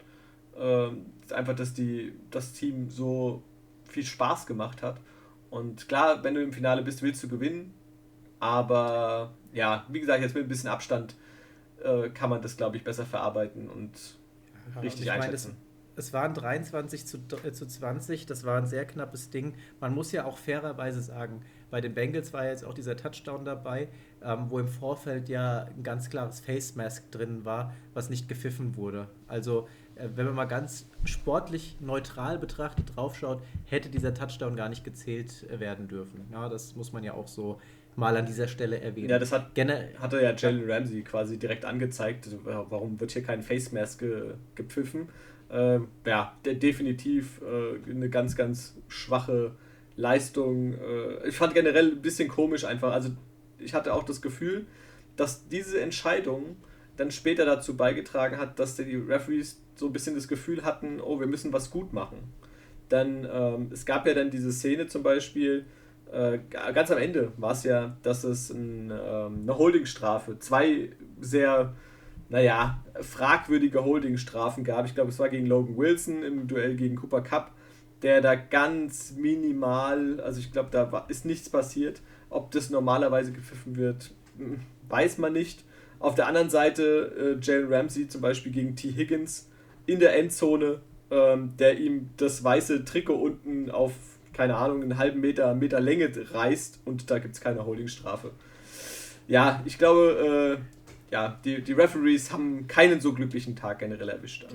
Ähm, 0.59 1.07
einfach, 1.31 1.55
dass 1.55 1.75
die, 1.75 2.12
das 2.31 2.53
Team 2.53 2.90
so 2.90 3.42
viel 3.92 4.05
Spaß 4.05 4.46
gemacht 4.46 4.83
hat. 4.83 5.00
Und 5.50 5.88
klar, 5.88 6.22
wenn 6.22 6.35
du 6.35 6.42
im 6.42 6.53
Finale 6.53 6.83
bist, 6.83 7.03
willst 7.03 7.22
du 7.22 7.29
gewinnen. 7.29 7.74
Aber 8.38 9.33
ja, 9.53 9.85
wie 9.88 10.00
gesagt, 10.00 10.22
jetzt 10.22 10.35
mit 10.35 10.44
ein 10.44 10.48
bisschen 10.48 10.70
Abstand 10.70 11.14
äh, 11.83 12.09
kann 12.11 12.31
man 12.31 12.40
das, 12.40 12.57
glaube 12.57 12.76
ich, 12.76 12.85
besser 12.85 13.05
verarbeiten 13.05 13.68
und 13.68 13.92
ja, 14.74 14.81
richtig 14.81 15.03
ich 15.03 15.11
einschätzen. 15.11 15.48
Meine, 15.48 15.59
es, 15.96 16.07
es 16.07 16.12
waren 16.12 16.35
23 16.35 17.07
zu, 17.07 17.18
äh, 17.44 17.53
zu 17.53 17.66
20, 17.66 18.26
das 18.26 18.44
war 18.44 18.57
ein 18.57 18.66
sehr 18.66 18.87
knappes 18.87 19.31
Ding. 19.31 19.55
Man 19.81 19.94
muss 19.94 20.12
ja 20.12 20.24
auch 20.24 20.38
fairerweise 20.38 21.03
sagen, 21.03 21.42
bei 21.70 21.81
den 21.81 21.94
Bengals 21.94 22.33
war 22.33 22.46
jetzt 22.46 22.64
auch 22.64 22.74
dieser 22.74 22.96
Touchdown 22.96 23.44
dabei, 23.44 23.88
ähm, 24.22 24.46
wo 24.48 24.59
im 24.59 24.68
Vorfeld 24.68 25.29
ja 25.29 25.64
ein 25.64 25.83
ganz 25.83 26.11
klares 26.11 26.40
Face 26.40 26.74
Mask 26.74 27.11
drin 27.11 27.44
war, 27.44 27.72
was 27.94 28.11
nicht 28.11 28.29
gepfiffen 28.29 28.76
wurde. 28.76 29.09
Also, 29.29 29.68
wenn 30.14 30.26
man 30.26 30.34
mal 30.34 30.44
ganz 30.46 30.86
sportlich 31.04 31.76
neutral 31.80 32.38
betrachtet 32.38 32.96
draufschaut, 32.96 33.42
hätte 33.66 33.88
dieser 33.88 34.14
Touchdown 34.14 34.56
gar 34.56 34.68
nicht 34.68 34.84
gezählt 34.84 35.46
äh, 35.50 35.60
werden 35.60 35.88
dürfen. 35.88 36.26
Ja, 36.32 36.48
das 36.48 36.76
muss 36.76 36.92
man 36.92 37.04
ja 37.04 37.14
auch 37.14 37.28
so 37.28 37.60
mal 37.96 38.16
an 38.16 38.26
dieser 38.26 38.48
Stelle 38.48 38.80
erwähnen. 38.80 39.10
Ja, 39.10 39.18
das 39.18 39.32
hat, 39.32 39.54
Gene 39.54 39.90
hatte 39.98 40.20
ja 40.22 40.34
Jalen 40.34 40.70
Ramsey 40.70 41.02
quasi 41.02 41.38
direkt 41.38 41.64
angezeigt. 41.64 42.28
Warum 42.44 43.00
wird 43.00 43.10
hier 43.10 43.22
kein 43.22 43.42
Face 43.42 43.72
Mask 43.72 44.00
ge 44.00 44.34
gepfiffen? 44.54 45.08
Äh, 45.50 45.80
ja, 46.06 46.36
definitiv 46.44 47.40
äh, 47.42 47.90
eine 47.90 48.08
ganz, 48.08 48.36
ganz 48.36 48.76
schwache 48.88 49.52
Leistung. 49.96 50.74
Äh, 50.74 51.28
ich 51.28 51.36
fand 51.36 51.54
generell 51.54 51.92
ein 51.92 52.02
bisschen 52.02 52.28
komisch 52.28 52.64
einfach. 52.64 52.92
Also 52.92 53.10
ich 53.58 53.74
hatte 53.74 53.92
auch 53.92 54.04
das 54.04 54.22
Gefühl, 54.22 54.66
dass 55.16 55.48
diese 55.48 55.80
Entscheidung 55.80 56.56
dann 56.96 57.10
später 57.10 57.44
dazu 57.44 57.76
beigetragen 57.76 58.38
hat, 58.38 58.58
dass 58.58 58.76
die 58.76 58.94
Referees 58.94 59.60
so 59.80 59.86
ein 59.86 59.92
bisschen 59.92 60.14
das 60.14 60.28
Gefühl 60.28 60.62
hatten, 60.64 61.00
oh, 61.00 61.18
wir 61.18 61.26
müssen 61.26 61.52
was 61.52 61.70
gut 61.70 61.92
machen. 61.92 62.18
Dann, 62.88 63.26
ähm, 63.32 63.70
es 63.72 63.84
gab 63.84 64.06
ja 64.06 64.14
dann 64.14 64.30
diese 64.30 64.52
Szene 64.52 64.86
zum 64.86 65.02
Beispiel, 65.02 65.64
äh, 66.12 66.38
ganz 66.50 66.90
am 66.90 66.98
Ende 66.98 67.32
war 67.36 67.52
es 67.52 67.64
ja, 67.64 67.96
dass 68.02 68.24
es 68.24 68.50
ein, 68.50 68.90
ähm, 68.90 69.40
eine 69.42 69.58
Holdingstrafe, 69.58 70.38
zwei 70.38 70.90
sehr, 71.20 71.74
naja, 72.28 72.84
fragwürdige 73.00 73.84
Holdingstrafen 73.84 74.62
gab. 74.62 74.86
Ich 74.86 74.94
glaube, 74.94 75.10
es 75.10 75.18
war 75.18 75.28
gegen 75.28 75.46
Logan 75.46 75.76
Wilson 75.76 76.22
im 76.22 76.46
Duell 76.46 76.76
gegen 76.76 76.96
Cooper 76.96 77.22
Cup 77.22 77.52
der 78.02 78.20
da 78.20 78.34
ganz 78.34 79.12
minimal, 79.12 80.20
also 80.20 80.40
ich 80.40 80.52
glaube, 80.52 80.70
da 80.70 81.04
ist 81.08 81.24
nichts 81.24 81.50
passiert. 81.50 82.00
Ob 82.30 82.50
das 82.52 82.70
normalerweise 82.70 83.32
gepfiffen 83.32 83.76
wird, 83.76 84.12
hm, 84.38 84.60
weiß 84.88 85.18
man 85.18 85.32
nicht. 85.32 85.64
Auf 85.98 86.14
der 86.14 86.26
anderen 86.26 86.48
Seite 86.48 87.36
äh, 87.38 87.44
Jalen 87.44 87.70
Ramsey 87.70 88.08
zum 88.08 88.22
Beispiel 88.22 88.52
gegen 88.52 88.74
T. 88.74 88.90
Higgins 88.92 89.49
in 89.86 90.00
der 90.00 90.16
Endzone, 90.18 90.80
ähm, 91.10 91.56
der 91.58 91.78
ihm 91.78 92.10
das 92.16 92.42
weiße 92.42 92.84
Trikot 92.84 93.14
unten 93.14 93.70
auf, 93.70 93.92
keine 94.32 94.56
Ahnung, 94.56 94.82
einen 94.82 94.98
halben 94.98 95.20
Meter, 95.20 95.54
Meter 95.54 95.80
Länge 95.80 96.10
reißt 96.32 96.80
und 96.84 97.10
da 97.10 97.18
gibt 97.18 97.34
es 97.34 97.40
keine 97.40 97.64
Holdingstrafe. 97.66 98.32
Ja, 99.26 99.62
ich 99.64 99.78
glaube, 99.78 100.58
äh, 100.60 101.12
ja, 101.12 101.38
die, 101.44 101.62
die 101.62 101.72
Referees 101.72 102.32
haben 102.32 102.66
keinen 102.66 103.00
so 103.00 103.12
glücklichen 103.12 103.56
Tag 103.56 103.80
generell 103.80 104.08
erwischt. 104.08 104.46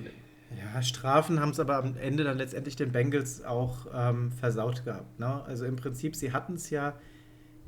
Ja, 0.56 0.80
Strafen 0.82 1.40
haben 1.40 1.50
es 1.50 1.60
aber 1.60 1.76
am 1.76 1.96
Ende 1.96 2.24
dann 2.24 2.38
letztendlich 2.38 2.76
den 2.76 2.92
Bengals 2.92 3.44
auch 3.44 3.86
ähm, 3.94 4.32
versaut 4.32 4.84
gehabt. 4.84 5.18
Ne? 5.18 5.42
Also 5.44 5.64
im 5.66 5.76
Prinzip, 5.76 6.16
sie 6.16 6.32
hatten 6.32 6.54
es 6.54 6.70
ja 6.70 6.94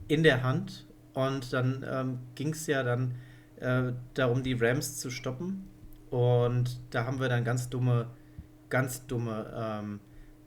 in 0.06 0.22
der 0.22 0.42
Hand 0.42 0.86
und 1.12 1.52
dann 1.52 1.84
ähm, 1.88 2.18
ging 2.34 2.52
es 2.52 2.66
ja 2.66 2.82
dann 2.82 3.14
äh, 3.60 3.92
darum, 4.14 4.42
die 4.42 4.54
Rams 4.54 4.98
zu 4.98 5.10
stoppen. 5.10 5.68
Und 6.10 6.80
da 6.90 7.04
haben 7.04 7.20
wir 7.20 7.28
dann 7.28 7.44
ganz 7.44 7.68
dumme, 7.68 8.10
ganz 8.68 9.06
dumme 9.06 9.52
ähm, 9.54 10.00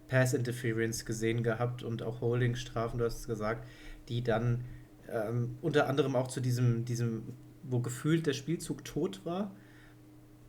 Pass 0.07 0.33
Interference 0.33 1.05
gesehen 1.05 1.43
gehabt 1.43 1.83
und 1.83 2.03
auch 2.03 2.21
Holding-Strafen, 2.21 2.97
du 2.97 3.05
hast 3.05 3.19
es 3.19 3.27
gesagt, 3.27 3.65
die 4.09 4.23
dann 4.23 4.65
ähm, 5.09 5.57
unter 5.61 5.87
anderem 5.87 6.15
auch 6.15 6.27
zu 6.27 6.41
diesem, 6.41 6.85
diesem, 6.85 7.23
wo 7.63 7.79
gefühlt 7.79 8.27
der 8.27 8.33
Spielzug 8.33 8.83
tot 8.83 9.21
war. 9.23 9.55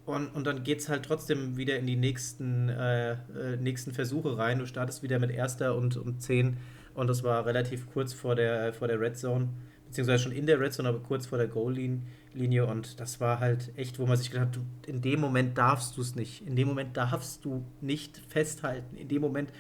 Und, 0.05 0.29
und 0.35 0.47
dann 0.49 0.65
geht 0.65 0.81
es 0.81 0.89
halt 0.89 1.05
trotzdem 1.05 1.57
wieder 1.57 1.79
in 1.79 1.87
die 1.87 1.95
nächsten, 1.95 2.69
äh, 2.69 3.13
äh, 3.13 3.57
nächsten 3.61 3.93
Versuche 3.93 4.37
rein. 4.37 4.59
Du 4.59 4.67
startest 4.67 5.03
wieder 5.03 5.21
mit 5.21 5.31
erster 5.31 5.77
und, 5.77 5.97
und 5.97 6.23
zehn. 6.23 6.57
Und 6.95 7.07
das 7.07 7.23
war 7.23 7.47
relativ 7.47 7.87
kurz 7.87 8.13
vor 8.13 8.35
der, 8.35 8.75
vor 8.75 8.89
der 8.89 9.01
Red 9.01 9.17
Zone, 9.17 9.49
beziehungsweise 9.93 10.23
schon 10.23 10.33
in 10.33 10.47
der 10.47 10.59
Red 10.59 10.73
Zone, 10.73 10.89
aber 10.89 11.01
kurz 11.01 11.27
vor 11.27 11.37
der 11.37 11.49
Goal-Linie 11.49 12.65
und 12.65 12.99
das 12.99 13.21
war 13.21 13.41
halt 13.41 13.73
echt, 13.77 13.99
wo 13.99 14.07
man 14.07 14.17
sich 14.17 14.31
gedacht 14.31 14.57
hat, 14.57 14.89
in 14.89 15.03
dem 15.03 15.21
Moment 15.21 15.59
darfst 15.59 15.99
du 15.99 16.01
es 16.01 16.15
nicht. 16.15 16.47
In 16.47 16.57
dem 16.57 16.67
Moment 16.67 16.97
darfst 16.97 17.45
du 17.45 17.63
nicht 17.83 18.23
festhalten. 18.29 18.97
In 18.97 19.09
dem 19.09 19.21
Moment 19.21 19.53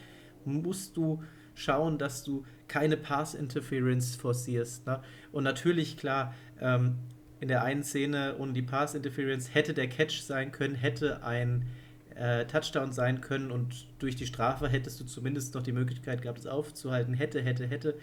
musst 0.46 0.96
du 0.96 1.22
schauen, 1.54 1.98
dass 1.98 2.24
du 2.24 2.46
keine 2.66 2.96
Pass-Interference 2.96 4.16
forcierst. 4.16 4.86
Ne? 4.86 5.02
Und 5.32 5.44
natürlich, 5.44 5.98
klar, 5.98 6.34
ähm, 6.62 6.94
in 7.40 7.48
der 7.48 7.62
einen 7.62 7.82
Szene 7.82 8.36
ohne 8.38 8.54
die 8.54 8.62
Pass 8.62 8.94
Interference 8.94 9.54
hätte 9.54 9.74
der 9.74 9.88
Catch 9.88 10.22
sein 10.22 10.50
können, 10.50 10.76
hätte 10.76 11.22
ein 11.24 11.66
äh, 12.14 12.46
Touchdown 12.46 12.92
sein 12.92 13.20
können 13.20 13.50
und 13.50 13.86
durch 13.98 14.16
die 14.16 14.26
Strafe 14.26 14.66
hättest 14.66 14.98
du 14.98 15.04
zumindest 15.04 15.54
noch 15.54 15.62
die 15.62 15.72
Möglichkeit 15.72 16.22
gehabt, 16.22 16.38
es 16.38 16.46
aufzuhalten. 16.46 17.12
Hätte, 17.12 17.42
hätte, 17.42 17.66
hätte. 17.66 17.98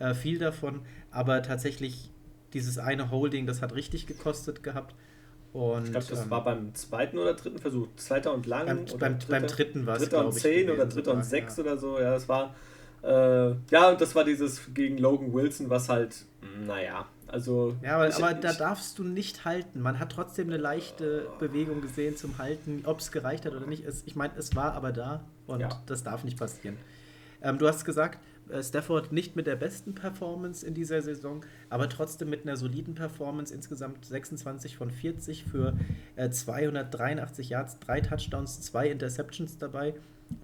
Äh, 0.00 0.14
viel 0.14 0.38
davon, 0.38 0.80
aber 1.10 1.42
tatsächlich 1.42 2.10
dieses 2.54 2.78
eine 2.78 3.10
Holding, 3.10 3.46
das 3.46 3.62
hat 3.62 3.74
richtig 3.74 4.06
gekostet 4.06 4.62
gehabt. 4.62 4.94
Und, 5.52 5.84
ich 5.84 5.90
glaube, 5.90 6.06
das 6.08 6.22
ähm, 6.24 6.30
war 6.30 6.42
beim 6.42 6.74
zweiten 6.74 7.18
oder 7.18 7.34
dritten 7.34 7.58
Versuch. 7.58 7.88
Zweiter 7.96 8.32
und 8.32 8.46
lang. 8.46 8.66
Beim, 8.66 8.86
beim, 8.98 9.18
dritter, 9.18 9.26
beim 9.28 9.46
dritten 9.46 9.86
war 9.86 9.96
es. 9.96 10.02
Dritter 10.02 10.24
und 10.24 10.32
zehn 10.32 10.70
oder 10.70 10.86
dritter 10.86 11.12
und 11.12 11.24
sechs 11.24 11.56
ja. 11.56 11.64
oder 11.64 11.76
so. 11.76 11.98
Ja, 11.98 12.12
das 12.12 12.28
war. 12.28 12.54
Äh, 13.02 13.54
ja, 13.70 13.90
und 13.90 14.00
das 14.00 14.14
war 14.14 14.24
dieses 14.24 14.72
gegen 14.72 14.98
Logan 14.98 15.32
Wilson, 15.32 15.70
was 15.70 15.88
halt, 15.88 16.24
naja, 16.66 17.06
also. 17.26 17.76
Ja, 17.82 17.96
aber, 17.96 18.14
aber 18.14 18.34
da 18.34 18.52
darfst 18.52 18.98
du 18.98 19.04
nicht 19.04 19.44
halten. 19.44 19.80
Man 19.80 19.98
hat 19.98 20.12
trotzdem 20.12 20.48
eine 20.48 20.56
leichte 20.56 21.26
Bewegung 21.38 21.80
gesehen 21.80 22.16
zum 22.16 22.38
Halten, 22.38 22.82
ob 22.84 23.00
es 23.00 23.12
gereicht 23.12 23.44
hat 23.44 23.54
oder 23.54 23.66
nicht. 23.66 23.84
Es, 23.84 24.02
ich 24.06 24.16
meine, 24.16 24.32
es 24.36 24.56
war 24.56 24.74
aber 24.74 24.92
da 24.92 25.24
und 25.46 25.60
ja. 25.60 25.68
das 25.86 26.02
darf 26.04 26.24
nicht 26.24 26.38
passieren. 26.38 26.78
Ähm, 27.42 27.58
du 27.58 27.66
hast 27.66 27.84
gesagt, 27.84 28.18
äh, 28.18 28.29
Stafford 28.62 29.12
nicht 29.12 29.36
mit 29.36 29.46
der 29.46 29.56
besten 29.56 29.94
Performance 29.94 30.66
in 30.66 30.74
dieser 30.74 31.02
Saison, 31.02 31.44
aber 31.68 31.88
trotzdem 31.88 32.30
mit 32.30 32.46
einer 32.46 32.56
soliden 32.56 32.94
Performance. 32.94 33.52
Insgesamt 33.54 34.04
26 34.04 34.76
von 34.76 34.90
40 34.90 35.44
für 35.44 35.76
äh, 36.16 36.30
283 36.30 37.50
Yards, 37.50 37.78
drei 37.78 38.00
Touchdowns, 38.00 38.60
zwei 38.60 38.88
Interceptions 38.88 39.58
dabei. 39.58 39.94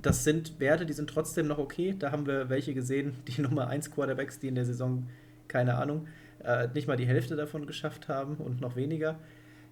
Das 0.02 0.24
sind 0.24 0.58
Werte, 0.58 0.86
die 0.86 0.92
sind 0.92 1.10
trotzdem 1.10 1.46
noch 1.46 1.58
okay. 1.58 1.94
Da 1.98 2.10
haben 2.10 2.26
wir 2.26 2.48
welche 2.48 2.74
gesehen, 2.74 3.14
die 3.28 3.40
Nummer 3.40 3.68
1 3.68 3.90
Quarterbacks, 3.90 4.38
die 4.38 4.48
in 4.48 4.54
der 4.54 4.64
Saison, 4.64 5.08
keine 5.48 5.76
Ahnung, 5.76 6.06
äh, 6.44 6.68
nicht 6.74 6.88
mal 6.88 6.96
die 6.96 7.06
Hälfte 7.06 7.36
davon 7.36 7.66
geschafft 7.66 8.08
haben 8.08 8.36
und 8.36 8.60
noch 8.60 8.76
weniger. 8.76 9.18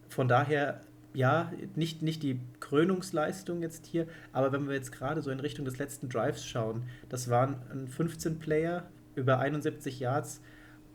von 0.08 0.28
daher, 0.28 0.80
ja, 1.14 1.52
nicht, 1.76 2.02
nicht 2.02 2.22
die 2.22 2.40
Krönungsleistung 2.60 3.62
jetzt 3.62 3.86
hier, 3.86 4.06
aber 4.32 4.52
wenn 4.52 4.66
wir 4.66 4.74
jetzt 4.74 4.92
gerade 4.92 5.22
so 5.22 5.30
in 5.30 5.40
Richtung 5.40 5.64
des 5.64 5.78
letzten 5.78 6.08
Drives 6.08 6.44
schauen, 6.44 6.82
das 7.08 7.30
waren 7.30 7.56
ein 7.70 7.88
15-Player 7.88 8.84
über 9.14 9.38
71 9.38 10.00
Yards 10.00 10.40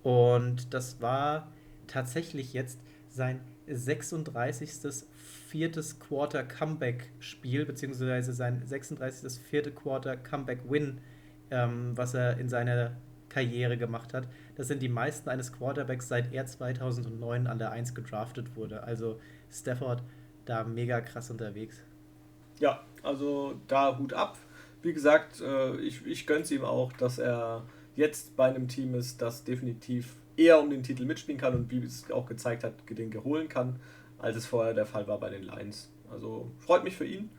und 0.04 0.74
das 0.74 1.02
war 1.02 1.52
tatsächlich 1.88 2.54
jetzt 2.54 2.80
sein 3.10 3.40
36. 3.68 5.06
viertes 5.48 6.00
Quarter 6.00 6.44
Comeback-Spiel, 6.44 7.66
beziehungsweise 7.66 8.34
sein 8.34 8.62
36. 8.66 9.42
vierte 9.42 9.72
Quarter 9.72 10.18
Comeback-Win, 10.18 11.00
ähm, 11.50 11.92
was 11.96 12.14
er 12.14 12.38
in 12.38 12.50
seiner 12.50 12.98
Karriere 13.30 13.78
gemacht 13.78 14.14
hat. 14.14 14.28
Das 14.56 14.68
sind 14.68 14.82
die 14.82 14.90
meisten 14.90 15.30
eines 15.30 15.54
Quarterbacks, 15.54 16.08
seit 16.08 16.34
er 16.34 16.46
2009 16.46 17.48
an 17.48 17.60
der 17.60 17.72
1 17.72 17.94
gedraftet 17.96 18.56
wurde. 18.56 18.84
Also 18.84 19.20
Stafford 19.52 20.04
da 20.46 20.64
mega 20.64 21.02
krass 21.02 21.30
unterwegs. 21.30 21.82
Ja, 22.60 22.84
also 23.04 23.56
da 23.68 23.98
Hut 23.98 24.14
ab. 24.14 24.38
Wie 24.82 24.94
gesagt, 24.94 25.42
äh, 25.42 25.76
ich, 25.78 26.06
ich 26.06 26.26
gönne 26.26 26.42
es 26.42 26.52
ihm 26.52 26.64
auch, 26.64 26.94
dass 26.94 27.20
er 27.20 27.64
jetzt 27.96 28.36
bei 28.36 28.48
einem 28.48 28.68
Team 28.68 28.96
ist, 28.96 29.22
das 29.22 29.44
definitiv 29.44 30.16
eher 30.38 30.60
um 30.60 30.70
den 30.70 30.84
Titel 30.84 31.06
mitspielen 31.06 31.40
kann 31.40 31.54
und 31.54 31.70
wie 31.70 31.80
es 31.80 32.10
auch 32.12 32.26
gezeigt 32.26 32.64
hat, 32.64 32.74
den 32.90 33.14
holen 33.24 33.50
kann, 33.50 33.80
als 34.18 34.38
es 34.38 34.46
vorher 34.46 34.74
der 34.74 34.86
Fall 34.86 35.08
war 35.08 35.20
bei 35.20 35.30
den 35.30 35.44
Lions. 35.44 35.92
Also 36.10 36.50
freut 36.60 36.84
mich 36.84 36.96
für 36.96 37.06
ihn 37.06 37.30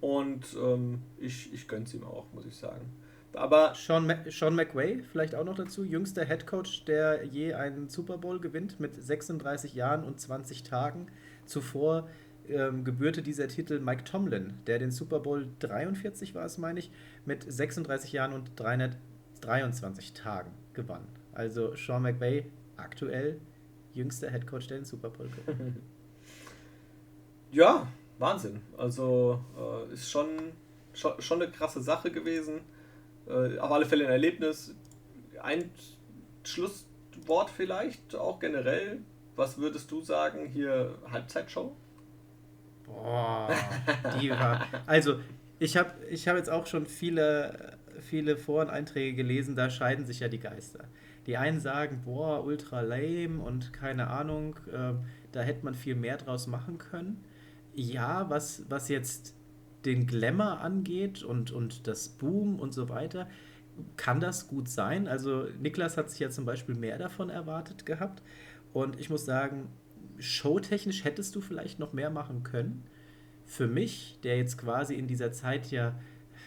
und 0.00 0.56
ähm, 0.56 1.02
ich, 1.18 1.52
ich 1.52 1.66
gönne 1.66 1.84
es 1.84 1.94
ihm 1.94 2.04
auch, 2.04 2.26
muss 2.32 2.46
ich 2.46 2.56
sagen. 2.56 2.92
Aber 3.34 3.74
Sean, 3.74 4.06
Ma 4.06 4.16
Sean 4.30 4.54
McWay 4.54 5.02
vielleicht 5.02 5.34
auch 5.34 5.44
noch 5.44 5.56
dazu, 5.56 5.82
jüngster 5.82 6.24
Head 6.24 6.46
Coach, 6.46 6.84
der 6.84 7.24
je 7.24 7.54
einen 7.54 7.88
Super 7.88 8.18
Bowl 8.18 8.38
gewinnt 8.38 8.78
mit 8.78 8.94
36 8.94 9.74
Jahren 9.74 10.04
und 10.04 10.20
20 10.20 10.62
Tagen. 10.62 11.08
Zuvor 11.46 12.08
ähm, 12.48 12.84
gebührte 12.84 13.22
dieser 13.22 13.48
Titel 13.48 13.80
Mike 13.80 14.04
Tomlin, 14.04 14.54
der 14.66 14.78
den 14.78 14.90
Super 14.90 15.20
Bowl 15.20 15.48
43 15.60 16.34
war 16.34 16.44
es, 16.44 16.58
meine 16.58 16.78
ich, 16.78 16.90
mit 17.24 17.50
36 17.50 18.12
Jahren 18.12 18.32
und 18.32 18.50
323 18.56 20.12
Tagen 20.12 20.50
gewann. 20.74 21.06
Also 21.32 21.74
Sean 21.74 22.02
McVay 22.02 22.46
aktuell 22.76 23.40
jüngster 23.94 24.30
Headcoach, 24.30 24.66
der 24.68 24.78
den 24.78 24.84
Super 24.84 25.10
Bowl 25.10 25.28
gewinnt. 25.28 25.78
ja, 27.52 27.86
Wahnsinn. 28.18 28.60
Also 28.76 29.42
äh, 29.56 29.94
ist 29.94 30.10
schon, 30.10 30.28
schon, 30.92 31.20
schon 31.20 31.42
eine 31.42 31.50
krasse 31.50 31.82
Sache 31.82 32.10
gewesen. 32.10 32.60
Äh, 33.26 33.58
auf 33.58 33.72
alle 33.72 33.86
Fälle 33.86 34.04
ein 34.04 34.12
Erlebnis. 34.12 34.74
Ein 35.42 35.70
Schlusswort 36.44 37.50
vielleicht 37.50 38.14
auch 38.14 38.38
generell. 38.38 39.00
Was 39.36 39.58
würdest 39.58 39.90
du 39.90 40.00
sagen? 40.00 40.46
Hier 40.46 40.98
Halbzeitshow? 41.10 41.74
Boah, 42.84 43.50
die 44.20 44.30
war. 44.30 44.66
Also, 44.86 45.20
ich 45.58 45.76
habe 45.76 45.90
ich 46.10 46.28
hab 46.28 46.36
jetzt 46.36 46.50
auch 46.50 46.66
schon 46.66 46.86
viele, 46.86 47.78
viele 48.00 48.36
Foreneinträge 48.36 49.16
gelesen, 49.16 49.56
da 49.56 49.70
scheiden 49.70 50.04
sich 50.04 50.20
ja 50.20 50.28
die 50.28 50.40
Geister. 50.40 50.84
Die 51.26 51.36
einen 51.36 51.60
sagen, 51.60 52.02
boah, 52.04 52.44
ultra 52.44 52.82
lame 52.82 53.42
und 53.42 53.72
keine 53.72 54.08
Ahnung, 54.08 54.56
äh, 54.70 54.92
da 55.32 55.40
hätte 55.40 55.64
man 55.64 55.74
viel 55.74 55.94
mehr 55.94 56.18
draus 56.18 56.46
machen 56.46 56.78
können. 56.78 57.24
Ja, 57.74 58.28
was, 58.28 58.64
was 58.68 58.88
jetzt 58.88 59.34
den 59.84 60.06
Glamour 60.06 60.60
angeht 60.60 61.22
und, 61.22 61.50
und 61.50 61.86
das 61.86 62.08
Boom 62.08 62.60
und 62.60 62.72
so 62.72 62.88
weiter, 62.88 63.28
kann 63.96 64.20
das 64.20 64.48
gut 64.48 64.68
sein. 64.68 65.08
Also 65.08 65.46
Niklas 65.60 65.96
hat 65.96 66.10
sich 66.10 66.20
ja 66.20 66.30
zum 66.30 66.44
Beispiel 66.44 66.74
mehr 66.74 66.98
davon 66.98 67.30
erwartet 67.30 67.86
gehabt. 67.86 68.22
Und 68.74 69.00
ich 69.00 69.08
muss 69.08 69.24
sagen, 69.24 69.68
showtechnisch 70.18 71.04
hättest 71.04 71.34
du 71.36 71.40
vielleicht 71.40 71.78
noch 71.78 71.94
mehr 71.94 72.10
machen 72.10 72.42
können. 72.42 72.84
Für 73.46 73.68
mich, 73.68 74.18
der 74.24 74.36
jetzt 74.36 74.58
quasi 74.58 74.96
in 74.96 75.06
dieser 75.06 75.32
Zeit 75.32 75.70
ja, 75.70 75.94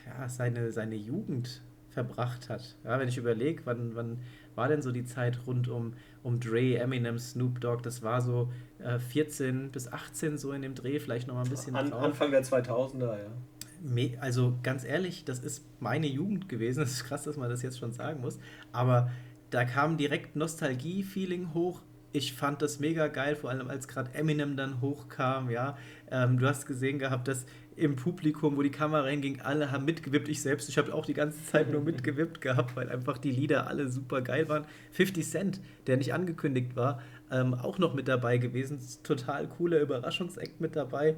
ja 0.05 0.27
seine, 0.27 0.71
seine 0.71 0.95
Jugend 0.95 1.63
verbracht 1.89 2.49
hat. 2.49 2.75
Ja, 2.83 2.99
wenn 2.99 3.07
ich 3.07 3.17
überlege, 3.17 3.61
wann, 3.65 3.95
wann 3.95 4.19
war 4.55 4.67
denn 4.67 4.81
so 4.81 4.91
die 4.91 5.05
Zeit 5.05 5.47
rund 5.47 5.69
um, 5.69 5.93
um 6.21 6.39
Dre, 6.41 6.77
Eminem, 6.77 7.17
Snoop 7.17 7.61
Dogg? 7.61 7.81
Das 7.81 8.03
war 8.03 8.21
so 8.21 8.51
äh, 8.79 8.99
14 8.99 9.71
bis 9.71 9.91
18 9.91 10.37
so 10.37 10.51
in 10.51 10.61
dem 10.61 10.75
Dreh, 10.75 10.99
vielleicht 10.99 11.27
noch 11.27 11.35
mal 11.35 11.43
ein 11.43 11.49
bisschen 11.49 11.77
An. 11.77 11.93
Anfang 11.93 12.31
der 12.31 12.43
2000er, 12.43 13.19
ja. 13.19 14.19
Also 14.19 14.57
ganz 14.63 14.83
ehrlich, 14.83 15.23
das 15.23 15.39
ist 15.39 15.63
meine 15.79 16.07
Jugend 16.07 16.49
gewesen. 16.49 16.79
Das 16.81 16.91
ist 16.91 17.05
krass, 17.05 17.23
dass 17.23 17.37
man 17.37 17.49
das 17.49 17.61
jetzt 17.61 17.79
schon 17.79 17.93
sagen 17.93 18.19
muss. 18.19 18.37
Aber 18.73 19.11
da 19.49 19.63
kam 19.63 19.95
direkt 19.97 20.35
Nostalgie-Feeling 20.35 21.53
hoch 21.53 21.81
ich 22.17 22.33
fand 22.33 22.61
das 22.61 22.79
mega 22.79 23.07
geil, 23.07 23.35
vor 23.35 23.49
allem 23.49 23.69
als 23.69 23.87
gerade 23.87 24.13
Eminem 24.13 24.57
dann 24.57 24.81
hochkam, 24.81 25.49
ja. 25.49 25.77
Ähm, 26.11 26.39
du 26.39 26.47
hast 26.47 26.65
gesehen 26.65 26.99
gehabt, 26.99 27.27
dass 27.27 27.45
im 27.77 27.95
Publikum, 27.95 28.57
wo 28.57 28.63
die 28.63 28.71
Kamera 28.71 29.01
reinging, 29.01 29.41
alle 29.41 29.71
haben 29.71 29.85
mitgewippt. 29.85 30.27
Ich 30.29 30.41
selbst, 30.41 30.67
ich 30.67 30.79
habe 30.79 30.93
auch 30.93 31.05
die 31.05 31.13
ganze 31.13 31.43
Zeit 31.45 31.71
nur 31.71 31.81
mitgewippt 31.81 32.41
gehabt, 32.41 32.75
weil 32.75 32.89
einfach 32.89 33.19
die 33.19 33.31
Lieder 33.31 33.67
alle 33.67 33.87
super 33.87 34.21
geil 34.21 34.49
waren. 34.49 34.65
50 34.93 35.25
Cent, 35.25 35.61
der 35.85 35.97
nicht 35.97 36.13
angekündigt 36.13 36.75
war, 36.75 37.01
ähm, 37.31 37.53
auch 37.53 37.77
noch 37.77 37.93
mit 37.93 38.07
dabei 38.07 38.39
gewesen. 38.39 38.79
Total 39.03 39.47
cooler 39.47 39.79
Überraschungsakt 39.79 40.59
mit 40.59 40.75
dabei. 40.75 41.15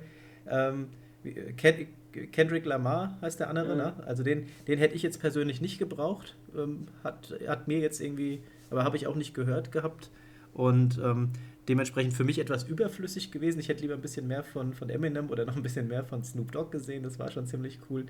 Ähm, 0.48 0.90
Ken 1.58 1.88
Kendrick 2.32 2.66
Lamar 2.66 3.18
heißt 3.22 3.40
der 3.40 3.50
andere, 3.50 3.74
mhm. 3.74 3.78
ne? 3.78 3.94
Also 4.06 4.24
den, 4.24 4.48
den 4.68 4.80
hätte 4.80 4.96
ich 4.96 5.04
jetzt 5.04 5.22
persönlich 5.22 5.62
nicht 5.62 5.78
gebraucht. 5.78 6.36
Ähm, 6.58 6.88
hat, 7.04 7.36
hat 7.48 7.68
mir 7.68 7.80
jetzt 7.80 8.02
irgendwie, 8.02 8.42
aber 8.70 8.84
habe 8.84 8.98
ich 8.98 9.08
auch 9.08 9.16
nicht 9.16 9.34
gehört 9.34 9.72
gehabt. 9.72 10.10
Und 10.60 11.00
ähm, 11.02 11.30
dementsprechend 11.70 12.14
für 12.14 12.26
mich 12.26 12.38
etwas 12.38 12.64
überflüssig 12.64 13.32
gewesen. 13.32 13.62
Ich 13.62 13.70
hätte 13.70 13.82
lieber 13.82 13.94
ein 13.94 14.02
bisschen 14.02 14.28
mehr 14.28 14.44
von, 14.44 14.74
von 14.74 14.90
Eminem 14.90 15.30
oder 15.30 15.46
noch 15.46 15.56
ein 15.56 15.64
bisschen 15.64 15.88
mehr 15.88 16.04
von 16.04 16.22
Snoop 16.22 16.52
Dogg 16.52 16.70
gesehen. 16.70 17.02
Das 17.02 17.18
war 17.18 17.32
schon 17.32 17.48
ziemlich 17.48 17.80
cool. 17.90 18.08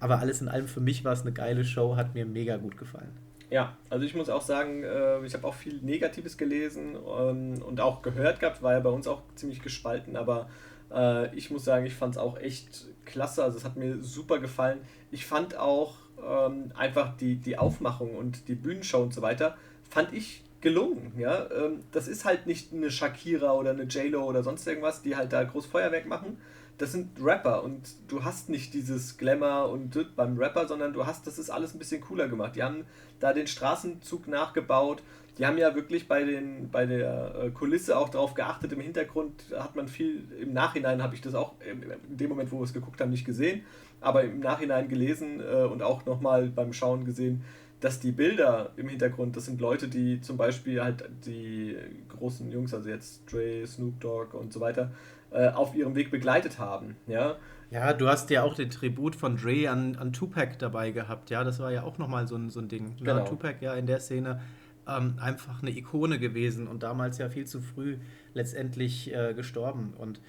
Aber 0.00 0.18
alles 0.18 0.40
in 0.40 0.48
allem 0.48 0.66
für 0.66 0.80
mich 0.80 1.04
war 1.04 1.12
es 1.12 1.20
eine 1.20 1.30
geile 1.30 1.64
Show, 1.64 1.94
hat 1.94 2.12
mir 2.14 2.26
mega 2.26 2.56
gut 2.56 2.76
gefallen. 2.76 3.12
Ja, 3.50 3.76
also 3.88 4.04
ich 4.04 4.16
muss 4.16 4.28
auch 4.30 4.42
sagen, 4.42 4.82
äh, 4.82 5.24
ich 5.24 5.32
habe 5.32 5.46
auch 5.46 5.54
viel 5.54 5.78
Negatives 5.80 6.36
gelesen 6.36 6.96
und 6.96 7.80
auch 7.80 8.02
gehört 8.02 8.40
gehabt, 8.40 8.62
war 8.62 8.72
ja 8.72 8.80
bei 8.80 8.90
uns 8.90 9.06
auch 9.06 9.22
ziemlich 9.36 9.62
gespalten, 9.62 10.16
aber 10.16 10.48
äh, 10.92 11.32
ich 11.36 11.52
muss 11.52 11.64
sagen, 11.64 11.86
ich 11.86 11.94
fand 11.94 12.16
es 12.16 12.18
auch 12.18 12.36
echt 12.36 12.86
klasse, 13.04 13.44
also 13.44 13.58
es 13.58 13.64
hat 13.64 13.76
mir 13.76 14.02
super 14.02 14.40
gefallen. 14.40 14.80
Ich 15.12 15.24
fand 15.24 15.56
auch 15.56 15.98
ähm, 16.26 16.72
einfach 16.74 17.16
die, 17.16 17.36
die 17.36 17.58
Aufmachung 17.58 18.16
und 18.16 18.48
die 18.48 18.56
Bühnenshow 18.56 19.02
und 19.02 19.14
so 19.14 19.22
weiter, 19.22 19.56
fand 19.88 20.12
ich 20.14 20.42
gelungen. 20.62 21.12
Ja? 21.18 21.46
Ähm, 21.50 21.80
das 21.92 22.08
ist 22.08 22.24
halt 22.24 22.46
nicht 22.46 22.72
eine 22.72 22.90
Shakira 22.90 23.52
oder 23.52 23.70
eine 23.70 23.84
J-Lo 23.84 24.24
oder 24.24 24.42
sonst 24.42 24.66
irgendwas, 24.66 25.02
die 25.02 25.16
halt 25.16 25.32
da 25.32 25.44
groß 25.44 25.66
Feuerwerk 25.66 26.06
machen. 26.06 26.38
Das 26.78 26.92
sind 26.92 27.10
Rapper 27.22 27.62
und 27.62 27.80
du 28.08 28.24
hast 28.24 28.48
nicht 28.48 28.72
dieses 28.72 29.18
Glamour 29.18 29.70
und 29.70 30.16
beim 30.16 30.38
Rapper, 30.38 30.66
sondern 30.66 30.94
du 30.94 31.04
hast, 31.04 31.26
das 31.26 31.38
ist 31.38 31.50
alles 31.50 31.74
ein 31.74 31.78
bisschen 31.78 32.00
cooler 32.00 32.28
gemacht. 32.28 32.56
Die 32.56 32.62
haben 32.62 32.86
da 33.20 33.32
den 33.32 33.46
Straßenzug 33.46 34.26
nachgebaut. 34.26 35.02
Die 35.38 35.46
haben 35.46 35.58
ja 35.58 35.74
wirklich 35.74 36.08
bei, 36.08 36.24
den, 36.24 36.70
bei 36.70 36.86
der 36.86 37.34
äh, 37.34 37.50
Kulisse 37.50 37.96
auch 37.96 38.08
darauf 38.08 38.34
geachtet. 38.34 38.72
Im 38.72 38.80
Hintergrund 38.80 39.44
hat 39.56 39.76
man 39.76 39.88
viel, 39.88 40.24
im 40.40 40.52
Nachhinein 40.52 41.02
habe 41.02 41.14
ich 41.14 41.20
das 41.20 41.34
auch 41.34 41.54
in 41.60 42.16
dem 42.16 42.28
Moment, 42.28 42.52
wo 42.52 42.58
wir 42.58 42.64
es 42.64 42.72
geguckt 42.72 43.00
haben, 43.00 43.10
nicht 43.10 43.24
gesehen, 43.24 43.62
aber 44.00 44.24
im 44.24 44.40
Nachhinein 44.40 44.88
gelesen 44.88 45.40
äh, 45.40 45.64
und 45.64 45.82
auch 45.82 46.04
nochmal 46.04 46.48
beim 46.48 46.72
Schauen 46.72 47.04
gesehen, 47.04 47.44
dass 47.82 47.98
die 47.98 48.12
Bilder 48.12 48.70
im 48.76 48.88
Hintergrund, 48.88 49.36
das 49.36 49.46
sind 49.46 49.60
Leute, 49.60 49.88
die 49.88 50.20
zum 50.20 50.36
Beispiel 50.36 50.82
halt 50.82 51.04
die 51.26 51.76
großen 52.08 52.50
Jungs, 52.50 52.72
also 52.72 52.88
jetzt 52.88 53.30
Dre, 53.30 53.66
Snoop 53.66 54.00
Dogg 54.00 54.36
und 54.36 54.52
so 54.52 54.60
weiter, 54.60 54.92
äh, 55.32 55.48
auf 55.48 55.74
ihrem 55.74 55.96
Weg 55.96 56.12
begleitet 56.12 56.60
haben. 56.60 56.96
Ja? 57.08 57.36
ja, 57.70 57.92
du 57.92 58.08
hast 58.08 58.30
ja 58.30 58.44
auch 58.44 58.54
den 58.54 58.70
Tribut 58.70 59.16
von 59.16 59.36
Dre 59.36 59.68
an, 59.68 59.96
an 59.96 60.12
Tupac 60.12 60.58
dabei 60.58 60.92
gehabt. 60.92 61.30
Ja, 61.30 61.42
das 61.42 61.58
war 61.58 61.72
ja 61.72 61.82
auch 61.82 61.98
nochmal 61.98 62.28
so 62.28 62.36
ein, 62.36 62.50
so 62.50 62.60
ein 62.60 62.68
Ding. 62.68 62.90
Ne? 62.90 62.94
Genau. 63.00 63.18
Ja, 63.18 63.24
Tupac 63.24 63.56
ja 63.60 63.74
in 63.74 63.86
der 63.86 63.98
Szene 63.98 64.40
ähm, 64.86 65.14
einfach 65.20 65.60
eine 65.60 65.70
Ikone 65.72 66.20
gewesen 66.20 66.68
und 66.68 66.84
damals 66.84 67.18
ja 67.18 67.30
viel 67.30 67.46
zu 67.46 67.60
früh 67.60 67.96
letztendlich 68.32 69.12
äh, 69.12 69.34
gestorben. 69.34 69.94
Und 69.98 70.20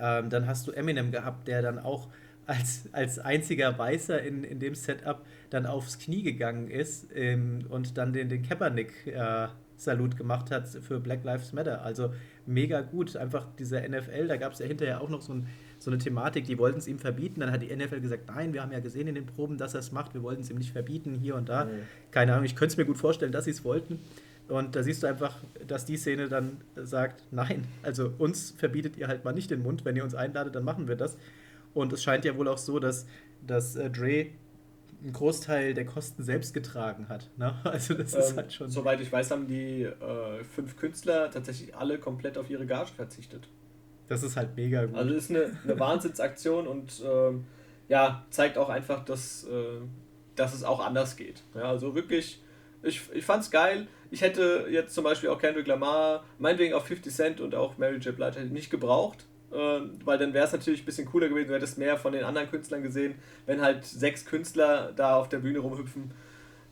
ähm, 0.00 0.30
dann 0.30 0.46
hast 0.46 0.66
du 0.66 0.72
Eminem 0.72 1.10
gehabt, 1.10 1.46
der 1.46 1.60
dann 1.60 1.78
auch 1.78 2.08
als, 2.46 2.88
als 2.92 3.18
einziger 3.18 3.78
Weißer 3.78 4.20
in, 4.22 4.44
in 4.44 4.58
dem 4.58 4.74
Setup 4.74 5.24
dann 5.50 5.66
aufs 5.66 5.98
Knie 5.98 6.22
gegangen 6.22 6.68
ist 6.68 7.08
ähm, 7.14 7.66
und 7.68 7.96
dann 7.98 8.12
den, 8.12 8.28
den 8.28 8.42
Kaepernick-Salut 8.42 10.14
äh, 10.14 10.16
gemacht 10.16 10.50
hat 10.50 10.68
für 10.68 10.98
Black 10.98 11.24
Lives 11.24 11.52
Matter. 11.52 11.82
Also 11.82 12.12
mega 12.46 12.80
gut. 12.80 13.16
Einfach 13.16 13.46
dieser 13.58 13.86
NFL, 13.88 14.28
da 14.28 14.36
gab 14.36 14.52
es 14.52 14.58
ja 14.58 14.66
hinterher 14.66 15.00
auch 15.00 15.08
noch 15.08 15.22
so, 15.22 15.34
ein, 15.34 15.46
so 15.78 15.90
eine 15.90 15.98
Thematik, 15.98 16.44
die 16.46 16.58
wollten 16.58 16.78
es 16.78 16.88
ihm 16.88 16.98
verbieten. 16.98 17.40
Dann 17.40 17.52
hat 17.52 17.62
die 17.62 17.74
NFL 17.74 18.00
gesagt, 18.00 18.28
nein, 18.28 18.52
wir 18.52 18.62
haben 18.62 18.72
ja 18.72 18.80
gesehen 18.80 19.08
in 19.08 19.14
den 19.14 19.26
Proben, 19.26 19.58
dass 19.58 19.74
er 19.74 19.80
es 19.80 19.92
macht, 19.92 20.14
wir 20.14 20.22
wollten 20.22 20.42
es 20.42 20.50
ihm 20.50 20.58
nicht 20.58 20.72
verbieten, 20.72 21.18
hier 21.20 21.36
und 21.36 21.48
da. 21.48 21.66
Mhm. 21.66 21.70
Keine 22.10 22.32
Ahnung, 22.32 22.44
ich 22.44 22.56
könnte 22.56 22.72
es 22.72 22.76
mir 22.76 22.84
gut 22.84 22.98
vorstellen, 22.98 23.32
dass 23.32 23.44
sie 23.44 23.52
es 23.52 23.64
wollten. 23.64 24.00
Und 24.48 24.74
da 24.74 24.82
siehst 24.82 25.02
du 25.02 25.06
einfach, 25.06 25.38
dass 25.66 25.84
die 25.84 25.96
Szene 25.96 26.28
dann 26.28 26.58
sagt, 26.74 27.24
nein, 27.30 27.64
also 27.82 28.12
uns 28.18 28.50
verbietet 28.50 28.96
ihr 28.96 29.06
halt 29.08 29.24
mal 29.24 29.32
nicht 29.32 29.50
den 29.50 29.62
Mund, 29.62 29.84
wenn 29.84 29.96
ihr 29.96 30.04
uns 30.04 30.14
einladet, 30.14 30.54
dann 30.54 30.64
machen 30.64 30.88
wir 30.88 30.96
das. 30.96 31.16
Und 31.74 31.92
es 31.92 32.02
scheint 32.02 32.24
ja 32.24 32.36
wohl 32.36 32.48
auch 32.48 32.58
so, 32.58 32.78
dass, 32.78 33.06
dass 33.46 33.76
äh, 33.76 33.90
Dre 33.90 34.26
einen 35.02 35.12
Großteil 35.12 35.74
der 35.74 35.84
Kosten 35.84 36.22
selbst 36.22 36.54
getragen 36.54 37.08
hat. 37.08 37.28
Ne? 37.36 37.54
Also 37.64 37.94
das 37.94 38.14
ist 38.14 38.30
ähm, 38.30 38.36
halt 38.36 38.52
schon. 38.52 38.70
Soweit 38.70 39.00
ich 39.00 39.10
weiß, 39.10 39.30
haben 39.30 39.46
die 39.46 39.82
äh, 39.82 40.44
fünf 40.44 40.76
Künstler 40.76 41.30
tatsächlich 41.30 41.74
alle 41.74 41.98
komplett 41.98 42.38
auf 42.38 42.48
ihre 42.50 42.66
Gage 42.66 42.92
verzichtet. 42.94 43.48
Das 44.08 44.22
ist 44.22 44.36
halt 44.36 44.56
mega 44.56 44.84
gut. 44.84 44.96
Also 44.96 45.14
ist 45.14 45.30
eine, 45.30 45.56
eine 45.64 45.78
Wahnsinnsaktion 45.78 46.66
und 46.66 47.02
ähm, 47.04 47.44
ja, 47.88 48.24
zeigt 48.30 48.58
auch 48.58 48.68
einfach, 48.68 49.04
dass, 49.04 49.44
äh, 49.44 49.80
dass 50.36 50.54
es 50.54 50.64
auch 50.64 50.84
anders 50.84 51.16
geht. 51.16 51.42
Ja, 51.54 51.62
also 51.62 51.94
wirklich, 51.94 52.42
ich, 52.82 53.02
ich 53.12 53.24
fand's 53.24 53.50
geil. 53.50 53.86
Ich 54.10 54.20
hätte 54.20 54.66
jetzt 54.70 54.94
zum 54.94 55.04
Beispiel 55.04 55.30
auch 55.30 55.38
Kendrick 55.38 55.66
Lamar, 55.66 56.24
meinetwegen 56.38 56.74
auch 56.74 56.84
50 56.84 57.12
Cent 57.12 57.40
und 57.40 57.54
auch 57.54 57.78
Mary 57.78 57.96
J. 57.96 58.14
Blige 58.14 58.38
hätte 58.38 58.52
nicht 58.52 58.70
gebraucht. 58.70 59.24
Äh, 59.52 59.80
weil 60.04 60.18
dann 60.18 60.32
wäre 60.32 60.46
es 60.46 60.52
natürlich 60.52 60.82
ein 60.82 60.86
bisschen 60.86 61.06
cooler 61.06 61.28
gewesen, 61.28 61.48
du 61.48 61.54
hättest 61.54 61.78
mehr 61.78 61.96
von 61.96 62.12
den 62.12 62.24
anderen 62.24 62.50
Künstlern 62.50 62.82
gesehen, 62.82 63.16
wenn 63.46 63.60
halt 63.60 63.84
sechs 63.84 64.24
Künstler 64.24 64.92
da 64.94 65.16
auf 65.16 65.28
der 65.28 65.38
Bühne 65.38 65.58
rumhüpfen. 65.58 66.12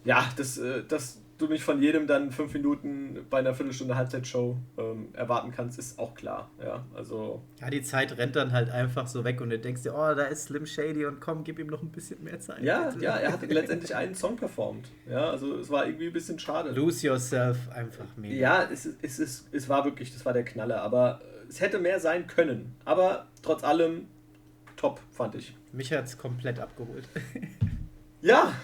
Ja, 0.05 0.29
das, 0.37 0.59
äh, 0.59 0.83
das 0.89 1.21
du 1.41 1.47
nicht 1.47 1.65
von 1.65 1.81
jedem 1.81 2.07
dann 2.07 2.31
fünf 2.31 2.53
Minuten 2.53 3.27
bei 3.29 3.39
einer 3.39 3.55
Viertelstunde 3.55 3.97
Halbzeitshow 3.97 4.57
ähm, 4.79 5.09
erwarten 5.15 5.51
kannst, 5.51 5.79
ist 5.79 5.99
auch 5.99 6.15
klar. 6.15 6.51
Ja, 6.63 6.85
also. 6.95 7.43
Ja, 7.61 7.71
die 7.71 7.83
Zeit 7.83 8.17
rennt 8.19 8.37
dann 8.37 8.53
halt 8.53 8.71
einfach 8.71 9.07
so 9.07 9.25
weg 9.25 9.41
und 9.41 9.51
du 9.51 9.59
denkst 9.59 9.83
dir, 9.83 9.95
oh, 9.95 10.15
da 10.15 10.25
ist 10.25 10.45
Slim 10.45 10.67
Shady 10.67 11.07
und 11.07 11.21
komm, 11.21 11.45
gib 11.45 11.59
ihm 11.59 11.69
noch 11.69 11.83
ein 11.83 11.91
bisschen 11.91 12.23
mehr 12.23 12.41
Zeit. 12.41 12.63
Ja, 12.63 12.91
bitte. 12.91 13.05
ja, 13.05 13.17
er 13.17 13.33
hat 13.33 13.49
letztendlich 13.49 13.95
einen 13.95 14.15
Song 14.15 14.37
performt. 14.37 14.89
Ja, 15.09 15.31
also 15.31 15.57
es 15.57 15.71
war 15.71 15.87
irgendwie 15.87 16.09
ein 16.09 16.13
bisschen 16.13 16.39
schade. 16.39 16.71
Lose 16.71 17.07
Yourself 17.07 17.59
einfach 17.71 18.07
mega. 18.17 18.35
Ja, 18.35 18.69
es, 18.71 18.89
es, 19.03 19.19
es, 19.19 19.49
es 19.53 19.69
war 19.69 19.85
wirklich, 19.85 20.13
das 20.13 20.25
war 20.25 20.33
der 20.33 20.45
Knaller, 20.45 20.83
aber 20.83 21.21
es 21.51 21.61
hätte 21.61 21.81
mehr 21.81 21.99
sein 21.99 22.29
können. 22.29 22.77
Aber 22.85 23.27
trotz 23.43 23.65
allem 23.65 24.07
top, 24.77 25.01
fand 25.11 25.35
ich. 25.35 25.57
Mich 25.73 25.93
hat 25.93 26.05
es 26.05 26.17
komplett 26.17 26.61
abgeholt. 26.61 27.09
ja, 28.23 28.55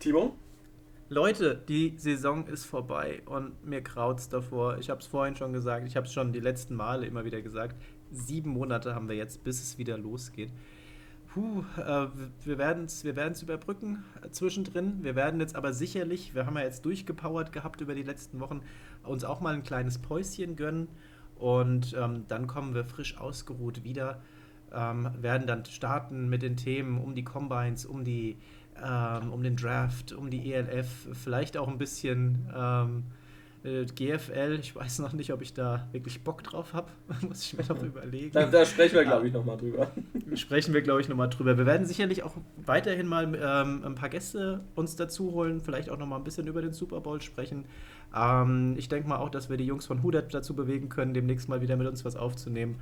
Timo? 0.00 0.36
Leute, 1.08 1.62
die 1.68 1.94
Saison 1.96 2.48
ist 2.48 2.64
vorbei 2.64 3.22
und 3.26 3.64
mir 3.64 3.80
kraut's 3.80 4.28
davor. 4.28 4.78
Ich 4.78 4.90
habe 4.90 5.00
es 5.00 5.06
vorhin 5.06 5.36
schon 5.36 5.52
gesagt, 5.52 5.86
ich 5.86 5.96
habe 5.96 6.06
es 6.06 6.12
schon 6.12 6.32
die 6.32 6.40
letzten 6.40 6.74
Male 6.74 7.06
immer 7.06 7.24
wieder 7.24 7.40
gesagt. 7.42 7.76
Sieben 8.10 8.50
Monate 8.50 8.96
haben 8.96 9.08
wir 9.08 9.14
jetzt, 9.14 9.44
bis 9.44 9.62
es 9.62 9.78
wieder 9.78 9.96
losgeht. 9.96 10.50
Puh, 11.32 11.62
äh, 11.80 12.08
wir 12.44 12.58
werden 12.58 12.86
es 12.86 13.04
wir 13.04 13.14
werden's 13.14 13.42
überbrücken 13.42 14.04
äh, 14.20 14.30
zwischendrin. 14.30 15.04
Wir 15.04 15.14
werden 15.14 15.38
jetzt 15.38 15.54
aber 15.54 15.72
sicherlich, 15.72 16.34
wir 16.34 16.44
haben 16.44 16.56
ja 16.56 16.64
jetzt 16.64 16.84
durchgepowert 16.84 17.52
gehabt 17.52 17.80
über 17.80 17.94
die 17.94 18.02
letzten 18.02 18.40
Wochen, 18.40 18.62
uns 19.04 19.22
auch 19.22 19.40
mal 19.40 19.54
ein 19.54 19.62
kleines 19.62 19.98
Päuschen 19.98 20.56
gönnen. 20.56 20.88
Und 21.38 21.94
ähm, 21.98 22.24
dann 22.28 22.46
kommen 22.46 22.74
wir 22.74 22.84
frisch 22.84 23.18
ausgeruht 23.18 23.84
wieder, 23.84 24.20
ähm, 24.72 25.10
werden 25.20 25.46
dann 25.46 25.64
starten 25.64 26.28
mit 26.28 26.42
den 26.42 26.56
Themen 26.56 26.98
um 26.98 27.14
die 27.14 27.24
Combines, 27.24 27.86
um 27.86 28.04
die 28.04 28.38
ähm, 28.84 29.32
um 29.32 29.42
den 29.42 29.56
Draft, 29.56 30.12
um 30.12 30.30
die 30.30 30.52
ELF, 30.52 31.08
vielleicht 31.12 31.56
auch 31.56 31.68
ein 31.68 31.78
bisschen 31.78 32.50
ähm, 32.54 33.04
äh, 33.64 33.84
GFL. 33.84 34.58
Ich 34.60 34.76
weiß 34.76 34.98
noch 35.00 35.12
nicht, 35.12 35.32
ob 35.32 35.42
ich 35.42 35.54
da 35.54 35.88
wirklich 35.92 36.22
Bock 36.22 36.42
drauf 36.42 36.72
habe. 36.72 36.88
Muss 37.26 37.42
ich 37.42 37.56
mir 37.56 37.64
noch 37.64 37.82
überlegen. 37.82 38.32
Da, 38.32 38.46
da 38.46 38.64
sprechen 38.64 38.96
wir, 38.96 39.04
glaube 39.04 39.26
ich, 39.26 39.32
nochmal 39.32 39.56
drüber. 39.56 39.90
Sprechen 40.34 40.74
wir, 40.74 40.82
glaube 40.82 41.00
ich, 41.00 41.08
nochmal 41.08 41.28
drüber. 41.28 41.56
Wir 41.56 41.66
werden 41.66 41.86
sicherlich 41.86 42.22
auch 42.22 42.34
weiterhin 42.64 43.06
mal 43.06 43.24
ähm, 43.24 43.82
ein 43.84 43.94
paar 43.94 44.08
Gäste 44.08 44.64
uns 44.74 44.96
dazu 44.96 45.32
holen, 45.32 45.60
vielleicht 45.60 45.90
auch 45.90 45.98
nochmal 45.98 46.18
ein 46.18 46.24
bisschen 46.24 46.46
über 46.46 46.62
den 46.62 46.72
Super 46.72 47.00
Bowl 47.00 47.20
sprechen. 47.22 47.64
Ähm, 48.14 48.74
ich 48.76 48.88
denke 48.88 49.08
mal 49.08 49.18
auch, 49.18 49.30
dass 49.30 49.50
wir 49.50 49.56
die 49.56 49.66
Jungs 49.66 49.86
von 49.86 50.02
Hudat 50.02 50.32
dazu 50.34 50.54
bewegen 50.54 50.88
können, 50.88 51.14
demnächst 51.14 51.48
mal 51.48 51.60
wieder 51.60 51.76
mit 51.76 51.86
uns 51.86 52.04
was 52.04 52.16
aufzunehmen. 52.16 52.76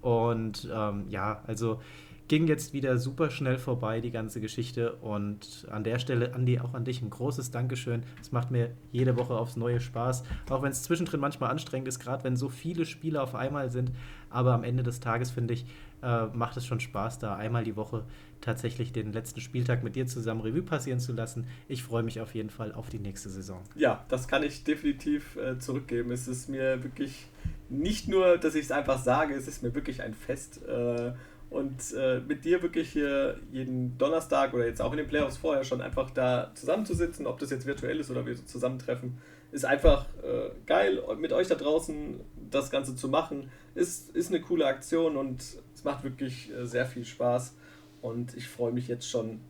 Und 0.00 0.68
ähm, 0.72 1.04
ja, 1.08 1.42
also 1.46 1.80
ging 2.28 2.46
jetzt 2.46 2.74
wieder 2.74 2.98
super 2.98 3.30
schnell 3.30 3.56
vorbei, 3.56 4.00
die 4.00 4.10
ganze 4.10 4.40
Geschichte. 4.40 4.92
Und 4.96 5.66
an 5.70 5.82
der 5.82 5.98
Stelle, 5.98 6.34
Andi, 6.34 6.60
auch 6.60 6.74
an 6.74 6.84
dich 6.84 7.02
ein 7.02 7.10
großes 7.10 7.50
Dankeschön. 7.50 8.02
Es 8.20 8.32
macht 8.32 8.50
mir 8.50 8.70
jede 8.92 9.16
Woche 9.16 9.34
aufs 9.34 9.56
Neue 9.56 9.80
Spaß. 9.80 10.24
Auch 10.50 10.62
wenn 10.62 10.70
es 10.70 10.82
zwischendrin 10.82 11.20
manchmal 11.20 11.50
anstrengend 11.50 11.88
ist, 11.88 11.98
gerade 11.98 12.24
wenn 12.24 12.36
so 12.36 12.50
viele 12.50 12.84
Spiele 12.84 13.22
auf 13.22 13.34
einmal 13.34 13.70
sind. 13.70 13.90
Aber 14.30 14.52
am 14.52 14.62
Ende 14.62 14.82
des 14.82 15.00
Tages, 15.00 15.30
finde 15.30 15.54
ich, 15.54 15.64
äh, 16.02 16.26
macht 16.26 16.56
es 16.56 16.66
schon 16.66 16.80
Spaß, 16.80 17.18
da 17.18 17.36
einmal 17.36 17.64
die 17.64 17.76
Woche 17.76 18.04
tatsächlich 18.40 18.92
den 18.92 19.12
letzten 19.12 19.40
Spieltag 19.40 19.82
mit 19.82 19.96
dir 19.96 20.06
zusammen 20.06 20.40
Revue 20.40 20.62
passieren 20.62 21.00
zu 21.00 21.12
lassen. 21.12 21.46
Ich 21.66 21.82
freue 21.82 22.02
mich 22.02 22.20
auf 22.20 22.34
jeden 22.34 22.50
Fall 22.50 22.72
auf 22.72 22.88
die 22.88 22.98
nächste 22.98 23.28
Saison. 23.28 23.60
Ja, 23.74 24.04
das 24.08 24.28
kann 24.28 24.42
ich 24.42 24.64
definitiv 24.64 25.36
äh, 25.36 25.58
zurückgeben. 25.58 26.12
Es 26.12 26.28
ist 26.28 26.48
mir 26.48 26.82
wirklich 26.84 27.26
nicht 27.68 28.08
nur, 28.08 28.38
dass 28.38 28.54
ich 28.54 28.64
es 28.64 28.72
einfach 28.72 28.98
sage, 28.98 29.34
es 29.34 29.48
ist 29.48 29.62
mir 29.62 29.74
wirklich 29.74 30.02
ein 30.02 30.14
Fest. 30.14 30.64
Äh, 30.66 31.12
und 31.50 31.94
äh, 31.96 32.20
mit 32.20 32.44
dir 32.44 32.62
wirklich 32.62 32.90
hier 32.90 33.38
jeden 33.50 33.96
Donnerstag 33.96 34.52
oder 34.52 34.66
jetzt 34.66 34.82
auch 34.82 34.92
in 34.92 34.98
den 34.98 35.06
Playoffs 35.06 35.38
vorher 35.38 35.64
schon 35.64 35.80
einfach 35.80 36.10
da 36.10 36.52
zusammenzusitzen, 36.54 37.26
ob 37.26 37.38
das 37.38 37.50
jetzt 37.50 37.66
virtuell 37.66 37.98
ist 38.00 38.10
oder 38.10 38.26
wir 38.26 38.36
so 38.36 38.42
zusammentreffen, 38.42 39.16
ist 39.50 39.64
einfach 39.64 40.06
äh, 40.22 40.50
geil. 40.66 41.02
Mit 41.18 41.32
euch 41.32 41.48
da 41.48 41.54
draußen 41.54 42.20
das 42.50 42.70
Ganze 42.70 42.96
zu 42.96 43.08
machen, 43.08 43.50
ist, 43.74 44.14
ist 44.14 44.30
eine 44.30 44.42
coole 44.42 44.66
Aktion 44.66 45.16
und 45.16 45.42
es 45.78 45.84
macht 45.84 46.02
wirklich 46.02 46.52
äh, 46.52 46.66
sehr 46.66 46.86
viel 46.86 47.04
Spaß. 47.04 47.54
Und 48.02 48.34
ich 48.34 48.48
freue 48.48 48.72
mich 48.72 48.88
jetzt 48.88 49.08
schon 49.08 49.40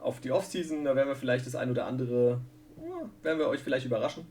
auf 0.00 0.20
die 0.20 0.32
Offseason. 0.32 0.84
Da 0.84 0.96
werden 0.96 1.08
wir 1.08 1.14
vielleicht 1.14 1.46
das 1.46 1.54
ein 1.54 1.70
oder 1.70 1.86
andere, 1.86 2.40
ja, 2.76 3.08
werden 3.22 3.38
wir 3.38 3.46
euch 3.48 3.60
vielleicht 3.60 3.86
überraschen. 3.86 4.26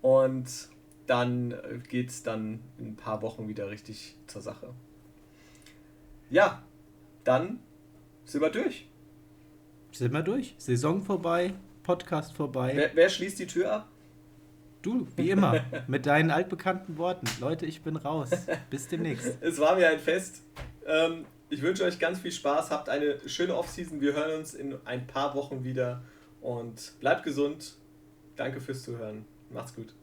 Und 0.00 0.46
dann 1.06 1.50
äh, 1.50 1.78
geht 1.88 2.10
es 2.10 2.22
dann 2.22 2.60
in 2.78 2.90
ein 2.90 2.96
paar 2.96 3.20
Wochen 3.22 3.48
wieder 3.48 3.68
richtig 3.68 4.16
zur 4.28 4.42
Sache. 4.42 4.72
Ja, 6.30 6.62
dann 7.24 7.58
sind 8.24 8.40
wir 8.40 8.50
durch. 8.50 8.88
Sind 9.90 10.12
wir 10.12 10.22
durch. 10.22 10.54
Saison 10.56 11.02
vorbei, 11.02 11.52
Podcast 11.82 12.32
vorbei. 12.32 12.72
Wer, 12.76 12.90
wer 12.94 13.08
schließt 13.08 13.40
die 13.40 13.46
Tür 13.46 13.72
ab? 13.72 13.88
Du, 14.82 15.06
wie 15.16 15.30
immer, 15.30 15.64
mit 15.86 16.06
deinen 16.06 16.30
altbekannten 16.30 16.96
Worten. 16.96 17.26
Leute, 17.40 17.66
ich 17.66 17.82
bin 17.82 17.96
raus. 17.96 18.30
Bis 18.70 18.88
demnächst. 18.88 19.38
es 19.40 19.58
war 19.60 19.76
mir 19.76 19.88
ein 19.88 20.00
Fest. 20.00 20.42
Ähm, 20.86 21.26
ich 21.50 21.62
wünsche 21.62 21.84
euch 21.84 21.98
ganz 21.98 22.20
viel 22.20 22.32
Spaß. 22.32 22.70
Habt 22.70 22.88
eine 22.88 23.28
schöne 23.28 23.56
Offseason. 23.56 24.00
Wir 24.00 24.14
hören 24.14 24.38
uns 24.38 24.54
in 24.54 24.76
ein 24.84 25.06
paar 25.06 25.34
Wochen 25.34 25.64
wieder. 25.64 26.02
Und 26.40 26.98
bleibt 27.00 27.22
gesund. 27.24 27.74
Danke 28.36 28.60
fürs 28.60 28.82
Zuhören. 28.82 29.24
Macht's 29.50 29.74
gut. 29.74 29.94